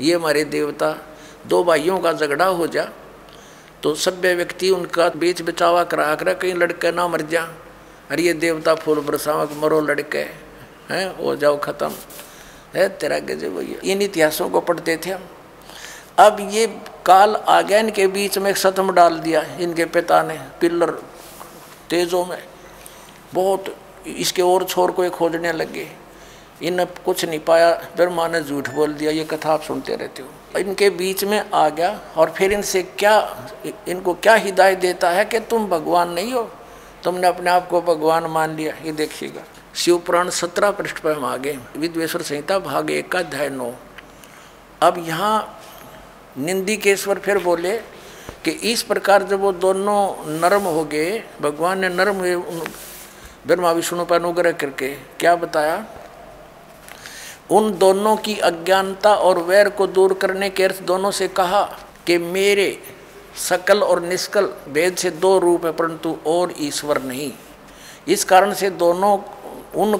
ये 0.00 0.14
हमारे 0.14 0.44
देवता, 0.46 0.96
दो 1.46 1.62
भाइयों 1.64 1.98
का 1.98 2.12
झगड़ा 2.12 2.46
हो 2.46 2.66
जा 2.66 2.88
तो 3.82 3.94
सभ्य 3.96 4.34
व्यक्ति 4.34 4.70
उनका 4.70 5.08
बीच 5.16 5.40
बचावा 5.42 5.82
करा 5.84 6.14
कर 6.14 6.32
कहीं 6.34 6.54
लड़के 6.54 6.90
ना 6.92 7.06
मर 7.08 7.22
जा। 7.24 7.42
अरे 8.10 8.22
ये 8.22 8.32
देवता 8.34 8.74
फूल 8.74 9.00
बरसावा 9.00 9.46
मरो 9.56 9.80
लड़के, 9.80 10.18
हैं 10.90 11.16
हो 11.16 11.34
जाओ 11.36 11.58
ख़त्म। 11.58 11.92
है, 12.74 12.88
तेरा 12.90 13.18
गजब 13.20 13.56
भैया 13.56 13.78
इन 13.84 14.02
इतिहासों 14.02 14.48
को 14.50 14.60
पढ़ते 14.60 14.96
थे 14.96 15.10
हम। 15.10 15.22
अब 16.18 16.36
ये 16.52 16.66
काल 17.06 17.36
आ 17.36 17.60
गया, 17.60 17.78
इनके 17.78 18.06
बीच 18.08 18.38
में 18.38 18.52
सतम 18.54 18.92
डाल 18.92 19.18
दिया, 19.18 19.42
इनके 19.60 19.84
पिता 19.86 20.22
ने, 20.22 20.38
पिल्लर, 20.60 20.90
तेजों 21.90 22.24
में। 22.26 22.42
बहुत 23.34 23.74
इसके 24.06 24.42
और 24.42 24.64
छोर 24.64 24.90
को 24.90 25.08
खोजने 25.10 25.52
लगे। 25.52 25.88
इन 26.62 26.84
कुछ 27.04 27.24
नहीं 27.24 27.38
पाया। 27.40 27.70
ब्रह्मा 27.96 28.26
ने 28.28 28.40
झूठ 28.40 28.68
बोल 28.70 28.92
दिया। 28.94 29.10
ये 29.10 29.24
कथा 29.24 29.52
आप 29.52 29.62
सुनते 29.62 29.96
रहते 29.96 30.22
हो। 30.22 30.58
इनके 30.58 30.90
बीच 30.90 31.24
में 31.24 31.50
आ 31.50 31.68
गया 31.68 32.00
और 32.16 32.30
फिर 32.30 32.52
इनसे 32.52 32.82
क्या, 32.82 33.46
इनको 33.88 34.14
क्या 34.14 34.34
हिदायत 34.34 34.78
देता 34.78 35.10
है 35.10 35.24
कि 35.24 35.40
तुम 35.40 35.66
भगवान 35.66 36.10
नहीं 36.10 36.32
हो? 36.32 36.42
तुमने 37.04 37.26
अपने 37.26 37.50
आप 37.50 37.68
को 37.68 37.80
भगवान 37.82 38.26
मान 38.26 38.56
लिया। 38.56 38.74
ये 38.84 38.92
देखिएगा। 38.92 39.42
शिव 39.74 39.98
पुराण 39.98 40.30
सत्रह 40.30 40.70
पृष्ठ 40.70 40.98
पर 40.98 41.12
हम 41.12 41.24
आ 41.24 41.36
गए 41.36 41.58
विद्वेश्वर 41.76 42.22
संहिता 42.22 42.58
भाग 42.58 42.90
एक 42.90 43.10
का 43.12 43.18
अध्याय 43.18 43.48
नौ। 43.48 43.72
अब 44.82 45.04
यहाँ 45.06 45.60
निंदी 46.38 46.76
केश्वर 46.76 47.18
फिर 47.18 47.38
बोले 47.38 47.76
कि 48.44 48.50
इस 48.50 48.82
प्रकार 48.82 49.22
जब 49.22 49.40
वो 49.40 49.52
दोनों 49.52 50.30
नरम 50.40 50.62
हो 50.62 50.84
गए, 50.84 51.22
भगवान 51.40 51.78
ने 51.78 51.88
नरम 51.88 52.16
हुए 52.16 52.34
ब्रह्मा 53.46 53.70
विष्णु 53.72 54.04
पर 54.04 54.16
अनुग्रह 54.16 54.52
करके 54.52 54.88
क्या 55.20 55.34
बताया? 55.36 55.84
उन 57.50 57.72
दोनों 57.78 58.16
की 58.16 58.38
अज्ञानता 58.38 59.14
और 59.14 59.38
वैर 59.38 59.68
को 59.68 59.86
दूर 59.86 60.14
करने 60.14 60.50
के 60.50 60.64
अर्थ 60.64 60.82
दोनों 60.82 61.10
से 61.10 61.28
कहा 61.28 61.62
कि 62.06 62.18
मेरे 62.18 62.78
सकल 63.38 63.82
और 63.82 64.02
निष्कल 64.02 64.46
भेद 64.68 64.96
से 64.96 65.10
दो 65.10 65.38
रूप 65.38 65.64
है, 65.66 65.72
परंतु 65.72 66.16
और 66.26 66.54
ईश्वर 66.58 67.02
नहीं। 67.02 67.32
इस 68.08 68.24
कारण 68.24 68.54
से 68.54 68.70
दोनों 68.70 69.18
उन 69.74 69.96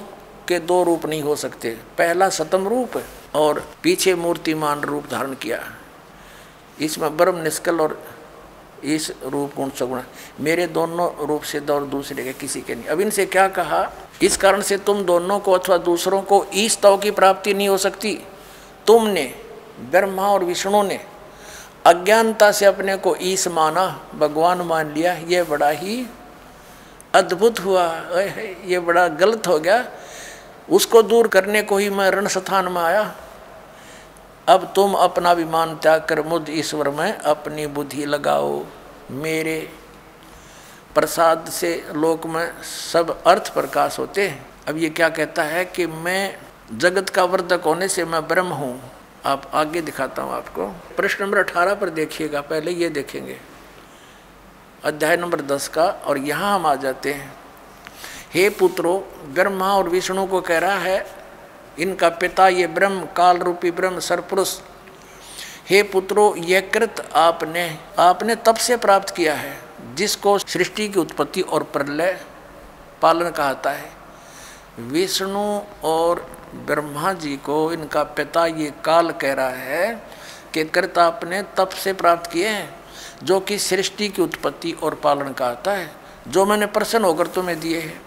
के 0.49 0.59
दो 0.59 0.83
रूप 0.85 1.07
नहीं 1.07 1.23
हो 1.23 1.37
सकते। 1.37 1.71
पहला 1.99 2.29
सतम 2.29 2.69
रूप 2.69 3.03
और 3.35 3.65
पीछे 3.83 4.15
मूर्तिमान 4.15 4.81
रूप 4.81 5.07
धारण 5.11 5.35
किया। 5.35 5.61
इसमें 6.81 7.17
ब्रह्म, 7.17 7.37
निष्कल 7.37 7.81
और 7.81 8.03
इस 8.85 9.13
रूप 9.25 9.53
गुण 9.57 9.71
सगुण। 9.71 10.03
मेरे 10.41 10.67
दोनों 10.67 11.27
रूप 11.27 11.43
से 11.43 11.61
दौर 11.61 11.83
दूसरे 11.83 12.25
के 12.25 12.33
किसी 12.33 12.61
के 12.61 12.75
नहीं। 12.75 12.87
अब 12.87 13.01
इनसे 13.01 13.27
क्या 13.27 13.49
कहा? 13.49 13.91
इस 14.23 14.37
कारण 14.37 14.61
से 14.61 14.77
तुम 14.77 15.03
दोनों 15.03 15.39
को 15.39 15.53
अथवा 15.53 15.77
दूसरों 15.77 16.23
को 16.23 16.47
ईस 16.55 16.81
तव 16.83 16.97
की 16.97 17.11
प्राप्ति 17.11 17.55
नहीं 17.55 17.69
हो 17.69 17.79
सकती। 17.79 18.21
तुमने, 18.87 19.35
ब्रह्मा 19.81 20.29
और 20.29 20.45
विष्णु 20.45 20.83
ने 20.83 21.01
अज्ञानता 21.87 22.53
से 22.53 22.67
अपने 22.67 22.97
को 22.97 23.17
ईस 23.21 23.49
माना, 23.49 24.07
भगवान 24.19 24.59
मान 24.59 24.93
लिया, 24.93 25.13
ये 25.13 25.43
बड़ा 25.43 25.69
ही 25.69 26.07
अद्भुत 27.15 27.61
हुआ। 27.61 27.87
ये 28.65 28.79
बड़ा 28.79 29.09
गलत 29.09 29.47
हो 29.47 29.59
गया। 29.59 29.85
उसको 30.71 31.03
दूर 31.03 31.29
करने 31.29 31.63
को 31.63 31.77
ही 31.77 31.91
मैं 31.91 32.11
रण 32.11 32.27
स्थान 32.27 32.69
में 32.69 32.83
आया। 32.83 33.17
अब 34.51 34.73
तुम 34.77 34.95
अपना 34.95 35.33
विमान 35.33 35.75
त्याग 35.77 36.05
कर 36.05 36.21
मुद 36.23 36.47
ईश्वर 36.51 36.89
में 36.91 37.13
अपनी 37.13 37.67
बुद्धि 37.67 38.05
लगाओ। 38.05 38.65
मेरे 39.13 39.59
प्रसाद 40.95 41.49
से 41.49 41.71
लोक 41.95 42.27
में 42.27 42.63
सब 42.63 43.23
अर्थ 43.27 43.53
प्रकाश 43.55 43.99
होते 43.99 44.27
हैं। 44.29 44.47
अब 44.69 44.77
ये 44.77 44.89
क्या 44.91 45.09
कहता 45.09 45.43
है 45.43 45.65
कि 45.65 45.87
मैं 45.87 46.37
जगत 46.79 47.09
का 47.09 47.25
वर्धक 47.25 47.65
होने 47.65 47.89
से 47.89 48.05
मैं 48.05 48.27
ब्रह्म 48.29 48.53
हूँ। 48.53 48.81
आप 49.27 49.51
आगे 49.55 49.81
दिखाता 49.81 50.23
हूँ 50.23 50.33
आपको। 50.33 50.67
प्रश्न 50.97 51.25
नंबर 51.25 51.39
अठारह 51.39 51.75
पर 51.75 51.91
देखिएगा, 51.91 52.41
पहले 52.41 52.71
ये 52.71 52.89
देखेंगे। 52.89 53.37
अध्याय 54.85 55.17
नंबर 55.17 55.41
दस 55.41 55.69
का, 55.69 55.85
और 55.85 56.19
यहाँ 56.19 56.55
हम 56.55 56.67
आ 56.67 56.75
जाते 56.75 57.13
हैं। 57.13 57.33
हे 58.35 58.49
पुत्रो 58.51 58.99
ब्रह्मा 59.35 59.73
और 59.77 59.89
विष्णु 59.89 60.27
को 60.27 60.41
कह 60.41 60.59
रहा 60.59 60.79
है 60.79 61.20
इनका 61.79 62.09
पिता 62.09 62.49
ये 62.49 62.67
ब्रह्म 62.67 63.05
काल 63.17 63.39
रूपी 63.39 63.71
ब्रह्म 63.71 63.99
सरपुरुष 63.99 64.59
हे 65.71 65.83
पुत्रो 65.83 66.35
यह 66.37 66.61
कृत 66.75 67.01
आपने 67.17 67.79
आपने 67.99 68.35
तब 68.37 68.57
से 68.57 68.77
प्राप्त 68.77 69.15
किया 69.17 69.35
है, 69.35 69.57
जिसको 69.95 70.39
सृष्टि 70.39 70.89
की 70.89 71.01
उत्पत्ति 71.01 71.41
और 71.41 71.63
प्रलय 71.63 72.21
पालन 73.03 73.31
कहता 73.31 73.71
है। 73.71 73.91
विष्णु 74.81 75.61
और 75.85 76.21
ब्रह्मा 76.67 77.13
जी 77.13 77.37
को 77.37 77.73
इनका 77.73 78.03
पिता 78.03 78.47
ये 78.47 78.73
काल 78.85 79.11
कह 79.11 79.33
रहा 79.33 79.49
है 79.49 79.95
कि 80.55 80.65
कृत 80.65 80.99
आपने 80.99 81.43
तप 81.57 81.69
से 81.69 81.93
प्राप्त 81.93 82.31
किए 82.31 82.49
हैं, 82.49 82.75
जो 83.23 83.41
कि 83.41 83.59
सृष्टि 83.59 84.09
की 84.09 84.23
उत्पत्ति 84.23 84.73
और 84.73 84.95
पालन 84.95 85.33
का 85.33 85.47
आता 85.47 85.73
है, 85.73 85.91
जो 86.29 86.45
मैंने 86.47 86.67
प्रसन्न 86.67 87.05
होकर 87.05 87.27
तुम्हें 87.27 87.61
दिए 87.61 87.81
हैं। 87.81 88.01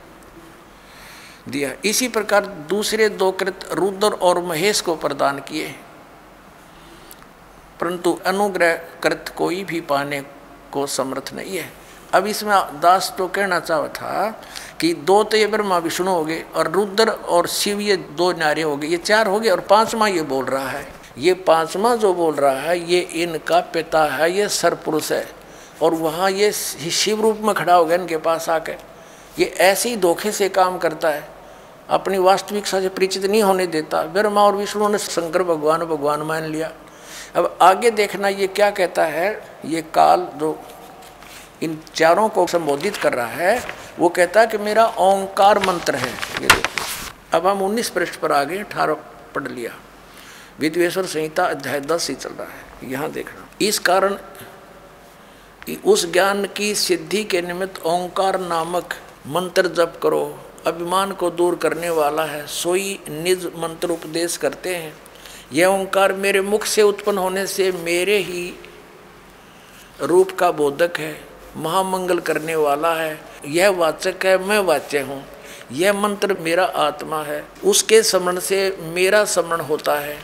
दिया। 1.49 1.71
इसी 1.85 2.07
प्रकार 2.07 2.45
दूसरे 2.45 3.09
दो 3.09 3.31
कृत 3.31 3.69
रुद्र 3.73 4.07
और 4.07 4.39
महेश 4.39 4.81
को 4.81 4.95
प्रदान 4.95 5.39
किए। 5.39 5.75
परंतु 7.81 8.19
अनुग्रह 8.25 8.73
कृत 8.73 9.33
कोई 9.37 9.63
भी 9.63 9.81
पाने 9.81 10.21
को 10.71 10.87
समर्थ 10.87 11.33
नहीं 11.33 11.57
है। 11.57 11.69
अब 12.13 12.27
इसमें 12.27 12.79
दास 12.79 13.13
तो 13.17 13.27
कहना 13.27 13.59
चाह 13.59 13.87
था 13.87 14.41
कि 14.81 14.93
दो 14.93 15.23
तो 15.23 15.37
ये 15.37 15.47
ब्रह्मा 15.47 15.77
विष्णु 15.77 16.11
हो 16.11 16.25
गए 16.25 16.45
और 16.55 16.71
रुद्र 16.71 17.09
और 17.09 17.47
शिव 17.47 17.79
ये 17.79 17.97
दो 17.97 18.31
नारे 18.31 18.61
हो 18.61 18.77
गए। 18.77 18.87
ये 18.87 18.97
चार 18.97 19.27
हो 19.27 19.39
गए 19.39 19.49
और 19.49 19.59
पांचवा 19.59 20.07
ये 20.07 20.21
बोल 20.21 20.45
रहा 20.45 20.69
है। 20.69 20.87
ये 21.17 21.33
पांचवा 21.33 21.95
जो 21.95 22.13
बोल 22.13 22.35
रहा 22.35 22.51
है, 22.51 22.91
ये 22.91 22.99
इनका 22.99 23.59
पिता 23.59 24.05
है, 24.05 24.31
ये 24.31 24.49
सरपुरुष 24.49 25.11
है। 25.11 25.27
और 25.81 25.93
वहाँ 25.93 26.31
ये 26.31 26.51
शिव 26.51 27.21
रूप 27.21 27.39
में 27.41 27.55
खड़ा 27.55 27.75
हो 27.75 27.85
गया 27.85 27.97
इनके 27.97 28.17
पास 28.17 28.49
आकर। 28.49 28.77
ये 29.39 29.45
ऐसे 29.45 29.89
ही 29.89 29.97
धोखे 29.97 30.31
से 30.31 30.49
काम 30.49 30.77
करता 30.77 31.09
है। 31.09 31.32
अपनी 31.89 32.17
वास्तविकता 32.17 32.81
से 32.81 32.89
परिचित 32.89 33.25
नहीं 33.25 33.43
होने 33.43 33.67
देता। 33.67 34.03
ब्रह्मा 34.03 34.41
और 34.41 34.55
विष्णु 34.55 34.89
ने 34.89 34.97
शंकर, 34.97 35.43
भगवान 35.43 35.79
भगवान 35.79 36.21
मान 36.21 36.43
लिया। 36.43 36.71
अब 37.35 37.57
आगे 37.61 37.91
देखना 37.91 38.27
ये 38.27 38.47
क्या 38.47 38.71
कहता 38.71 39.05
है, 39.05 39.59
ये 39.65 39.81
काल 39.81 40.27
जो 40.35 40.63
इन 41.61 41.81
चारों 41.95 42.29
को 42.29 42.47
संबोधित 42.47 42.97
कर 42.97 43.13
रहा 43.13 43.27
है, 43.27 43.67
वो 43.99 44.09
कहता 44.09 44.39
है 44.39 44.47
कि 44.47 44.57
मेरा 44.57 44.85
ओंकार 44.87 45.59
मंत्र 45.59 45.95
है। 45.95 46.11
ये 46.41 46.47
देखो। 46.47 47.37
अब 47.37 47.47
हम 47.47 47.61
उन्नीस 47.61 47.89
पृष्ठ 47.89 48.15
पर 48.15 48.31
आगे 48.31 48.59
अठारह 48.59 48.93
पढ़ 49.35 49.47
लिया। 49.47 49.71
विद्वेश्वर 50.59 51.05
संहिता 51.05 51.45
अध्याय 51.45 51.79
दस 51.79 52.09
ही 52.09 52.15
चल 52.15 52.29
रहा 52.29 52.47
है। 52.47 52.91
यहाँ 52.91 53.11
देखना। 53.11 53.47
इस 53.61 53.79
कारण 53.79 54.17
उस 55.85 56.11
ज्ञान 56.11 56.45
की 56.45 56.75
सिद्धि 56.75 57.23
के 57.23 57.41
निमित्त 57.41 57.81
ओंकार 57.85 58.39
नामक 58.39 58.93
मंत्र 59.27 59.67
जप 59.67 59.99
करो। 60.03 60.39
अभिमान 60.67 61.11
को 61.11 61.29
दूर 61.29 61.55
करने 61.55 61.89
वाला 61.89 62.25
है। 62.25 62.47
सोई 62.47 62.99
निज 63.09 63.51
मंत्र 63.55 63.89
उपदेश 63.89 64.37
करते 64.37 64.75
हैं। 64.75 64.93
यह 65.53 65.67
ओंकार 65.67 66.13
मेरे 66.13 66.41
मुख 66.41 66.65
से 66.65 66.81
उत्पन्न 66.81 67.17
होने 67.17 67.47
से 67.47 67.71
मेरे 67.71 68.17
ही 68.17 68.53
रूप 70.01 70.31
का 70.31 70.51
बोधक 70.51 70.97
है। 70.97 71.21
महामंगल 71.57 72.19
करने 72.19 72.55
वाला 72.55 72.93
है। 72.95 73.19
यह 73.45 73.69
वाचक 73.69 74.25
है, 74.25 74.37
मैं 74.37 74.59
वाच्य 74.59 74.99
हूँ। 74.99 75.25
यह 75.71 75.93
मंत्र 75.93 76.37
मेरा 76.39 76.65
आत्मा 76.65 77.23
है। 77.23 77.47
उसके 77.65 78.03
स्मरण 78.03 78.39
से 78.39 78.77
मेरा 78.81 79.25
स्मरण 79.25 79.61
होता 79.61 79.99
है। 79.99 80.19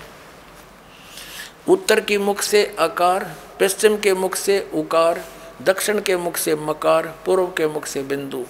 उत्तर 1.70 2.00
की 2.00 2.18
मुख 2.18 2.42
से 2.42 2.76
आकार, 2.80 3.36
पश्चिम 3.60 3.98
के 3.98 4.14
मुख 4.14 4.36
से 4.36 4.72
उकार, 4.74 5.26
दक्षिण 5.62 6.02
के 6.02 6.18
मुख 6.18 6.38
से 6.38 6.56
मकार, 6.56 7.16
पूर्व 7.26 7.46
के 7.46 7.68
मुख 7.68 7.86
से 7.86 8.02
बिंदु। 8.04 8.46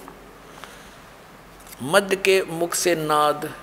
मध्य 1.82 2.16
के 2.16 2.42
मुख 2.42 2.74
से 2.74 2.94
नाद 2.94 3.54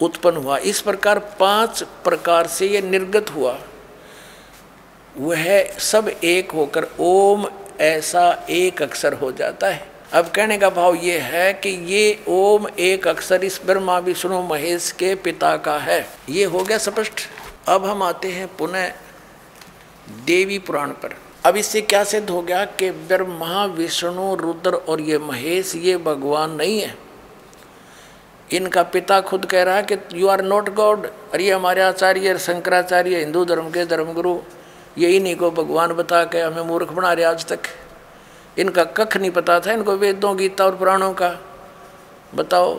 उत्पन्न 0.00 0.36
हुआ। 0.36 0.58
इस 0.58 0.80
प्रकार 0.80 1.18
पाँच 1.18 1.82
प्रकार 1.82 2.46
से 2.46 2.66
यह 2.66 2.82
निर्गत 2.82 3.30
हुआ। 3.30 3.58
वह 5.18 5.64
सब 5.78 6.08
एक 6.24 6.50
होकर 6.50 6.86
ओम 7.00 7.46
ऐसा 7.80 8.46
एक 8.50 8.82
अक्षर 8.82 9.12
हो 9.12 9.32
जाता 9.32 9.68
है। 9.68 9.88
अब 10.12 10.28
कहने 10.28 10.58
का 10.58 10.70
भाव 10.70 10.94
ये 10.94 11.18
है 11.18 11.52
कि 11.54 11.68
ये 11.68 12.24
ओम 12.28 12.66
एक 12.78 13.08
अक्षर 13.08 13.44
इस 13.44 13.60
ब्रह्मा, 13.64 13.98
विष्णु, 13.98 14.42
महेश 14.42 14.92
के 14.92 15.14
पिता 15.14 15.56
का 15.56 15.78
है। 15.78 16.08
ये 16.28 16.44
हो 16.44 16.64
गया 16.64 16.78
स्पष्ट। 16.78 17.20
अब 17.68 17.84
हम 17.84 18.02
आते 18.02 18.32
हैं 18.32 18.56
पुनः 18.56 18.92
देवी 20.24 20.58
पुराण 20.58 20.90
पर। 20.90 21.16
अब 21.44 21.56
इससे 21.56 21.80
क्या 21.82 22.02
सिद्ध 22.04 22.28
हो 22.30 22.40
गया 22.42 22.64
कि 22.64 22.90
ब्रह्मा, 22.90 23.64
विष्णु, 23.66 24.34
रुद्र 24.34 24.74
और 24.74 25.00
ये 25.00 25.18
महेश, 25.18 25.74
ये 25.76 25.96
भगवान 25.98 26.50
नहीं 26.50 26.78
है। 26.80 26.94
इनका 28.50 28.82
पिता 28.84 29.20
खुद 29.20 29.44
कह 29.46 29.62
रहा 29.62 29.76
है 29.76 29.82
कि 29.82 29.96
यू 30.14 30.28
आर 30.28 30.42
नॉट 30.42 30.68
गॉड 30.74 31.06
अरे 31.06 31.50
हमारे 31.50 31.82
आचार्य 31.82 32.38
शंकराचार्य, 32.38 33.18
हिंदू 33.18 33.44
धर्म 33.44 33.70
के 33.70 33.84
धर्मगुरु 33.86 34.38
ये 34.98 35.10
इन्हीं 35.10 35.36
को 35.36 35.50
भगवान 35.50 35.92
बता 35.92 36.24
के 36.24 36.40
हमें 36.40 36.62
मूर्ख 36.62 36.92
बना 36.92 37.12
रहे 37.12 37.24
आज 37.24 37.46
तक। 37.46 37.68
इनका 38.58 38.84
कख 38.86 39.16
नहीं 39.16 39.30
पता 39.30 39.60
था, 39.60 39.72
इनको 39.72 39.96
वेदों, 39.96 40.36
गीता 40.38 40.64
और 40.64 40.76
पुराणों 40.76 41.12
का। 41.12 41.36
बताओ 42.34 42.74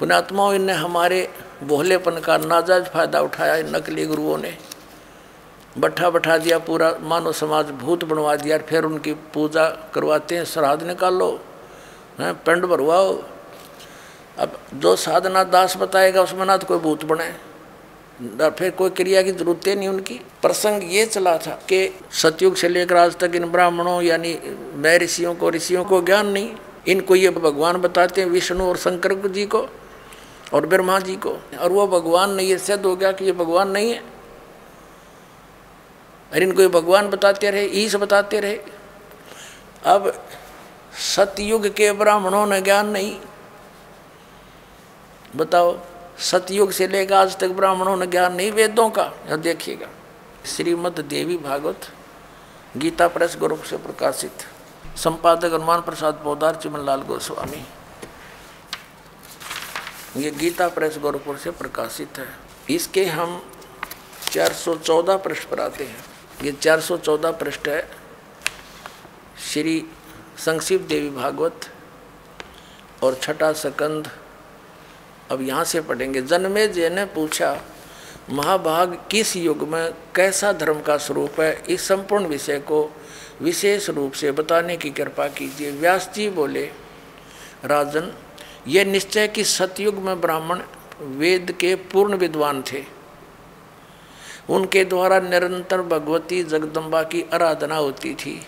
पुणात्माओं 0.00 0.54
इनने 0.54 0.72
हमारे 0.74 1.28
भोलेपन 1.64 2.20
का 2.20 2.36
नाजायज 2.38 2.84
फ़ायदा 2.84 3.20
उठाया 3.20 3.62
नकली 3.68 4.06
गुरुओं 4.06 4.38
ने। 4.38 4.56
बैठा 5.78 6.10
बैठा 6.10 6.36
दिया, 6.38 6.58
पूरा 6.58 6.92
मानव 7.02 7.32
समाज 7.32 7.70
भूत 7.70 8.04
बनवा 8.04 8.36
दिया, 8.36 8.58
फिर 8.58 8.84
उनकी 8.84 9.12
पूजा 9.34 9.68
करवाते 9.94 10.36
हैं, 10.36 10.44
श्राद्ध 10.44 10.82
निकालो, 10.82 11.30
हैं, 12.20 12.34
पिंड 12.34 12.64
भरवाओ। 12.64 13.12
अब 14.38 14.58
जो 14.74 14.94
साधना 14.96 15.42
दास 15.44 15.76
बताएगा, 15.76 16.22
उसमें 16.22 16.44
ना 16.46 16.56
तो 16.56 16.66
कोई 16.66 16.78
भूत 16.78 17.04
बने। 17.04 17.30
फिर 18.50 18.70
कोई 18.70 18.90
क्रिया 18.90 19.22
की 19.22 19.32
ज़रूरत 19.32 19.68
नहीं 19.68 19.88
उनकी। 19.88 20.14
प्रसंग 20.42 20.92
ये 20.92 21.04
चला 21.06 21.36
था 21.38 21.58
कि 21.68 21.88
सतयुग 22.12 22.54
से 22.54 22.68
लेकर 22.68 22.96
आज 22.96 23.16
तक 23.16 23.32
इन 23.34 23.44
ब्राह्मणों, 23.44 24.00
यानी 24.02 24.38
मैं 24.74 24.98
ऋषियों 24.98 25.34
को 25.34 25.50
ऋषियों 25.50 25.84
को 25.84 26.00
ज्ञान 26.02 26.26
नहीं। 26.26 26.52
इनको 26.88 27.14
ये 27.14 27.30
भगवान 27.30 27.76
बताते 27.76 28.20
हैं, 28.20 28.28
विष्णु 28.28 28.64
और 28.64 28.76
शंकर 28.76 29.14
जी 29.28 29.44
को 29.46 29.66
और 30.54 30.66
ब्रह्मा 30.66 30.98
जी 31.00 31.16
को। 31.16 31.36
और 31.60 31.72
वो 31.72 31.86
भगवान 31.88 32.30
नहीं, 32.30 32.48
ये 32.48 32.58
सिद्ध 32.58 32.84
हो 32.86 32.94
गया 32.96 33.12
कि 33.12 33.24
ये 33.24 33.32
भगवान 33.32 33.70
नहीं 33.70 33.90
है। 33.90 34.15
अरे 36.32 36.42
इनको 36.42 36.62
ये 36.62 36.68
भगवान 36.68 37.08
बताते 37.08 37.50
रहे, 37.50 37.64
ईश 37.64 37.96
बताते 37.96 38.40
रहे। 38.40 38.58
अब 39.84 40.28
सतयुग 41.16 41.66
के 41.66 41.92
ब्राह्मणों 41.92 42.46
ने 42.46 42.60
ज्ञान 42.60 42.88
नहीं। 42.88 43.20
बताओ, 45.36 45.80
सतयुग 46.18 46.70
से 46.70 46.88
लेकर 46.88 47.14
आज 47.14 47.38
तक 47.38 47.48
ब्राह्मणों 47.48 47.96
ने 47.96 48.06
ज्ञान 48.06 48.34
नहीं 48.34 48.52
वेदों 48.52 48.90
का? 48.90 49.12
यह 49.28 49.36
देखिएगा। 49.36 49.86
श्रीमद 50.46 51.00
देवी 51.00 51.36
भागवत, 51.36 51.80
गीता 52.76 53.08
प्रेस 53.08 53.36
ग्रुप 53.40 53.62
से 53.62 53.76
प्रकाशित। 53.76 54.32
संपादक 54.96 55.44
हनुमान 55.44 55.80
प्रसाद 55.80 56.14
पौदार 56.14 56.54
चिमन 56.54 56.80
लाल 56.80 57.02
गोस्वामी। 57.02 57.66
ये 60.22 60.30
गीता 60.30 60.68
प्रेस 60.68 60.98
गोरखपुर 60.98 61.36
से 61.36 61.50
प्रकाशित 61.50 62.18
है। 62.18 62.28
इसके 62.70 63.04
हम 63.04 63.52
414 64.30 65.16
पृष्ठ 65.16 65.48
पर 65.48 65.60
आते 65.60 65.84
हैं। 65.84 66.05
ये 66.42 66.52
414 66.52 67.32
पृष्ठ 67.32 67.68
है। 67.68 67.88
श्री 69.52 69.84
संक्षिप्त 70.38 70.84
देवी 70.84 71.10
भागवत 71.10 71.60
और 73.02 73.14
छठा 73.14 73.52
सकंद। 73.52 74.10
अब 75.30 75.42
यहाँ 75.42 75.64
से 75.64 75.80
पढ़ेंगे। 75.80 76.22
जन्मे 76.22 76.66
जय 76.68 76.90
ने 76.90 77.04
पूछा, 77.04 77.60
महाभाग 78.30 78.98
किस 79.10 79.36
युग 79.36 79.68
में 79.68 79.92
कैसा 80.14 80.52
धर्म 80.52 80.80
का 80.80 80.96
स्वरूप 80.96 81.40
है? 81.40 81.62
इस 81.68 81.88
संपूर्ण 81.88 82.26
विषय 82.26 82.58
को 82.58 82.90
विशेष 83.42 83.90
रूप 83.90 84.12
से 84.12 84.32
बताने 84.32 84.76
की 84.76 84.90
कृपा 84.90 85.28
कीजिए। 85.28 85.70
व्यास 85.70 86.10
जी 86.14 86.28
बोले, 86.28 86.64
राजन 87.64 88.12
ये 88.68 88.84
निश्चय 88.84 89.28
कि 89.28 89.44
सतयुग 89.44 89.94
में 89.94 90.20
ब्राह्मण 90.20 90.60
वेद 91.00 91.52
के 91.52 91.74
पूर्ण 91.74 92.16
विद्वान 92.16 92.62
थे। 92.72 92.95
उनके 94.50 94.84
द्वारा 94.84 95.20
निरंतर 95.20 95.82
भगवती 95.82 96.42
जगदम्बा 96.42 97.02
की 97.02 97.24
आराधना 97.34 97.76
होती 97.76 98.14
थी। 98.14 98.46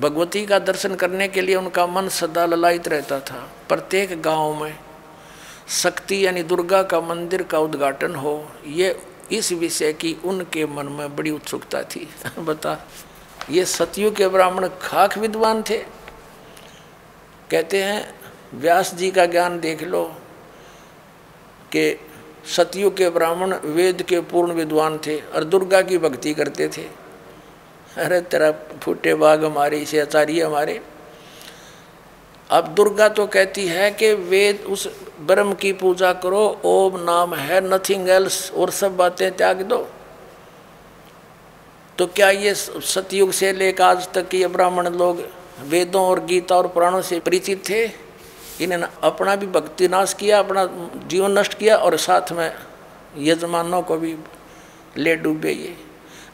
भगवती 0.00 0.46
का 0.46 0.58
दर्शन 0.58 0.94
करने 0.94 1.28
के 1.28 1.40
लिए 1.40 1.54
उनका 1.54 1.86
मन 1.86 2.08
सदा 2.08 2.46
ललायित 2.46 2.88
रहता 2.88 3.20
था। 3.20 3.52
प्रत्येक 3.68 4.22
गाँव 4.22 4.64
में 4.64 4.78
शक्ति 5.68 6.26
यानी 6.26 6.42
दुर्गा 6.42 6.82
का 6.82 7.00
मंदिर 7.00 7.42
का 7.42 7.58
उद्घाटन 7.58 8.14
हो, 8.14 8.50
ये 8.66 9.02
इस 9.32 9.52
विषय 9.52 9.92
की 9.92 10.16
उनके 10.24 10.66
मन 10.66 10.88
में 10.88 11.16
बड़ी 11.16 11.30
उत्सुकता 11.30 11.82
थी। 11.82 12.08
बता, 12.38 12.86
ये 13.50 13.64
सतयुग 13.64 14.16
के 14.16 14.28
ब्राह्मण 14.28 14.68
खाक 14.82 15.18
विद्वान 15.18 15.62
थे। 15.62 15.78
कहते 17.50 17.82
हैं, 17.82 18.20
व्यास 18.54 18.94
जी 18.94 19.10
का 19.10 19.26
ज्ञान 19.26 19.60
देख 19.60 19.82
लो 19.82 20.04
कि 21.72 22.07
सतयुग 22.46 22.96
के 22.96 23.08
ब्राह्मण 23.10 23.54
वेद 23.66 24.02
के 24.02 24.20
पूर्ण 24.20 24.52
विद्वान 24.52 24.98
थे 24.98 25.18
और 25.20 25.44
दुर्गा 25.44 25.80
की 25.82 25.98
भक्ति 25.98 26.34
करते 26.34 26.68
थे। 26.68 26.82
अरे 27.96 28.20
तेरा 28.20 28.50
फूटे 28.82 29.14
बाघ 29.14 29.44
हमारे 29.44 29.78
इसे 29.78 30.00
आचार्य 30.00 30.42
हमारे। 30.42 30.80
अब 32.50 32.68
दुर्गा 32.74 33.08
तो 33.08 33.26
कहती 33.26 33.66
है 33.66 33.90
कि 33.90 34.12
वेद, 34.14 34.64
उस 34.68 34.88
ब्रह्म 35.20 35.52
की 35.52 35.72
पूजा 35.72 36.12
करो, 36.12 36.60
ओम 36.64 36.98
नाम 37.00 37.34
है 37.34 37.60
नथिंग 37.68 38.08
एल्स 38.08 38.50
और 38.52 38.70
सब 38.70 38.96
बातें 38.96 39.30
त्याग 39.36 39.62
दो। 39.62 39.86
तो 41.98 42.06
क्या 42.06 42.30
ये 42.30 42.54
सतयुग 42.54 43.30
से 43.30 43.52
लेकर 43.52 43.84
आज 43.84 44.08
तक 44.12 44.34
ये 44.34 44.48
ब्राह्मण 44.48 44.88
लोग 44.88 45.22
वेदों 45.60 46.02
और 46.02 46.24
गीता 46.24 46.56
और 46.56 46.66
पुराणों 46.66 47.02
से 47.02 47.18
परिचित 47.20 47.68
थे? 47.68 48.07
इन्होंने 48.60 48.86
अपना 49.02 49.34
भी 49.36 49.46
भक्ति 49.46 49.88
नाश 49.88 50.12
किया, 50.14 50.38
अपना 50.38 50.64
जीवन 51.06 51.38
नष्ट 51.38 51.58
किया 51.58 51.76
और 51.76 51.96
साथ 51.96 52.32
में 52.32 52.52
यजमानों 53.18 53.82
को 53.82 53.96
भी 53.96 54.16
ले 54.96 55.14
डूबे 55.16 55.52
ये। 55.52 55.76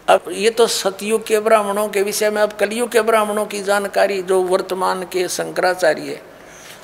अब 0.08 0.24
ये 0.30 0.50
तो 0.50 0.66
सतयुग 0.66 1.26
के 1.26 1.40
ब्राह्मणों 1.40 1.88
के 1.88 2.02
विषय 2.02 2.30
में, 2.30 2.40
अब 2.42 2.52
कलयुग 2.52 2.90
के 2.90 3.02
ब्राह्मणों 3.02 3.44
की 3.46 3.62
जानकारी 3.62 4.22
जो 4.22 4.42
वर्तमान 4.42 5.02
के 5.02 5.28
शंकराचार्य 5.28 6.20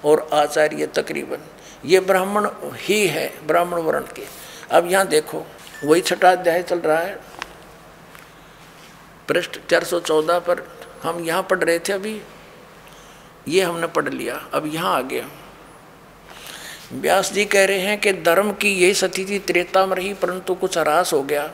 और 0.04 0.28
आचार्य 0.32 0.86
तकरीबन, 0.86 1.38
ये 1.84 2.00
ब्राह्मण 2.00 2.48
ही 2.76 3.06
है, 3.06 3.32
ब्राह्मण 3.46 3.78
वर्ण 3.78 4.04
के। 4.16 4.22
अब 4.70 4.90
यहाँ 4.90 5.06
देखो, 5.06 5.44
वही 5.84 6.00
छठा 6.00 6.30
अध्याय 6.32 6.62
चल 6.62 6.78
रहा 6.78 6.98
है। 6.98 7.18
पृष्ठ 9.28 9.58
414 9.70 10.38
पर 10.38 10.66
हम 11.02 11.24
यहाँ 11.24 11.42
पढ़ 11.42 11.58
रहे 11.58 11.78
थे 11.78 11.92
अभी। 11.92 12.20
ये 13.50 13.62
हमने 13.62 13.86
पढ़ 13.86 14.08
लिया, 14.08 14.34
अब 14.54 14.66
यहाँ 14.66 14.96
आ 14.96 15.00
गया 15.02 15.28
व्यास 16.92 17.32
जी 17.32 17.44
कह 17.44 17.64
रहे 17.64 17.78
हैं 17.78 18.00
कि 18.00 18.12
धर्म 18.12 18.52
की 18.52 18.70
यही 18.74 18.94
स्थिति 18.94 19.38
त्रेता 19.38 19.84
में 19.86 19.96
रही 19.96 20.12
परंतु 20.14 20.54
कुछ 20.54 20.78
ह्रास 20.78 21.12
हो 21.12 21.22
गया। 21.22 21.50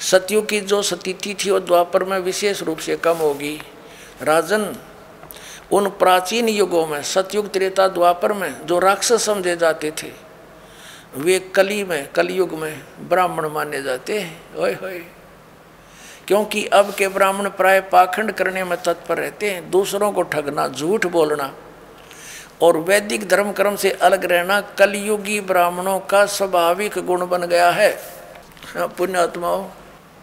सत्युग 0.00 0.48
की 0.48 0.60
जो 0.60 0.80
स्थिति 0.82 1.34
थी 1.36 1.50
वो 1.50 1.60
द्वापर 1.60 2.04
में 2.04 2.18
विशेष 2.18 2.62
रूप 2.62 2.78
से 2.78 2.96
कम 2.96 3.16
होगी। 3.16 3.60
राजन, 4.22 4.74
उन 5.72 5.88
प्राचीन 5.88 6.48
युगों 6.48 6.86
में, 6.86 7.02
सतयुग 7.02 7.52
त्रेता 7.52 7.86
द्वापर 7.88 8.32
में, 8.32 8.66
जो 8.66 8.78
राक्षस 8.78 9.22
समझे 9.22 9.56
जाते 9.56 9.90
थे, 10.02 10.10
वे 11.16 11.38
कली 11.54 11.82
में, 11.84 12.12
कलयुग 12.12 12.54
में 12.54 12.82
ब्राह्मण 13.00 13.48
माने 13.48 13.82
जाते 13.82 14.18
हैं। 14.20 14.56
ओए 14.56 14.72
होए। 14.72 15.02
क्योंकि 16.30 16.64
अब 16.66 16.92
के 16.94 17.06
ब्राह्मण 17.08 17.48
प्राय 17.48 17.80
पाखंड 17.82 18.32
करने 18.32 18.62
में 18.64 18.76
तत्पर 18.82 19.18
रहते 19.18 19.50
हैं, 19.50 19.70
दूसरों 19.70 20.10
को 20.12 20.22
ठगना, 20.22 20.66
झूठ 20.68 21.06
बोलना 21.06 21.52
और 22.62 22.76
वैदिक 22.78 23.26
धर्म 23.28 23.50
कर्म 23.52 23.76
से 23.76 23.90
अलग 23.90 24.24
रहना 24.24 24.60
कलयुगी 24.78 25.40
ब्राह्मणों 25.40 25.98
का 26.00 26.24
स्वाभाविक 26.26 26.98
गुण 26.98 27.26
बन 27.26 27.46
गया 27.46 27.70
है। 27.70 27.90
पुण्यात्माओं, 28.76 29.66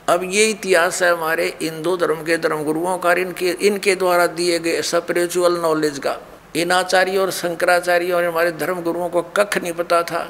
अब 0.07 0.23
ये 0.23 0.45
इतिहास 0.45 1.01
है 1.03 1.11
हमारे 1.11 1.53
हिंदू 1.61 1.97
धर्म 1.97 2.23
के 2.23 2.37
धर्म 2.37 2.63
गुरुओं 2.63 2.97
का, 2.97 3.13
इनके 3.13 3.49
इनके 3.49 3.95
द्वारा 3.95 4.27
दिए 4.27 4.59
गए 4.59 4.81
स्पिरिचुअल 4.81 5.59
नॉलेज 5.61 5.99
का। 5.99 6.17
इन 6.55 6.71
आचार्य 6.71 7.17
और 7.17 7.31
शंकराचार्य 7.31 8.11
और 8.11 8.23
हमारे 8.23 8.51
धर्म 8.51 8.81
गुरुओं 8.81 9.09
को 9.09 9.21
कख 9.21 9.57
नहीं 9.57 9.73
पता 9.73 10.03
था। 10.03 10.27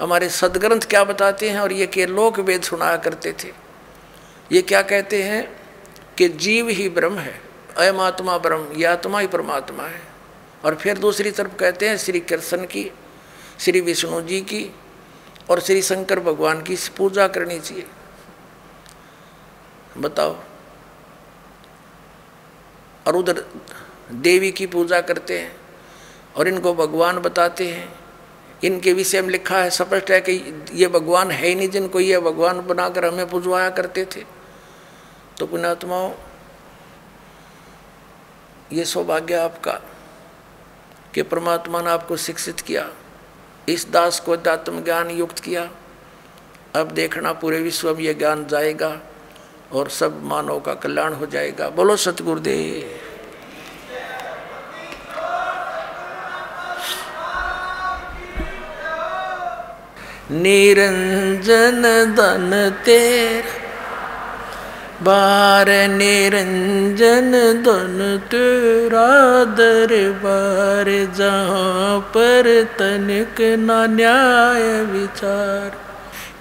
हमारे 0.00 0.28
सदग्रंथ 0.28 0.88
क्या 0.90 1.04
बताते 1.04 1.50
हैं 1.50 1.60
और 1.60 1.72
ये 1.72 1.86
के 1.86 2.06
लोक 2.06 2.40
वेद 2.40 2.62
सुनाया 2.62 2.96
करते 2.96 3.32
थे। 3.32 3.60
ये 4.52 4.62
क्या 4.62 4.82
कहते 4.82 5.22
हैं 5.22 5.60
कि 6.18 6.28
जीव 6.28 6.68
ही 6.68 6.88
ब्रह्म 6.88 7.18
है, 7.18 7.40
अयम 7.78 8.00
आत्मा 8.00 8.38
ब्रह्म, 8.38 8.72
ये 8.72 8.84
आत्मा 8.84 9.20
ही 9.20 9.26
परमात्मा 9.26 9.82
है। 9.82 10.00
और 10.64 10.74
फिर 10.74 10.98
दूसरी 10.98 11.30
तरफ़ 11.30 11.54
कहते 11.54 11.88
हैं 11.88 11.96
श्री 11.96 12.20
कृष्ण 12.20 12.56
की, 12.56 12.92
श्री 13.60 13.80
विष्णु 13.80 14.20
जी 14.20 14.40
की 14.40 14.74
और 15.50 15.60
श्री 15.60 15.82
शंकर 15.82 16.20
भगवान 16.20 16.62
की 16.62 16.76
पूजा 16.76 17.28
करनी 17.28 17.60
चाहिए। 17.60 17.86
बताओ। 19.98 20.36
और 23.06 23.16
उधर 23.16 23.44
देवी 24.12 24.52
की 24.52 24.66
पूजा 24.66 25.00
करते 25.00 25.38
हैं 25.38 25.56
और 26.36 26.48
इनको 26.48 26.74
भगवान 26.74 27.18
बताते 27.18 27.68
हैं। 27.68 28.01
इनके 28.64 28.92
विषय 28.92 29.22
में 29.22 29.28
लिखा 29.28 29.58
है, 29.58 29.70
स्पष्ट 29.70 30.10
है 30.10 30.20
कि 30.20 30.32
ये 30.72 30.88
भगवान 30.88 31.30
है 31.30 31.46
ही 31.48 31.54
नहीं 31.54 31.68
जिनको 31.68 32.00
ये 32.00 32.18
भगवान 32.20 32.60
बनाकर 32.60 33.04
हमें 33.04 33.28
पुजवाया 33.30 33.70
करते 33.70 34.04
थे। 34.04 34.24
तो 35.38 35.46
पुणात्माओं 35.46 36.12
ये 38.72 38.84
सौभाग्य 38.84 39.34
आपका 39.34 39.72
कि 41.14 41.22
परमात्मा 41.22 41.80
ने 41.82 41.90
आपको 41.90 42.16
शिक्षित 42.16 42.60
किया, 42.60 42.88
इस 43.68 43.90
दास 43.90 44.20
को 44.20 44.32
अध्यात्म 44.32 44.82
ज्ञान 44.84 45.10
युक्त 45.10 45.38
किया। 45.38 45.68
अब 46.74 46.90
देखना 46.90 47.32
पूरे 47.32 47.60
विश्व 47.60 47.94
में 47.94 48.02
यह 48.04 48.12
ज्ञान 48.12 48.46
जाएगा 48.46 49.00
और 49.72 49.88
सब 49.90 50.22
मानव 50.24 50.60
का 50.60 50.74
कल्याण 50.74 51.12
हो 51.12 51.26
जाएगा। 51.26 51.68
बोलो 51.70 51.96
सतगुरुदेव। 51.96 53.11
निरंजन 60.32 61.82
धन 62.16 62.76
तेर। 62.84 63.44
बार 65.02 65.66
निरंजन 65.88 67.32
धन 67.66 68.20
तेरा, 68.30 69.44
दरबार 69.44 71.14
जहाँ 71.14 72.00
पर 72.00 72.64
तनिक 72.78 73.40
न 73.40 73.86
न्याय 73.90 74.82
विचार। 74.84 75.72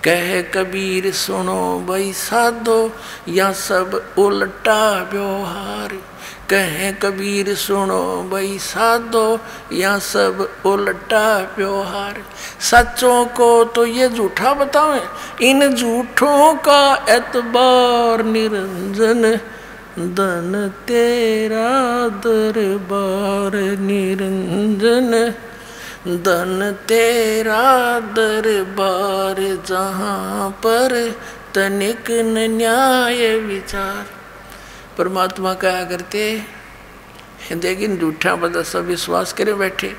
कह 0.04 0.42
कबीर 0.42 1.12
सुनो 1.14 1.86
भाई 1.88 2.14
साधो, 2.14 2.92
या 3.30 3.52
सब 3.52 4.14
उल्टा 4.18 5.10
व्यवहार। 5.14 6.11
कह 6.54 6.91
कबीर 6.91 7.56
सुनो, 7.56 8.30
भाई 8.32 8.58
साधो, 8.60 9.39
या 9.74 9.99
सब 9.99 10.49
उल्टा 10.66 11.56
व्यवहार। 11.58 12.22
सच्चों 12.60 13.26
को 13.26 13.64
तो 13.64 13.86
ये 13.86 14.10
झूठा 14.10 14.54
बतावे, 14.54 15.02
इन 15.49 15.76
झूठों 15.76 16.56
का 16.56 17.06
एतबार 17.10 18.24
निरंजन। 18.24 19.39
धन 19.99 20.72
तेरा 20.88 21.70
दरबार 22.08 23.56
निरंजन। 23.80 25.34
धन 26.08 26.76
तेरा 26.88 27.99
दरबार 27.99 29.36
जहाँ 29.68 30.49
पर 30.49 31.16
तनिक 31.56 32.12
न्याय 32.12 33.36
विचार। 33.36 34.20
परमात्मा 35.02 35.54
कहा 35.54 35.84
करते 35.84 36.24
लेकिन 37.52 37.97
झूठा 37.97 38.36
बता 38.36 38.62
सब 38.64 38.86
विश्वास 38.86 39.34
करे 39.34 39.54
बैठे। 39.56 39.93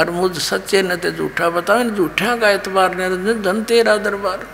और 0.00 0.10
मुझ 0.10 0.38
सच्चे 0.42 0.82
न 0.82 0.96
तो 0.96 1.10
झूठा 1.10 1.48
बताओ 1.50 1.82
झूठा 1.90 2.36
का 2.36 2.50
एतबार 2.50 2.94
ने 2.96 3.34
धन 3.42 3.62
तेरा 3.62 3.96
दरबार। 3.96 4.46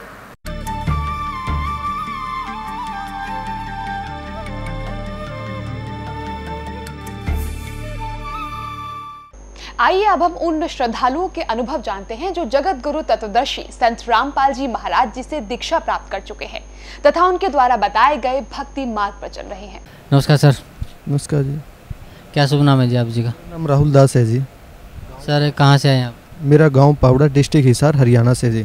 आइए 9.83 10.05
अब 10.07 10.22
हम 10.22 10.33
उन 10.47 10.66
श्रद्धालुओं 10.68 11.28
के 11.28 11.43
अनुभव 11.43 11.80
जानते 11.83 12.14
हैं 12.14 12.33
जो 12.33 12.45
जगत 12.45 12.83
गुरु 12.83 13.01
तत्वदर्शी 13.03 13.62
संत 13.70 14.05
रामपाल 14.09 14.53
जी 14.55 14.66
महाराज 14.66 15.14
जी 15.14 15.22
से 15.22 15.41
दीक्षा 15.43 15.78
प्राप्त 15.78 16.11
कर 16.12 16.20
चुके 16.20 16.45
हैं 16.45 16.61
तथा 17.07 17.24
उनके 17.26 17.49
द्वारा 17.49 17.76
बताए 17.76 18.16
गए 18.16 18.41
भक्ति 18.53 18.85
मार्ग 18.87 19.14
पर 19.22 19.28
चल 19.28 19.43
रहे 19.43 19.66
हैं। 19.66 19.80
नमस्कार 20.12 20.37
सर। 20.37 20.55
नमस्कार 21.09 21.43
जी। 21.43 21.59
क्या 22.35 22.47
शुभ 22.47 22.62
नाम 22.62 22.80
है 22.80 22.89
जी 22.89 22.97
आप 22.97 23.07
जी 23.07 23.22
का? 23.22 23.33
नाम 23.51 23.66
राहुल 23.66 23.93
दास 23.93 24.16
है 24.16 24.24
जी। 24.26 24.41
सर 25.26 25.51
कहाँ 25.59 25.78
से 25.78 25.89
आए 25.89 26.03
आप? 26.03 26.14
मेरा 26.43 26.68
गाँव 26.68 26.95
पावड़ा 27.03 27.26
डिस्ट्रिक्ट 27.35 27.66
हिसार 27.66 27.97
हरियाणा 27.97 28.35
से 28.35 28.53
जी। 28.53 28.64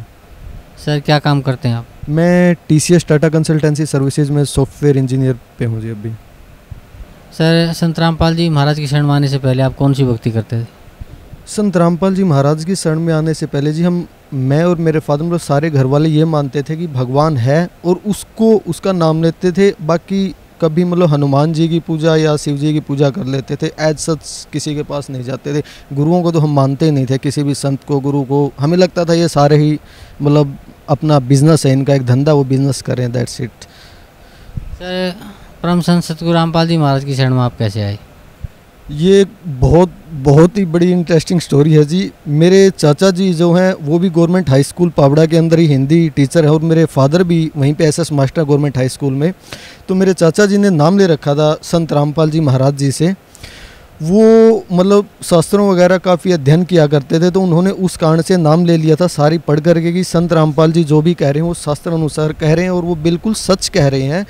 सर 0.86 1.00
क्या 1.00 1.20
काम 1.20 1.42
करते 1.42 1.68
हैं 1.68 1.76
आप? 1.76 1.86
मैं 2.10 2.56
T 2.70 2.80
C 2.80 2.96
S 2.96 3.08
Tata 3.08 3.30
Consultancy 3.30 3.86
Services 3.88 4.32
में 4.32 4.44
सॉफ्टवेयर 4.46 4.98
इंजीनियर 4.98 5.40
पे 5.60 5.66
हूँ 5.66 5.82
जी 5.82 5.90
अभी। 5.90 6.14
सर 7.38 7.74
संत 7.76 8.00
रामपाल 8.00 8.36
जी 8.36 8.50
महाराज 8.50 8.80
की 8.80 8.88
शरण 8.88 9.10
आने 9.12 9.28
से 9.28 9.38
पहले 9.40 9.64
आप 9.64 9.76
कौन 9.76 9.94
सी 9.94 10.04
भक्ति 10.04 10.32
करते 10.32 10.64
थे? 10.64 10.77
संत 11.48 11.78
रामपाल 11.78 12.16
जी 12.16 12.24
महाराज 12.24 12.64
की 12.66 12.76
शरण 12.76 13.00
में 13.00 13.14
आने 13.14 13.34
से 13.34 13.46
पहले 13.46 13.72
जी, 13.74 13.84
हम, 13.84 14.06
मैं 14.34 14.64
और 14.64 14.78
मेरे 14.78 15.00
फादर 15.00 15.24
मतलब 15.24 15.40
सारे 15.40 15.70
घर 15.70 15.86
वाले 15.86 16.10
ये 16.10 16.26
मानते 16.26 16.62
थे 16.62 16.76
कि 16.76 16.88
भगवान 16.88 17.38
है 17.38 17.70
और 17.86 18.00
उसको, 18.06 18.50
उसका 18.68 18.92
नाम 18.92 19.22
लेते 19.24 19.52
थे, 19.52 19.72
बाकी 19.82 20.36
कभी 20.62 20.84
मतलब 20.84 21.10
हनुमान 21.10 21.54
जी 21.54 21.68
की 21.70 21.80
पूजा 21.80 22.16
या 22.16 22.36
शिव 22.38 22.58
जी 22.58 22.74
की 22.74 22.80
पूजा 22.80 23.10
कर 23.10 23.26
लेते 23.26 23.56
थे 23.56 23.72
एज 23.80 23.98
सच 24.00 24.48
किसी 24.54 24.74
के 24.76 24.84
पास 24.84 25.10
नहीं 25.10 25.24
जाते 25.24 25.54
थे। 25.54 25.64
गुरुओं 25.94 26.22
को 26.24 26.32
तो 26.32 26.40
हम 26.40 26.56
मानते 26.56 26.86
ही 26.86 26.92
नहीं 26.92 27.06
थे, 27.06 27.18
किसी 27.18 27.44
भी 27.44 27.54
संत 27.56 27.84
को, 27.84 28.00
गुरु 28.00 28.24
को। 28.24 28.52
हमें 28.60 28.78
लगता 28.78 29.06
था 29.06 29.14
ये 29.14 29.28
सारे 29.30 29.58
ही 29.58 29.80
मतलब 30.22 30.58
अपना 30.90 31.20
बिज़नेस 31.22 31.66
है, 31.66 31.72
इनका 31.74 31.96
एक 31.96 32.06
धंधा, 32.06 32.34
वो 32.34 32.44
बिज़नेस 32.46 32.82
करें 32.82 33.12
दैट्स 33.12 33.40
इट 33.42 33.64
सर, 34.74 35.16
परम 35.64 35.82
संत 35.82 36.04
सतगुरु 36.04 36.34
रामपाल 36.34 36.68
जी 36.68 36.78
महाराज 36.78 37.06
की 37.06 37.16
शरण 37.16 37.34
में 37.34 37.42
आप 37.42 37.58
कैसे 37.58 37.82
आए? 37.82 37.98
ये 38.92 39.26
बहुत 39.46 39.92
बहुत 40.14 40.58
ही 40.58 40.64
बड़ी 40.66 40.92
इंटरेस्टिंग 40.92 41.40
स्टोरी 41.40 41.74
है 41.74 41.84
जी। 41.86 42.12
मेरे 42.28 42.70
चाचा 42.70 43.10
जी 43.12 43.34
जो 43.34 43.52
हैं, 43.54 43.74
वो 43.74 44.00
भी 44.00 44.10
गवर्नमेंट 44.10 44.50
हाई 44.50 44.64
स्कूल 44.64 44.90
पावड़ा 44.90 45.26
के 45.26 45.38
अंदर 45.38 45.60
ही 45.60 45.66
हिंदी 45.68 46.10
टीचर 46.10 46.46
है 46.46 46.52
और 46.52 46.62
मेरे 46.62 46.86
फादर 46.86 47.24
भी 47.24 47.40
वहीं 47.58 47.74
पे 47.74 47.86
S S 47.86 48.12
master 48.12 48.44
government 48.44 48.78
high 48.78 48.90
school 48.90 49.14
में। 49.14 49.34
तो 49.88 49.96
मेरे 49.96 50.14
चाचा 50.14 50.46
जी 50.46 50.58
ने 50.58 50.70
नाम 50.70 50.98
ले 50.98 51.08
रखा 51.08 51.36
था 51.36 51.54
संत 51.64 51.94
रामपाल 51.94 52.30
जी 52.30 52.40
महाराज 52.40 52.78
जी 52.78 52.92
से। 52.92 53.14
वो 54.04 54.64
मतलब 54.72 55.06
शास्त्रों 55.24 55.70
वगैरह 55.70 55.98
काफ़ी 55.98 56.32
अध्ययन 56.32 56.64
किया 56.64 56.86
करते 56.88 57.20
थे 57.20 57.30
तो 57.32 57.42
उन्होंने 57.42 57.70
उस 57.70 57.96
कारण 57.98 58.22
से 58.22 58.38
नाम 58.38 58.66
ले 58.66 58.78
लिया 58.78 58.96
था, 58.96 59.08
सारी 59.08 59.38
पढ़ 59.38 59.60
करके, 59.60 59.94
कि 59.94 60.04
संत 60.04 60.34
रामपाल 60.34 60.72
जी 60.72 60.84
जो 60.84 61.02
भी 61.02 61.14
कह 61.14 61.30
रहे 61.30 61.42
हैं, 61.42 61.48
वो 61.48 61.54
शास्त्र 61.54 61.92
अनुसार 61.92 62.34
कह 62.34 62.54
रहे 62.54 62.64
हैं 62.64 62.72
और 62.72 62.84
वो 62.84 62.96
बिल्कुल 62.96 63.34
सच 63.34 63.70
कह 63.70 63.88
रहे 63.88 64.02
हैं। 64.02 64.26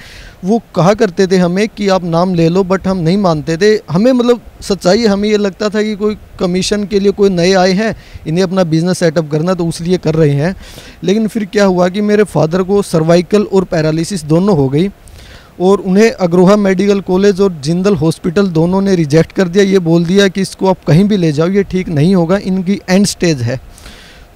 वो 0.45 0.61
कहा 0.75 0.93
करते 0.93 1.27
थे 1.27 1.37
हमें 1.37 1.67
कि 1.67 1.87
आप 1.87 2.03
नाम 2.03 2.33
ले 2.33 2.47
लो, 2.49 2.63
बट 2.63 2.87
हम 2.87 2.97
नहीं 2.97 3.17
मानते 3.17 3.57
थे। 3.57 3.75
हमें 3.91 4.11
मतलब 4.11 4.41
सच्चाई, 4.61 5.05
हमें 5.05 5.29
ये 5.29 5.37
लगता 5.37 5.69
था 5.69 5.83
कि 5.83 5.95
कोई 5.95 6.17
कमीशन 6.39 6.83
के 6.83 6.99
लिए 6.99 7.11
कोई 7.11 7.29
नए 7.29 7.53
आए 7.53 7.71
हैं, 7.71 7.95
इन्हें 8.27 8.43
अपना 8.43 8.63
बिज़नेस 8.63 8.99
सेटअप 8.99 9.31
करना 9.31 9.53
तो 9.53 9.65
उस 9.65 9.81
लिए 9.81 9.97
कर 9.97 10.15
रहे 10.15 10.31
हैं। 10.31 10.55
लेकिन 11.03 11.27
फिर 11.27 11.45
क्या 11.45 11.65
हुआ 11.65 11.89
कि 11.89 12.01
मेरे 12.01 12.23
फादर 12.23 12.63
को 12.63 12.81
सर्वाइकल 12.81 13.43
और 13.43 13.63
पैरालिसिस 13.63 14.23
दोनों 14.23 14.55
हो 14.57 14.69
गई। 14.69 14.89
और 15.59 15.81
उन्हें 15.81 16.11
अग्रोहा 16.11 16.55
मेडिकल 16.57 16.99
कॉलेज 17.01 17.41
और 17.41 17.53
जिंदल 17.63 17.95
हॉस्पिटल 17.95 18.47
दोनों 18.49 18.81
ने 18.81 18.95
रिजेक्ट 18.95 19.31
कर 19.31 19.47
दिया। 19.47 19.63
ये 19.63 19.79
बोल 19.81 20.05
दिया 20.05 20.27
कि 20.27 20.41
इसको 20.41 20.67
आप 20.67 20.83
कहीं 20.87 21.03
भी 21.03 21.17
ले 21.17 21.31
जाओ, 21.31 21.47
ये 21.49 21.63
ठीक 21.65 21.89
नहीं 21.89 22.13
होगा, 22.15 22.37
इनकी 22.37 22.79
एंड 22.89 23.05
स्टेज 23.05 23.41
है। 23.41 23.59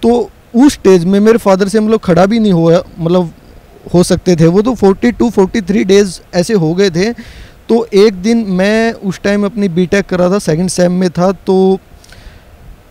तो 0.03 0.30
उस 0.55 0.74
स्टेज 0.74 1.05
में 1.05 1.19
मेरे 1.19 1.38
फादर 1.39 1.67
से 1.67 1.80
लोग 1.82 2.01
खड़ा 2.03 2.26
भी 2.26 2.39
नहीं 2.39 2.53
हुआ 2.53 2.82
मतलब 2.99 3.32
हो 3.93 4.01
सकते 4.03 4.36
थे 4.36 4.47
वो 4.47 4.61
तो 4.61 4.74
42 4.76 5.30
43 5.32 5.84
डेज़ 5.86 6.19
ऐसे 6.36 6.53
हो 6.55 6.74
गए 6.74 6.89
थे। 6.89 7.11
तो 7.69 7.86
एक 7.95 8.13
दिन 8.22 8.45
मैं 8.49 8.91
उस 8.93 9.22
टाइम 9.24 9.45
अपनी 9.45 9.67
बीटेक 9.69 10.05
कर 10.05 10.19
रहा 10.19 10.30
था 10.32 10.39
सेकंड 10.39 10.69
सेम 10.69 10.91
में 10.91 11.09
था 11.09 11.32
तो 11.47 11.80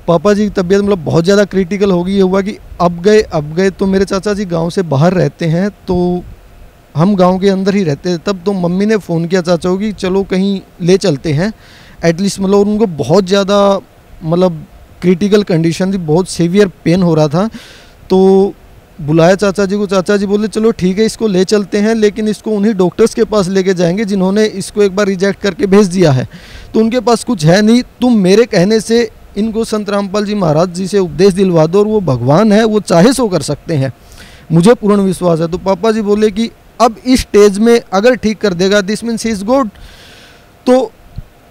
पापा 0.08 0.32
जी 0.34 0.44
की 0.44 0.50
तबीयत 0.52 0.82
मतलब 0.82 1.04
बहुत 1.04 1.24
ज़्यादा 1.24 1.44
क्रिटिकल 1.46 1.90
हो 1.90 2.02
गई 2.04 2.20
हुआ 2.20 2.40
कि 2.40 2.56
अब 2.80 3.00
गए 3.02 3.20
अब 3.22 3.52
गए 3.54 3.70
तो 3.70 3.86
मेरे 3.86 4.04
चाचा 4.04 4.34
जी 4.34 4.44
गाँव 4.46 4.70
से 4.70 4.82
बाहर 4.84 5.14
रहते 5.14 5.46
हैं 5.46 5.68
तो 5.86 5.96
हम 6.94 7.14
गाँव 7.16 7.38
के 7.38 7.48
अंदर 7.48 7.74
ही 7.74 7.82
रहते 7.84 8.14
थे 8.14 8.18
तब 8.26 8.40
तो 8.46 8.52
मम्मी 8.52 8.86
ने 8.86 8.96
फ़ोन 8.98 9.26
किया 9.26 9.40
चाचा 9.42 9.70
को 9.72 9.90
चलो 9.92 10.22
कहीं 10.22 10.60
ले 10.80 10.96
चलते 10.98 11.32
हैं। 11.32 11.52
एटलीस्ट 12.04 12.40
मतलब 12.40 12.68
उनको 12.68 12.86
बहुत 12.86 13.24
ज़्यादा 13.24 13.80
मतलब 14.24 14.64
क्रिटिकल 15.02 15.42
कंडीशन 15.42 15.92
थी, 15.92 15.98
बहुत 15.98 16.28
सीवियर 16.28 16.68
पेन 16.84 17.02
हो 17.02 17.14
रहा 17.14 17.28
था। 17.28 17.48
तो 18.10 18.54
बुलाया 19.00 19.34
चाचा 19.34 19.64
जी 19.64 19.76
को, 19.76 19.86
चाचा 19.86 20.16
जी 20.16 20.26
बोले, 20.26 20.48
चलो 20.48 20.70
ठीक 20.70 20.98
है, 20.98 21.04
इसको 21.04 21.26
ले 21.28 21.44
चलते 21.44 21.78
हैं, 21.78 21.94
लेकिन 21.94 22.28
इसको 22.28 22.50
उन्हीं 22.50 22.74
डॉक्टर्स 22.74 23.14
के 23.14 23.24
पास 23.24 23.48
लेके 23.48 23.74
जाएँगे 23.74 24.04
जिन्होंने 24.04 24.44
इसको 24.44 24.82
एक 24.82 24.96
बार 24.96 25.06
रिजेक्ट 25.06 25.40
करके 25.40 25.66
भेज 25.66 25.86
दिया 25.86 26.12
है। 26.12 26.26
तो 26.74 26.80
उनके 26.80 27.00
पास 27.00 27.24
कुछ 27.24 27.44
है 27.44 27.60
नहीं, 27.62 27.82
तुम 28.00 28.18
मेरे 28.18 28.44
कहने 28.46 28.80
से 28.80 29.08
इनको 29.36 29.64
संत 29.64 29.90
रामपाल 29.90 30.24
जी 30.24 30.34
महाराज 30.34 30.74
जी 30.74 30.86
से 30.86 30.98
उपदेश 30.98 31.34
दिलवा 31.34 31.66
दो 31.66 31.78
और 31.78 31.86
वो 31.86 32.00
भगवान 32.02 32.52
है, 32.52 32.64
वो 32.64 32.80
चाहे 32.80 33.12
सो 33.12 33.28
कर 33.28 33.42
सकते 33.42 33.74
हैं। 33.74 33.92
मुझे 34.52 34.74
पूर्ण 34.74 35.00
विश्वास 35.00 35.40
है। 35.40 35.48
तो 35.48 35.58
पापा 35.58 35.92
जी 35.92 36.02
बोले 36.02 36.30
कि 36.30 36.50
अब 36.80 36.96
इस 37.06 37.20
स्टेज 37.20 37.58
में 37.58 37.80
अगर 37.92 38.14
ठीक 38.16 38.38
कर 38.40 38.54
देगा 38.54 38.80
दिस 38.82 39.04
मीन्स 39.04 39.26
इज़ 39.26 39.44
गुड 39.44 39.68
तो 40.66 40.90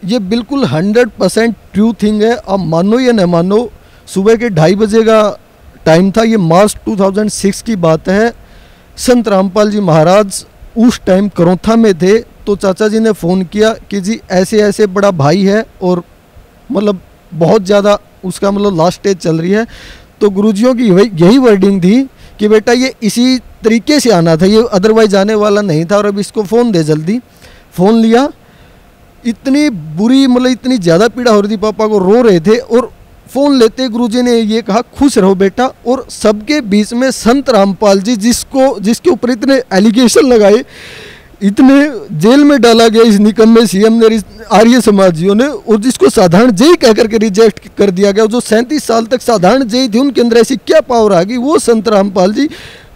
ये 0.05 0.19
बिल्कुल 0.21 0.65
हंड्रेड 0.67 1.09
परसेंट 1.11 1.55
ट्रू 1.73 1.91
थिंग 2.03 2.21
है। 2.23 2.35
अब 2.35 2.59
मानो 2.65 2.99
या 2.99 3.11
न 3.11 3.25
मानो, 3.29 3.69
सुबह 4.07 4.35
के 4.35 4.49
ढाई 4.51 4.75
बजे 4.75 5.03
का 5.03 5.37
टाइम 5.85 6.11
था, 6.11 6.23
ये 6.23 6.37
मार्च 6.39 6.75
2006 6.87 7.61
की 7.61 7.75
बात 7.77 8.09
है। 8.09 8.33
संत 8.97 9.27
रामपाल 9.27 9.71
जी 9.71 9.79
महाराज 9.81 10.45
उस 10.77 11.01
टाइम 11.05 11.27
करोथा 11.31 11.75
में 11.75 11.93
थे 11.99 12.17
तो 12.45 12.55
चाचा 12.57 12.87
जी 12.87 12.99
ने 12.99 13.11
फ़ोन 13.13 13.43
किया 13.45 13.73
कि 13.89 14.01
जी 14.01 14.19
ऐसे 14.31 14.61
ऐसे 14.63 14.87
बड़ा 14.89 15.11
भाई 15.13 15.43
है 15.43 15.65
और 15.81 16.03
मतलब 16.71 17.01
बहुत 17.31 17.63
ज़्यादा 17.63 17.97
उसका 18.25 18.51
मतलब 18.51 18.77
लास्ट 18.77 18.99
स्टेज 18.99 19.17
चल 19.17 19.39
रही 19.39 19.51
है। 19.51 19.65
तो 20.21 20.29
गुरुजियों 20.29 20.73
की 20.75 20.87
यही 21.15 21.37
वर्डिंग 21.39 21.81
थी 21.83 22.01
कि 22.39 22.47
बेटा 22.47 22.73
ये 22.73 22.93
इसी 23.03 23.37
तरीके 23.63 23.99
से 23.99 24.11
आना 24.11 24.35
था, 24.35 24.45
ये 24.45 24.65
अदरवाइज़ 24.71 25.15
आने 25.17 25.35
वाला 25.35 25.61
नहीं 25.61 25.85
था 25.85 25.97
और 25.97 26.05
अब 26.05 26.19
इसको 26.19 26.43
फ़ोन 26.43 26.71
दे 26.71 26.83
जल्दी। 26.83 27.19
फ़ोन 27.73 27.95
लिया। 27.95 28.29
इतनी 29.23 29.69
बुरी 29.69 30.27
मतलब 30.27 30.51
इतनी 30.51 30.77
ज़्यादा 30.77 31.07
पीड़ा 31.09 31.31
हो 31.31 31.41
रही 31.41 31.51
थी, 31.51 31.57
पापा 31.57 31.87
को 31.87 31.97
रो 31.99 32.21
रहे 32.21 32.39
थे 32.39 32.57
और 32.57 32.91
फ़ोन 33.29 33.57
लेते 33.59 33.87
गुरुजी 33.89 34.21
ने 34.21 34.31
ये 34.33 34.61
कहा, 34.61 34.81
खुश 34.81 35.17
रहो 35.17 35.35
बेटा। 35.35 35.65
और 35.87 36.05
सबके 36.09 36.61
बीच 36.63 36.93
में 36.93 37.09
संत 37.11 37.49
रामपाल 37.49 38.01
जी 38.01 38.15
जिसको, 38.17 38.79
जिसके 38.79 39.09
ऊपर 39.09 39.29
इतने 39.29 39.61
एलिगेशन 39.73 40.27
लगाए 40.27 40.63
इतने 41.41 41.75
जेल 42.19 42.43
में 42.43 42.59
डाला 42.61 42.87
गया 42.87 43.03
इस 43.03 43.17
निकम 43.17 43.49
में 43.49 43.65
सीएम 43.65 43.93
ने, 43.95 44.19
आर्य 44.51 44.81
समाजियों 44.81 45.35
ने, 45.35 45.45
और 45.45 45.79
जिसको 45.79 46.09
साधारण 46.09 46.51
जय 46.51 46.75
कह 46.75 46.93
करके 46.93 47.17
रिजेक्ट 47.17 47.67
कर 47.77 47.91
दिया 47.91 48.11
गया 48.11 48.25
जो 48.25 48.39
सैंतीस 48.41 48.83
साल 48.83 49.05
तक 49.05 49.21
साधारण 49.21 49.63
जय 49.63 49.87
थी, 49.87 49.99
उनके 49.99 50.21
अंदर 50.21 50.37
ऐसी 50.37 50.55
क्या 50.57 50.81
पावर 50.81 51.13
आ 51.13 51.23
गई? 51.23 51.37
वो 51.37 51.57
संत 51.59 51.87
रामपाल 51.87 52.33
जी 52.33 52.49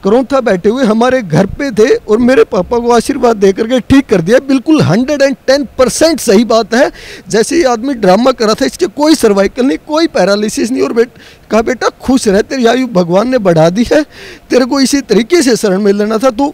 करोथा 0.04 0.40
बैठे 0.42 0.70
हुए 0.70 0.86
हमारे 0.86 1.22
घर 1.22 1.46
पे 1.50 1.70
थे, 1.72 1.94
और 1.96 2.18
मेरे 2.20 2.44
पापा 2.44 2.80
को 2.80 2.92
आशीर्वाद 2.92 3.38
दे 3.38 3.52
करके 3.54 3.80
ठीक 3.80 4.08
कर 4.08 4.22
दिया। 4.22 4.40
बिल्कुल 4.48 4.82
हंड्रेड 4.82 5.22
एंड 5.22 5.36
टेन 5.48 5.68
परसेंट 5.78 6.20
सही 6.20 6.44
बात 6.46 6.74
है। 6.76 6.92
जैसे 7.30 7.58
ये 7.58 7.64
आदमी 7.64 7.94
ड्रामा 7.94 8.32
कर 8.32 8.54
था, 8.54 8.66
इसके 8.66 8.88
कोई 8.88 9.16
सर्वाइकल 9.16 9.66
नहीं, 9.66 9.78
कोई 9.88 10.08
पैरालिसिस 10.10 10.72
नहीं, 10.72 10.82
और 10.82 10.94
बेट, 10.94 11.10
कहा, 11.52 11.62
बेटा, 11.62 11.90
खुश 12.02 12.28
रह, 12.28 12.42
तेरी 12.42 12.66
आयु 12.66 12.88
भगवान 12.94 13.30
ने 13.30 13.38
बढ़ा 13.40 13.70
दी 13.70 13.88
है, 13.94 14.04
तेरे 14.50 14.66
को 14.66 14.80
इसी 14.80 15.02
तरीके 15.02 15.42
से 15.42 15.56
शरण 15.56 15.82
में 15.82 15.92
लेना 15.94 16.18
था। 16.18 16.30
तो 16.32 16.54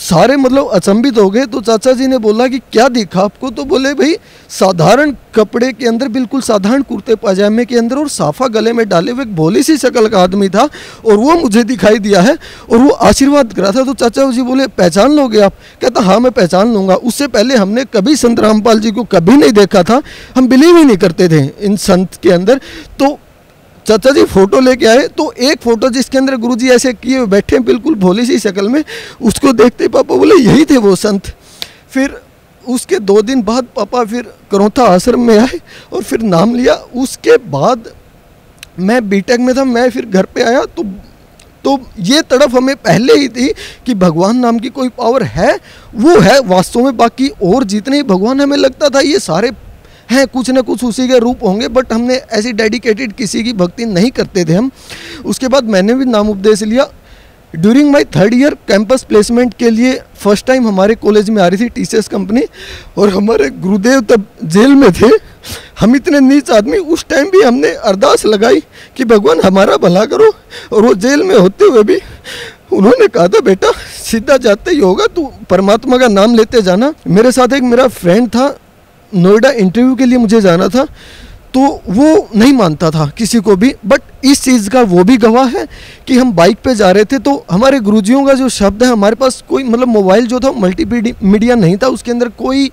सारे 0.00 0.36
मतलब 0.36 0.68
अचंभित 0.68 1.18
हो 1.18 1.28
गए 1.30 1.44
तो 1.46 1.60
चाचा 1.60 1.92
जी 1.92 2.06
ने 2.06 2.18
बोला 2.18 2.46
कि, 2.48 2.58
क्या 2.58 2.88
देखा 2.88 3.20
आपको? 3.20 3.50
तो 3.50 3.64
बोले, 3.64 3.92
भाई, 3.94 4.14
साधारण 4.48 5.14
कपड़े 5.34 5.72
के 5.72 5.86
अंदर 5.86 6.08
बिल्कुल 6.08 6.40
साधारण 6.40 6.82
कुर्ते, 6.82 7.14
पजामे 7.14 7.64
के 7.64 7.76
अंदर 7.76 7.96
और 7.96 8.08
साफा 8.08 8.46
गले 8.46 8.72
में 8.72 8.88
डाले 8.88 9.12
हुए 9.12 9.22
एक 9.22 9.34
भोली 9.36 9.62
सी 9.62 9.76
शक्ल 9.76 10.08
का 10.08 10.22
आदमी 10.22 10.48
था 10.48 10.68
और 11.06 11.16
वो 11.16 11.34
मुझे 11.34 11.64
दिखाई 11.64 11.98
दिया 11.98 12.20
है 12.20 12.36
और 12.70 12.78
वो 12.78 12.90
आशीर्वाद 12.90 13.52
करा 13.52 13.72
था। 13.72 13.84
तो 13.84 13.94
चाचा 13.94 14.30
जी 14.30 14.42
बोले, 14.42 14.66
पहचान 14.66 15.12
लोगे 15.12 15.40
आप? 15.40 15.52
कहता 15.82 16.00
हाँ 16.00 16.20
मैं 16.20 16.32
पहचान 16.32 16.74
लूँगा। 16.74 16.94
उससे 16.94 17.26
पहले 17.28 17.56
हमने 17.56 17.84
कभी 17.84 18.16
संत 18.16 18.40
रामपाल 18.40 18.80
जी 18.80 18.90
को 18.90 19.04
कभी 19.04 19.36
नहीं 19.36 19.52
देखा 19.52 19.82
था। 19.82 20.02
हम 20.36 20.48
बिलीव 20.48 20.76
ही 20.76 20.84
नहीं 20.84 20.96
करते 20.96 21.28
थे 21.28 21.50
इन 21.60 21.76
संत 21.76 22.14
के 22.22 22.30
अंदर। 22.30 22.60
तो 22.98 23.18
चाचा 23.90 24.10
जी 24.10 24.24
फ़ोटो 24.26 24.58
लेके 24.60 24.86
आए 24.86 25.06
तो 25.10 25.30
एक 25.34 25.60
फ़ोटो 25.60 25.88
जिसके 25.90 26.18
अंदर 26.18 26.36
गुरु 26.38 26.56
जी 26.56 26.68
ऐसे 26.70 26.92
किए 26.94 27.24
बैठे 27.26 27.58
बिल्कुल 27.60 27.94
भोली 27.96 28.26
सी 28.26 28.38
शक्ल 28.38 28.68
में, 28.68 28.84
उसको 29.20 29.52
देखते 29.54 29.88
पापा 29.88 30.16
बोले, 30.16 30.34
यही 30.36 30.64
थे 30.64 30.76
वो 30.78 30.94
संत। 30.96 31.32
फिर 31.90 32.20
उसके 32.64 32.98
दो 33.00 33.20
दिन 33.22 33.42
बाद 33.42 33.66
पापा 33.76 34.04
फिर 34.04 34.26
करोथा 34.50 34.84
आश्रम 34.86 35.20
में 35.20 35.38
आए 35.38 35.60
और 35.92 36.02
फिर 36.02 36.22
नाम 36.24 36.54
लिया। 36.54 36.74
उसके 36.96 37.36
बाद 37.50 37.88
मैं 38.80 39.08
बीटेक 39.08 39.40
में 39.40 39.54
था, 39.56 39.64
मैं 39.66 39.88
फिर 39.90 40.06
घर 40.06 40.24
पे 40.24 40.42
आया 40.42 40.64
तो 40.66 40.84
तो 41.64 41.78
ये 42.00 42.20
तड़फ 42.24 42.54
हमें 42.54 42.74
पहले 42.78 43.14
ही 43.14 43.28
थी 43.30 43.48
कि 43.86 43.94
भगवान 43.96 44.36
नाम 44.38 44.58
की 44.58 44.68
कोई 44.70 44.88
पावर 44.90 45.22
है, 45.24 45.58
वो 45.94 46.18
है, 46.20 46.38
वास्तव 46.42 46.84
में 46.84 46.96
बाकी 46.96 47.28
और 47.44 47.64
जितने 47.66 47.96
ही 47.96 48.02
भगवान 48.04 48.40
हमें 48.40 48.56
लगता 48.58 48.88
था, 48.88 49.00
ये 49.00 49.18
सारे 49.20 49.50
हैं, 50.10 50.26
कुछ 50.26 50.50
ना 50.50 50.60
कुछ 50.60 50.84
उसी 50.84 51.08
के 51.08 51.18
रूप 51.18 51.44
होंगे 51.44 51.68
बट 51.68 51.92
हमने 51.92 52.14
ऐसी 52.32 52.52
डेडिकेटेड 52.52 53.12
किसी 53.12 53.42
की 53.44 53.52
भक्ति 53.54 53.84
नहीं 53.86 54.10
करते 54.10 54.44
थे 54.44 54.52
हम। 54.52 54.70
उसके 55.24 55.48
बाद 55.48 55.64
मैंने 55.66 55.94
भी 55.94 56.04
नाम 56.04 56.30
उपदेश 56.30 56.62
लिया। 56.62 56.88
During 57.54 57.90
my 57.90 58.04
third 58.16 58.34
year 58.34 58.54
campus 58.68 59.02
placement 59.02 59.54
के 59.54 59.70
लिए 59.70 59.94
फ़र्स्ट 60.16 60.46
टाइम 60.46 60.66
हमारे 60.68 60.94
कॉलेज 60.94 61.30
में 61.30 61.42
आ 61.42 61.46
रही 61.46 61.64
थी 61.64 61.68
टीसीएस 61.68 62.08
कंपनी 62.08 62.42
और 62.98 63.08
हमारे 63.08 63.48
गुरुदेव 63.50 64.00
तब 64.00 64.26
जेल 64.44 64.74
में 64.74 64.92
थे। 64.92 65.10
हम 65.80 65.96
इतने 65.96 66.20
नीच 66.20 66.50
आदमी, 66.50 66.78
उस 66.78 67.04
टाइम 67.08 67.30
भी 67.30 67.42
हमने 67.42 67.68
अरदास 67.68 68.24
लगाई 68.26 68.60
कि 68.96 69.04
भगवान 69.04 69.40
हमारा 69.40 69.76
भला 69.76 70.04
करो, 70.04 70.30
और 70.72 70.82
वो 70.82 70.94
जेल 70.94 71.22
में 71.22 71.34
होते 71.34 71.64
हुए 71.64 71.82
भी 71.82 71.98
उन्होंने 72.72 73.06
कहा 73.06 73.28
था, 73.28 73.40
बेटा, 73.40 73.70
सीधा 74.02 74.36
जाते 74.36 74.70
ही 74.70 74.78
होगा, 74.78 75.06
तू 75.06 75.30
परमात्मा 75.50 75.98
का 75.98 76.08
नाम 76.08 76.34
लेते 76.34 76.62
जाना। 76.62 76.92
मेरे 77.08 77.32
साथ 77.32 77.52
एक 77.52 77.62
मेरा 77.62 77.88
फ्रेंड 77.88 78.28
था 78.28 78.48
नोएडा 79.14 79.50
इंटरव्यू 79.50 79.94
के 79.94 80.06
लिए 80.06 80.18
मुझे 80.18 80.40
जाना 80.40 80.68
था 80.68 80.86
तो 81.54 81.60
वो 81.88 82.28
नहीं 82.36 82.52
मानता 82.52 82.90
था 82.90 83.06
किसी 83.18 83.38
को 83.40 83.54
भी 83.56 83.72
बट 83.86 84.02
इस 84.24 84.42
चीज़ 84.42 84.68
का 84.70 84.80
वो 84.82 85.04
भी 85.04 85.16
गवाह 85.16 85.46
है 85.48 85.66
कि 86.06 86.18
हम 86.18 86.32
बाइक 86.32 86.58
पे 86.64 86.74
जा 86.74 86.90
रहे 86.90 87.04
थे 87.04 87.18
तो 87.18 87.32
हमारे 87.50 87.80
गुरुजियों 87.80 88.24
का 88.26 88.34
जो 88.34 88.48
शब्द 88.48 88.82
है, 88.82 88.90
हमारे 88.90 89.14
पास 89.14 89.42
कोई 89.48 89.64
मतलब 89.64 89.88
मोबाइल 89.88 90.26
जो 90.26 90.40
था 90.40 90.52
मल्टी 90.52 90.84
मीडिया 90.84 91.54
नहीं 91.54 91.76
था, 91.76 91.86
उसके 91.88 92.10
अंदर 92.10 92.28
कोई 92.38 92.70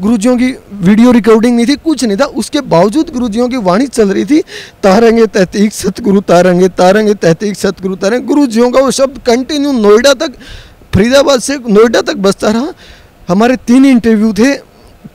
गुरुजियों 0.00 0.36
की 0.38 0.50
वीडियो 0.74 1.10
रिकॉर्डिंग 1.12 1.56
नहीं 1.56 1.66
थी, 1.66 1.76
कुछ 1.76 2.04
नहीं 2.04 2.16
था। 2.16 2.24
उसके 2.24 2.60
बावजूद 2.62 3.10
गुरुजियों 3.12 3.48
की 3.48 3.56
वाणी 3.58 3.86
चल 3.88 4.08
रही 4.08 4.24
थी, 4.24 4.40
तारंगे 4.82 5.26
तहतीक 5.28 5.72
सतगुरु, 5.72 6.20
तारंगे 6.22 6.68
तारंगे 6.70 7.14
तहतीक 7.14 7.56
सतगुरु, 7.56 7.96
तारंगे। 7.96 8.26
गुरुजियों 8.26 8.70
का 8.70 8.80
वो 8.80 8.90
शब्द 8.90 9.18
कंटिन्यू 9.26 9.72
नोएडा 9.72 10.14
तक, 10.16 10.32
फरीदाबाद 10.94 11.40
से 11.40 11.58
नोएडा 11.58 12.00
तक 12.02 12.16
बसता 12.18 12.50
रहा। 12.50 12.72
हमारे 13.28 13.56
तीन 13.66 13.84
इंटरव्यू 13.86 14.32
थे 14.32 14.52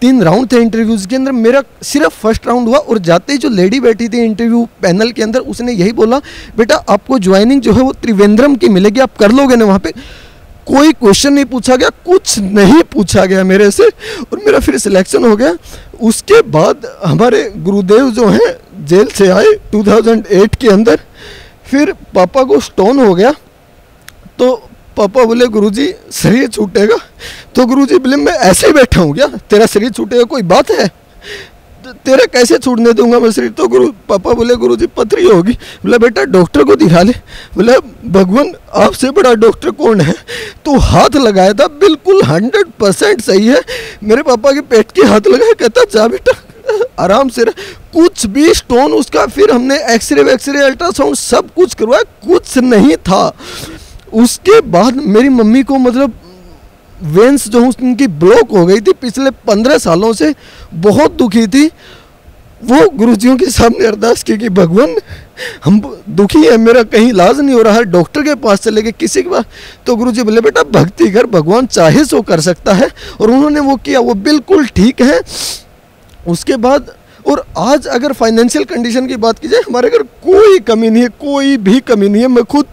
तीन 0.02 0.24
राउंड 0.24 0.52
थे 0.52 0.58
इंटरव्यूज़ 0.58 1.08
के 1.08 1.16
अंदर, 1.16 1.32
मेरा 1.32 1.64
सिर्फ़ 1.84 2.10
फ़र्स्ट 2.10 2.47
राउंड 2.47 2.68
हुआ 2.68 2.78
और 2.78 2.97
जाते 2.97 3.34
ही 3.34 3.39
जो 3.39 3.50
लेडी 3.50 3.80
बैठी 3.80 4.10
थी 4.10 4.24
इंटरव्यू 4.24 4.68
पैनल 4.82 5.12
के 5.12 5.24
अंदर, 5.24 5.39
उसने 5.39 5.72
यही 5.72 5.91
बोला, 5.91 6.22
बेटा, 6.58 6.76
आपको 6.76 7.20
ज्वाइनिंग 7.20 7.62
जो 7.62 7.74
है 7.74 7.82
वो 7.82 7.93
त्रिवेंद्रम 7.93 8.56
की 8.56 8.70
मिलेगी, 8.70 9.00
आप 9.00 9.18
कर 9.18 9.32
लोगे 9.32 9.56
ना 9.56 9.66
वहाँ 9.66 9.80
पे? 9.80 9.91
कोई 10.68 10.93
क्वेश्चन 10.93 11.34
नहीं 11.34 11.45
पूछा 11.45 11.76
गया, 11.76 11.89
कुछ 11.89 12.39
नहीं 12.39 12.84
पूछा 12.84 13.26
गया 13.26 13.43
मेरे 13.43 13.72
से। 13.72 13.84
और 14.32 14.38
मेरा 14.45 14.60
फिर 14.60 14.78
सिलेक्शन 14.78 15.26
हो 15.26 15.36
गया। 15.36 15.58
उसके 16.02 16.41
बाद 16.41 17.00
हमारे 17.06 17.54
गुरुदेव 17.58 18.12
जो 18.12 18.28
हैं, 18.28 18.86
जेल 18.86 19.08
से 19.08 19.28
आए 19.28 19.45
2008 19.72 20.56
के 20.56 20.68
अंदर। 20.68 21.00
फिर 21.66 21.91
पापा 21.91 22.43
को 22.43 22.60
स्टोन 22.60 23.00
हो 23.00 23.16
गया। 23.16 23.32
तो 24.39 24.70
पापा 25.00 25.24
बोले, 25.24 25.45
गुरुजी, 25.47 25.93
शरीर 26.12 26.47
छूटेगा। 26.47 26.95
तो 27.56 27.66
गुरुजी 27.66 27.97
बोले, 27.97 28.16
मैं 28.16 28.34
ऐसे 28.34 28.68
ही 28.68 28.74
बैठा 28.74 29.02
हूँ 29.02 29.14
क्या? 29.14 29.28
तेरा 29.28 29.66
शरीर 29.66 29.89
छूटेगा, 29.89 30.24
कोई 30.24 30.41
बात 30.41 30.72
है? 30.72 30.88
तो 31.86 31.93
तेरा 32.06 32.26
कैसे 32.26 32.58
छूटने 32.58 32.93
दूँगा 32.93 33.20
मैं 33.20 33.32
शरीर? 33.32 33.50
तो 33.50 33.68
गुरु, 33.68 33.88
पापा 34.10 34.34
बोले, 34.34 34.56
गुरुजी, 34.56 34.88
पथरी 34.88 35.24
होगी। 35.24 35.54
बोला, 35.54 35.97
बेटा, 35.97 36.24
डॉक्टर 36.24 36.64
को 36.64 36.76
दिखा 36.76 37.02
ले। 37.02 37.14
बोला, 37.56 37.78
भगवान, 38.06 38.54
आपसे 38.76 39.12
बड़ा 39.12 39.34
डॉक्टर 39.34 39.72
कौन 39.72 40.02
है? 40.02 40.16
तो 40.66 40.78
हाथ 40.78 41.16
लगाया 41.16 41.54
था, 41.54 41.68
बिल्कुल 41.68 42.22
हंड्रेड 42.24 42.68
परसेंट 42.80 43.22
सही 43.22 43.47
है। 43.47 43.62
मेरे 44.04 44.24
पापा 44.24 44.52
के 44.52 44.62
पेट 44.62 44.91
के 44.91 45.02
हाथ 45.02 45.28
लगाया, 45.28 45.54
कहता, 45.54 45.84
जा 45.84 46.08
बेटा, 46.08 46.34
आराम 47.00 47.30
से 47.30 47.45
कुछ 47.93 48.26
भी 48.26 48.54
स्टोन 48.54 48.93
उसका, 48.93 49.26
फिर 49.26 49.52
हमने 49.52 49.78
एक्सरे 49.93 50.24
वैक्सरे 50.24 50.60
अल्ट्रासाउंड 50.60 51.16
सब 51.16 51.54
कुछ 51.56 51.74
करवाया, 51.74 52.04
कुछ 52.28 52.58
नहीं 52.58 52.95
था। 52.95 53.30
उसके 54.14 54.62
बाद 54.62 54.95
मेरी 54.95 55.30
मम्मी 55.30 55.64
को 55.64 55.78
मतलब 55.78 56.14
वेंस 57.03 57.47
जो 57.47 57.66
उनकी 57.66 58.07
ब्लॉक 58.07 58.51
हो 58.51 58.66
गई 58.66 58.80
थी, 58.80 58.91
पिछले 58.91 59.30
पंद्रह 59.30 59.78
सालों 59.78 60.14
से 60.14 60.36
बहुत 60.74 61.12
दुखी 61.12 61.47
थी। 61.47 61.72
वो 62.64 62.89
गुरुजियों 62.89 63.38
के 63.38 63.45
सामने 63.45 63.86
अरदास 63.86 64.24
की 64.24 64.38
कि 64.38 64.49
भगवान, 64.49 64.95
हम 65.66 66.01
दुखी 66.10 66.39
है, 66.39 66.57
मेरा 66.57 66.84
कहीं 66.84 67.10
इलाज 67.10 67.39
नहीं 67.39 67.55
हो 67.55 67.62
रहा 67.62 67.74
है, 67.74 67.84
डॉक्टर 67.84 68.22
के 68.22 68.36
पास 68.36 68.60
चले 68.60 68.82
गए, 68.82 68.91
किसी 68.91 69.24
के 69.24 69.30
पास। 69.30 69.45
तो 69.86 69.95
गुरुजी 69.95 70.24
बोले, 70.24 70.41
बेटा, 70.41 70.64
भक्ति 70.64 71.12
कर, 71.12 71.26
भगवान 71.26 71.66
चाहे 71.66 72.05
सो 72.05 72.22
कर 72.22 72.39
सकता 72.39 72.74
है। 72.74 72.89
और 73.22 73.32
उन्होंने 73.32 73.60
वो 73.60 73.76
किया, 73.76 73.99
वो 73.99 74.14
बिल्कुल 74.14 74.66
ठीक 74.66 75.01
है। 75.01 75.22
उसके 76.28 76.55
बाद, 76.55 76.93
और 77.28 77.45
आज 77.57 77.88
अगर 77.88 78.14
फाइनेंशियल 78.14 78.64
कंडीशन 78.64 79.07
की 79.07 79.16
बात 79.16 79.39
की 79.39 79.47
जाए, 79.47 79.62
हमारे 79.62 79.89
घर 79.89 80.03
कोई 80.03 80.60
कमी 80.60 80.89
नहीं 80.89 81.03
है, 81.03 81.10
कोई 81.10 81.57
भी 81.57 81.80
कमी 81.80 82.10
नहीं 82.10 82.22
है। 82.22 82.28
मैं 82.28 82.43
खुद 82.43 82.66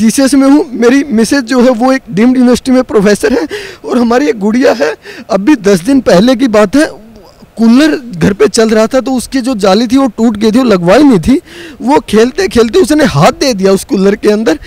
टी 0.00 0.36
में 0.36 0.48
हूँ। 0.48 0.64
मेरी 0.72 1.02
मिसेज 1.04 1.44
जो 1.44 1.60
है 1.62 1.70
वो 1.70 1.92
एक 1.92 2.02
डीम्ड 2.10 2.36
यूनिवर्सिटी 2.36 2.72
में 2.72 2.82
प्रोफेसर 2.84 3.32
है 3.32 3.46
और 3.84 3.98
हमारी 3.98 4.28
एक 4.28 4.38
गुड़िया 4.38 4.72
है। 4.72 4.94
अभी 5.30 5.56
दस 5.58 5.80
दिन 5.80 6.00
पहले 6.00 6.36
की 6.36 6.48
बात 6.48 6.76
है। 6.76 6.86
कूलर 7.56 7.96
घर 8.16 8.32
पे 8.32 8.46
चल 8.48 8.68
रहा 8.70 8.86
था 8.86 9.00
तो 9.00 9.12
उसकी 9.12 9.40
जो 9.40 9.54
जाली 9.54 9.86
थी 9.86 9.96
वो 9.96 10.06
टूट 10.08 10.36
गई 10.36 10.52
थी 10.52 10.58
वो 10.58 10.64
लगवाई 10.64 11.02
नहीं 11.02 11.18
थी। 11.18 11.40
वो 11.80 11.98
खेलते 12.00 12.48
खेलते 12.48 12.78
उसने 12.78 13.04
हाथ 13.04 13.32
दे 13.40 13.52
दिया 13.54 13.72
उस 13.72 13.84
कूलर 13.84 14.16
के 14.16 14.28
अंदर। 14.28 14.58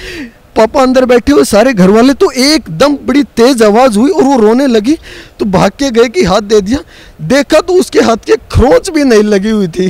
पापा 0.56 0.82
अंदर 0.82 1.06
बैठे 1.06 1.32
हुए 1.34 1.44
सारे 1.44 1.74
घर 1.74 1.90
वाले 1.90 2.14
तो 2.14 2.30
एकदम 2.32 2.96
बड़ी 3.06 3.24
तेज 3.38 3.64
आवाज़ 3.64 3.98
हुई 4.00 4.12
और 4.12 4.24
वो 4.24 4.38
रोने 4.38 4.68
लगी। 4.68 4.98
तो 5.40 5.46
भाग 5.46 5.72
के 5.80 5.90
गए 5.92 6.08
कि 6.08 6.24
हाथ 6.24 6.42
दे 6.44 6.60
दिया। 6.62 6.80
देखा 7.28 7.60
तो 7.60 7.74
उसके 7.74 8.00
हाथ 8.00 8.26
के 8.26 8.36
खरोच 8.52 8.90
भी 8.90 9.04
नहीं 9.04 9.24
लगी 9.24 9.50
हुई 9.50 9.68
थी। 9.68 9.90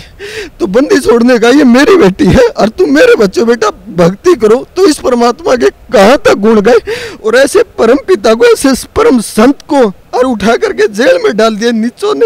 तो 0.59 0.67
बंदी 0.67 0.99
छोड़ने 0.99 1.37
का 1.39 1.49
ये 1.49 1.63
मेरी 1.63 1.95
बेटी 1.95 2.25
है 2.27 2.47
और 2.47 2.69
तुम 2.69 2.93
मेरे 2.95 3.15
बच्चों 3.15 3.47
बेटा 3.47 3.69
भक्ति 3.97 4.35
करो। 4.35 4.65
तो 4.75 4.87
इस 4.87 4.99
परमात्मा 4.99 5.55
के 5.55 5.69
कहाँ 5.93 6.17
तक 6.17 6.33
गुण 6.37 6.61
गए? 6.61 6.79
और 7.25 7.35
ऐसे 7.35 7.63
परम 7.77 7.97
पिता 8.07 8.33
को, 8.33 8.45
ऐसे 8.45 8.87
परम 8.95 9.19
संत 9.21 9.61
को 9.67 9.81
और 10.17 10.25
उठा 10.25 10.55
करके 10.55 10.87
जेल 10.89 11.19
में 11.23 11.35
डाल 11.37 11.55
दिया 11.55 11.71
नीचों 11.71 12.13
ने। 12.15 12.25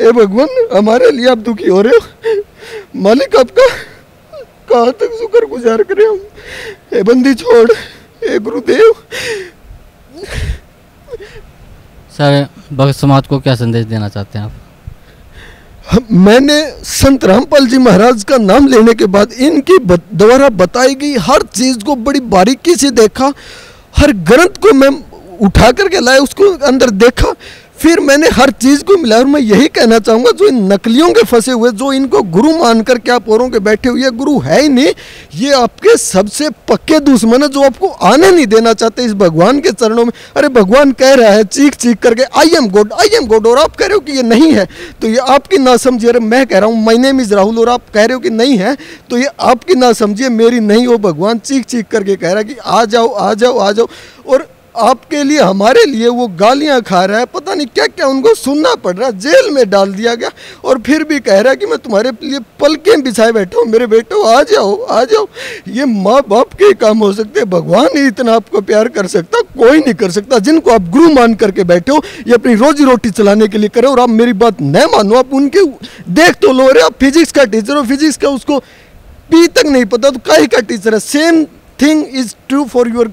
ए 0.00 0.12
भगवान, 0.12 0.48
हमारे 0.76 1.10
लिए 1.10 1.28
आप 1.28 1.38
दुखी 1.38 1.68
हो 1.68 1.82
रहे 1.82 1.96
हो? 1.96 2.42
मालिक 2.96 3.36
आपका 3.36 3.66
कहाँ 4.68 4.92
तक 4.92 5.16
शुक्र 5.18 5.46
गुजार 5.46 5.82
करें 5.82 6.06
हम? 6.06 6.20
ए 6.92 7.02
बंदी 7.02 7.34
छोड़ 7.34 7.70
ए 8.24 8.38
गुरुदेव। 8.38 8.92
सर 12.16 12.46
भगत 12.72 12.94
समाज 12.94 13.26
को 13.26 13.38
क्या 13.40 13.54
संदेश 13.54 13.84
देना 13.86 14.08
चाहते 14.08 14.38
हैं 14.38 14.44
आप? 14.44 14.52
मैंने 16.10 16.60
संत 16.84 17.24
रामपाल 17.24 17.66
जी 17.66 17.78
महाराज 17.78 18.24
का 18.24 18.36
नाम 18.38 18.66
लेने 18.68 18.94
के 18.94 19.06
बाद 19.08 19.32
इनकी 19.32 19.78
द्वारा 19.82 20.48
बताई 20.62 20.94
गई 20.94 21.14
हर 21.26 21.42
चीज़ 21.54 21.78
को 21.84 21.94
बड़ी 21.98 22.20
बारीकी 22.32 22.74
से 22.74 22.90
देखा 22.92 23.32
हर 23.96 24.12
ग्रंथ 24.30 24.58
को 24.62 24.72
मैं 24.74 24.90
उठा 25.46 25.70
करके 25.72 26.00
लाया 26.00 26.20
उसको 26.20 26.50
अंदर 26.66 26.90
देखा। 27.02 27.32
फिर 27.78 28.00
मैंने 28.00 28.28
हर 28.28 28.50
चीज़ 28.52 28.82
को 28.84 28.96
मिलाया 28.96 29.22
और 29.22 29.26
मैं 29.26 29.40
यही 29.40 29.66
कहना 29.68 29.98
चाहूँगा, 29.98 30.30
जो 30.30 30.46
इन 30.48 30.56
नकलियों 30.72 31.10
के 31.12 31.22
फंसे 31.22 31.52
हुए, 31.52 31.70
जो 31.72 31.92
इनको 31.92 32.22
गुरु 32.28 32.52
मानकर 32.58 32.98
के 32.98 33.10
आप 33.10 33.28
औरों 33.28 33.48
के 33.50 33.58
बैठे 33.60 33.88
हुए 33.88 34.10
गुरु 34.12 34.38
है 34.40 34.60
ही 34.62 34.68
नहीं, 34.68 34.92
ये 35.34 35.52
आपके 35.52 35.96
सबसे 35.96 36.48
पक्के 36.68 36.98
दुश्मन 37.00 37.42
है, 37.42 37.48
जो 37.48 37.62
आपको 37.62 37.88
आने 37.88 38.30
नहीं 38.30 38.46
देना 38.46 38.72
चाहते 38.72 39.04
इस 39.04 39.12
भगवान 39.14 39.60
के 39.60 39.72
चरणों 39.72 40.04
में। 40.04 40.12
अरे, 40.36 40.48
भगवान 40.50 40.92
कह 40.92 41.14
रहा 41.14 41.30
है, 41.30 41.44
चीख 41.46 41.74
चीख 41.76 41.98
करके 41.98 42.22
I 42.40 42.54
am 42.56 42.68
God 42.70 42.92
I 42.92 43.16
am 43.16 43.26
God 43.26 43.46
और 43.46 43.58
आप 43.58 43.76
कह 43.76 43.86
रहे 43.86 43.94
हो 43.94 44.00
कि 44.00 44.12
ये 44.12 44.22
नहीं 44.24 44.52
है 44.52 44.66
तो 45.00 45.08
ये 45.08 45.16
आपकी 45.28 45.58
ना 45.58 45.76
समझिए 45.78 46.10
अरे, 46.10 46.20
मैं 46.20 46.46
कह 46.46 46.58
रहा 46.58 46.68
हूँ 46.68 46.84
माई 46.84 46.98
नेम 46.98 47.20
इज़ 47.20 47.34
राहुल 47.34 47.58
और 47.58 47.68
आप 47.68 47.88
कह 47.94 48.04
रहे 48.04 48.14
हो 48.14 48.20
कि 48.20 48.30
नहीं 48.32 48.58
है 48.58 48.76
तो 49.10 49.18
ये 49.18 49.28
आपकी 49.42 49.74
ना 49.74 49.92
समझिए 49.94 50.28
मेरी 50.30 50.60
नहीं 50.62 50.86
हो 50.86 50.98
भगवान 51.00 51.38
चीख 51.40 51.64
चीख 51.66 51.86
करके 51.90 52.16
कह 52.16 52.28
रहा 52.28 52.38
है 52.38 52.44
कि, 52.44 52.56
आ 52.64 52.84
जाओ 52.84 53.08
आ 53.08 53.32
जाओ 53.34 53.58
आ 53.58 53.72
जाओ, 53.72 53.88
और 54.26 54.48
आपके 54.80 55.22
लिए, 55.24 55.38
हमारे 55.40 55.84
लिए 55.84 56.08
वो 56.08 56.26
गालियाँ 56.38 56.80
खा 56.82 57.04
रहा 57.04 57.18
है, 57.18 57.26
पता 57.26 57.54
नहीं 57.54 57.66
क्या 57.66 57.86
क्या 57.86 58.06
उनको 58.06 58.34
सुनना 58.34 58.74
पड़ 58.74 58.94
रहा 58.96 59.08
है, 59.08 59.18
जेल 59.18 59.50
में 59.50 59.68
डाल 59.70 59.92
दिया 59.92 60.14
गया। 60.14 60.30
और 60.64 60.80
फिर 60.82 61.04
भी 61.04 61.18
कह 61.20 61.40
रहा 61.40 61.50
है 61.50 61.56
कि 61.56 61.66
मैं 61.66 61.78
तुम्हारे 61.78 62.10
लिए 62.22 62.38
पलकें 62.60 63.02
बिछाए 63.02 63.32
बैठा 63.32 63.58
हूँ। 63.58 63.66
मेरे 63.66 63.86
बेटो, 63.86 64.22
आ 64.24 64.42
जाओ 64.42 64.74
आ 64.82 65.02
जाओ। 65.04 65.26
ये 65.68 65.84
माँ 65.84 66.20
बाप 66.28 66.54
के 66.54 66.72
काम 66.76 66.98
हो 66.98 67.12
सकते 67.12 67.44
भगवान 67.48 67.88
ही 67.96 68.06
इतना 68.06 68.34
आपको 68.34 68.60
प्यार 68.62 68.88
कर 68.88 69.06
सकता, 69.08 69.40
कोई 69.58 69.78
नहीं 69.78 69.94
कर 69.94 70.10
सकता। 70.10 70.38
जिनको 70.40 70.70
आप 70.70 70.88
गुरु 70.90 71.08
मान 71.10 71.34
करके 71.34 71.64
बैठे 71.64 71.92
हो, 71.92 72.02
ये 72.26 72.34
अपनी 72.34 72.54
रोजी 72.56 72.84
रोटी 72.84 73.10
चलाने 73.12 73.48
के 73.48 73.58
लिए 73.58 73.68
करो। 73.68 73.90
और 73.90 74.00
आप 74.00 74.08
मेरी 74.10 74.32
बात 74.34 74.62
न 74.62 74.86
मानो, 74.92 75.14
आप 75.14 75.34
उनके 75.34 75.64
देख 76.12 76.34
तो 76.42 76.52
लो। 76.52 76.68
रहे 76.68 76.82
आप 76.82 76.98
फिजिक्स 77.00 77.32
का 77.32 77.44
टीचर 77.46 77.76
हो, 77.76 77.82
फिजिक्स 77.84 78.16
का 78.16 78.28
उसको 78.30 78.58
पी 79.30 79.46
तक 79.48 79.66
नहीं 79.66 79.84
पता 79.86 80.10
तो 80.10 80.18
कहीं 80.26 80.46
का 80.48 80.60
टीचर 80.60 80.94
है। 80.94 81.00
Same 81.00 81.44
thing 81.78 82.04
is 82.14 82.34
true 82.48 82.64
for 82.66 82.88
your 82.88 83.12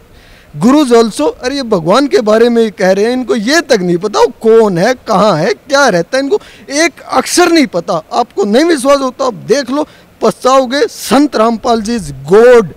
gurus 0.56 0.94
also 0.94 1.26
अरे 1.26 1.56
ये 1.56 1.64
भगवान 1.64 2.08
के 2.08 2.22
बारे 2.22 2.50
में 2.50 2.72
कह 2.72 2.92
रहे 2.92 3.06
हैं, 3.06 3.14
इनको 3.14 3.36
ये 3.36 3.62
तक 3.62 3.80
नहीं 3.80 3.98
पता 3.98 4.20
वो 4.20 4.28
कौन 4.42 4.78
है, 4.78 4.94
कहाँ 5.08 5.38
है, 5.38 5.54
क्या 5.54 5.88
रहता 5.90 6.18
है, 6.18 6.24
इनको 6.24 6.40
एक 6.72 7.02
अक्षर 7.02 7.52
नहीं 7.52 7.68
पता। 7.68 8.02
आपको 8.14 8.44
नहीं 8.44 8.64
विश्वास 8.64 9.00
होता, 9.00 9.26
आप 9.26 9.34
देख 9.34 9.70
लो, 9.70 9.88
पछताओगे, 10.22 10.88
Sant 10.88 11.36
Rampal 11.36 11.82
ji 11.82 11.96
is 11.96 12.12
God, 12.14 12.74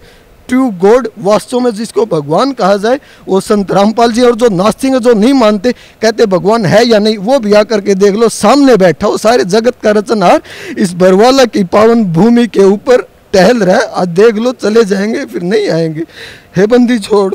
true 0.48 0.70
God, 0.70 1.08
वास्तव 1.18 1.60
में 1.60 1.70
जिसको 1.70 2.06
भगवान 2.06 2.52
कहा 2.52 2.76
जाए, 2.76 3.00
वो 3.28 3.40
संत 3.40 3.72
रामपाल 3.72 4.12
जी 4.12 4.22
और 4.22 4.34
जो 4.34 4.48
नास्तिक 4.48 4.94
जो 4.94 5.14
नहीं 5.14 5.32
मानते, 5.32 5.72
कहते 5.72 6.26
भगवान 6.26 6.66
है 6.66 6.84
या 6.86 6.98
नहीं, 6.98 7.18
वो 7.18 7.38
भी 7.38 7.52
आकर 7.52 7.80
के 7.80 7.94
देख 7.94 8.14
लो, 8.14 8.28
सामने 8.28 8.76
बैठा 8.76 9.06
हो, 9.06 9.16
सारे 9.16 9.44
जगत 9.44 9.74
का 9.82 9.90
रचनहार 9.90 10.42
इस 10.78 10.92
बरवाला 10.92 11.44
की 11.44 11.64
पावन 11.64 12.04
भूमि 12.04 12.46
के 12.46 12.64
ऊपर 12.64 13.02
टहल 13.32 13.58
रहा 13.58 13.76
है, 13.76 13.86
आज 13.92 14.08
देख 14.08 14.34
लो, 14.34 14.52
चले 14.52 14.84
जाएँगे, 14.84 15.24
फिर 15.24 15.42
नहीं 15.42 15.68
आएँगे। 15.68 16.04
हे 16.56 16.66
बंदी 16.66 16.98
छोड़। 16.98 17.34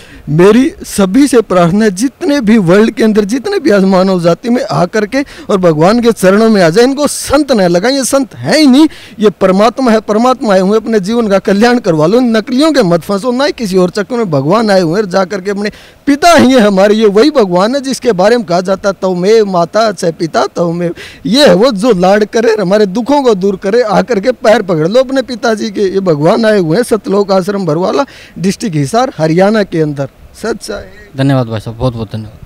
मेरी 0.31 0.71
सभी 0.85 1.27
से 1.27 1.39
प्रार्थना 1.41 1.87
जितने 1.91 2.39
भी 2.41 2.57
वर्ल्ड 2.57 2.91
के 2.91 3.03
अंदर, 3.03 3.25
जितने 3.25 3.59
भी 3.59 3.71
मानव 3.85 4.21
जाति 4.21 4.49
में 4.49 4.63
आकर 4.63 5.05
के 5.05 5.21
और 5.49 5.57
भगवान 5.57 5.99
के 6.01 6.11
चरणों 6.11 6.49
में 6.49 6.61
आ 6.61 6.69
जाए, 6.69 6.85
इनको 6.85 7.07
संत 7.07 7.51
न 7.51 7.61
लगाए, 7.61 7.91
ये 7.91 8.03
संत 8.05 8.35
है 8.35 8.59
ही 8.59 8.67
नहीं। 8.67 8.87
ये 9.19 9.29
परमात्मा 9.31 9.91
है, 9.91 9.99
परमात्मा 10.01 10.53
आए 10.53 10.59
हुए 10.59 10.77
अपने 10.77 10.99
जीवन 10.99 11.27
का 11.27 11.39
कल्याण 11.39 11.79
करवा 11.79 12.05
लो। 12.07 12.19
नकलियों 12.19 12.71
के 12.71 12.83
मत 12.83 13.01
फंसो 13.01 13.31
ना 13.31 13.45
ही 13.45 13.51
किसी 13.51 13.77
और 13.77 13.89
चक्कर 13.89 14.17
में 14.17 14.31
भगवान 14.31 14.69
आए 14.71 14.81
हुए 14.81 15.03
जा 15.03 15.25
करके 15.25 15.51
अपने 15.51 15.71
पिता 16.07 16.33
ही 16.33 16.51
है 16.51 16.59
हमारे। 16.59 16.95
ये 16.95 17.07
वही 17.09 17.31
भगवान 17.31 17.75
है 17.75 17.81
जिसके 17.81 18.11
बारे 18.13 18.37
में 18.37 18.45
कहा 18.45 18.61
जाता 18.61 18.89
है 18.89 18.95
तव 19.01 19.15
में 19.15 19.41
माता 19.51 19.91
चाहे 19.91 20.11
पिता 20.13 20.45
तव 20.55 20.71
में 20.71 20.89
ये 21.25 21.47
है 21.47 21.53
वो 21.55 21.71
जो 21.73 21.91
लाड 21.95 22.25
करे, 22.27 22.55
हमारे 22.61 22.85
दुखों 22.87 23.21
को 23.23 23.35
दूर 23.35 23.55
करे, 23.55 23.81
आकर 23.81 24.19
के 24.19 24.31
पैर 24.33 24.61
पकड़ 24.61 24.87
लो 24.87 24.99
अपने 24.99 25.21
पिताजी 25.23 25.69
के। 25.71 25.81
ये 25.83 25.99
भगवान 26.01 26.45
आए 26.45 26.59
हुए 26.59 26.77
हैं, 26.77 26.83
सतलोक 26.85 27.31
आश्रम 27.31 27.65
भरवाला, 27.65 28.05
डिस्ट्रिक्ट 28.39 28.77
हिसार, 28.77 29.13
हरियाणा 29.17 29.63
के 29.65 29.81
अंदर। 29.81 30.09
सच 30.35 30.71
धन्यवाद 31.17 31.47
भाई 31.47 31.59
साहब 31.59 31.77
बहुत 31.77 31.93
बहुत 31.93 32.11
धन्यवाद। 32.11 32.40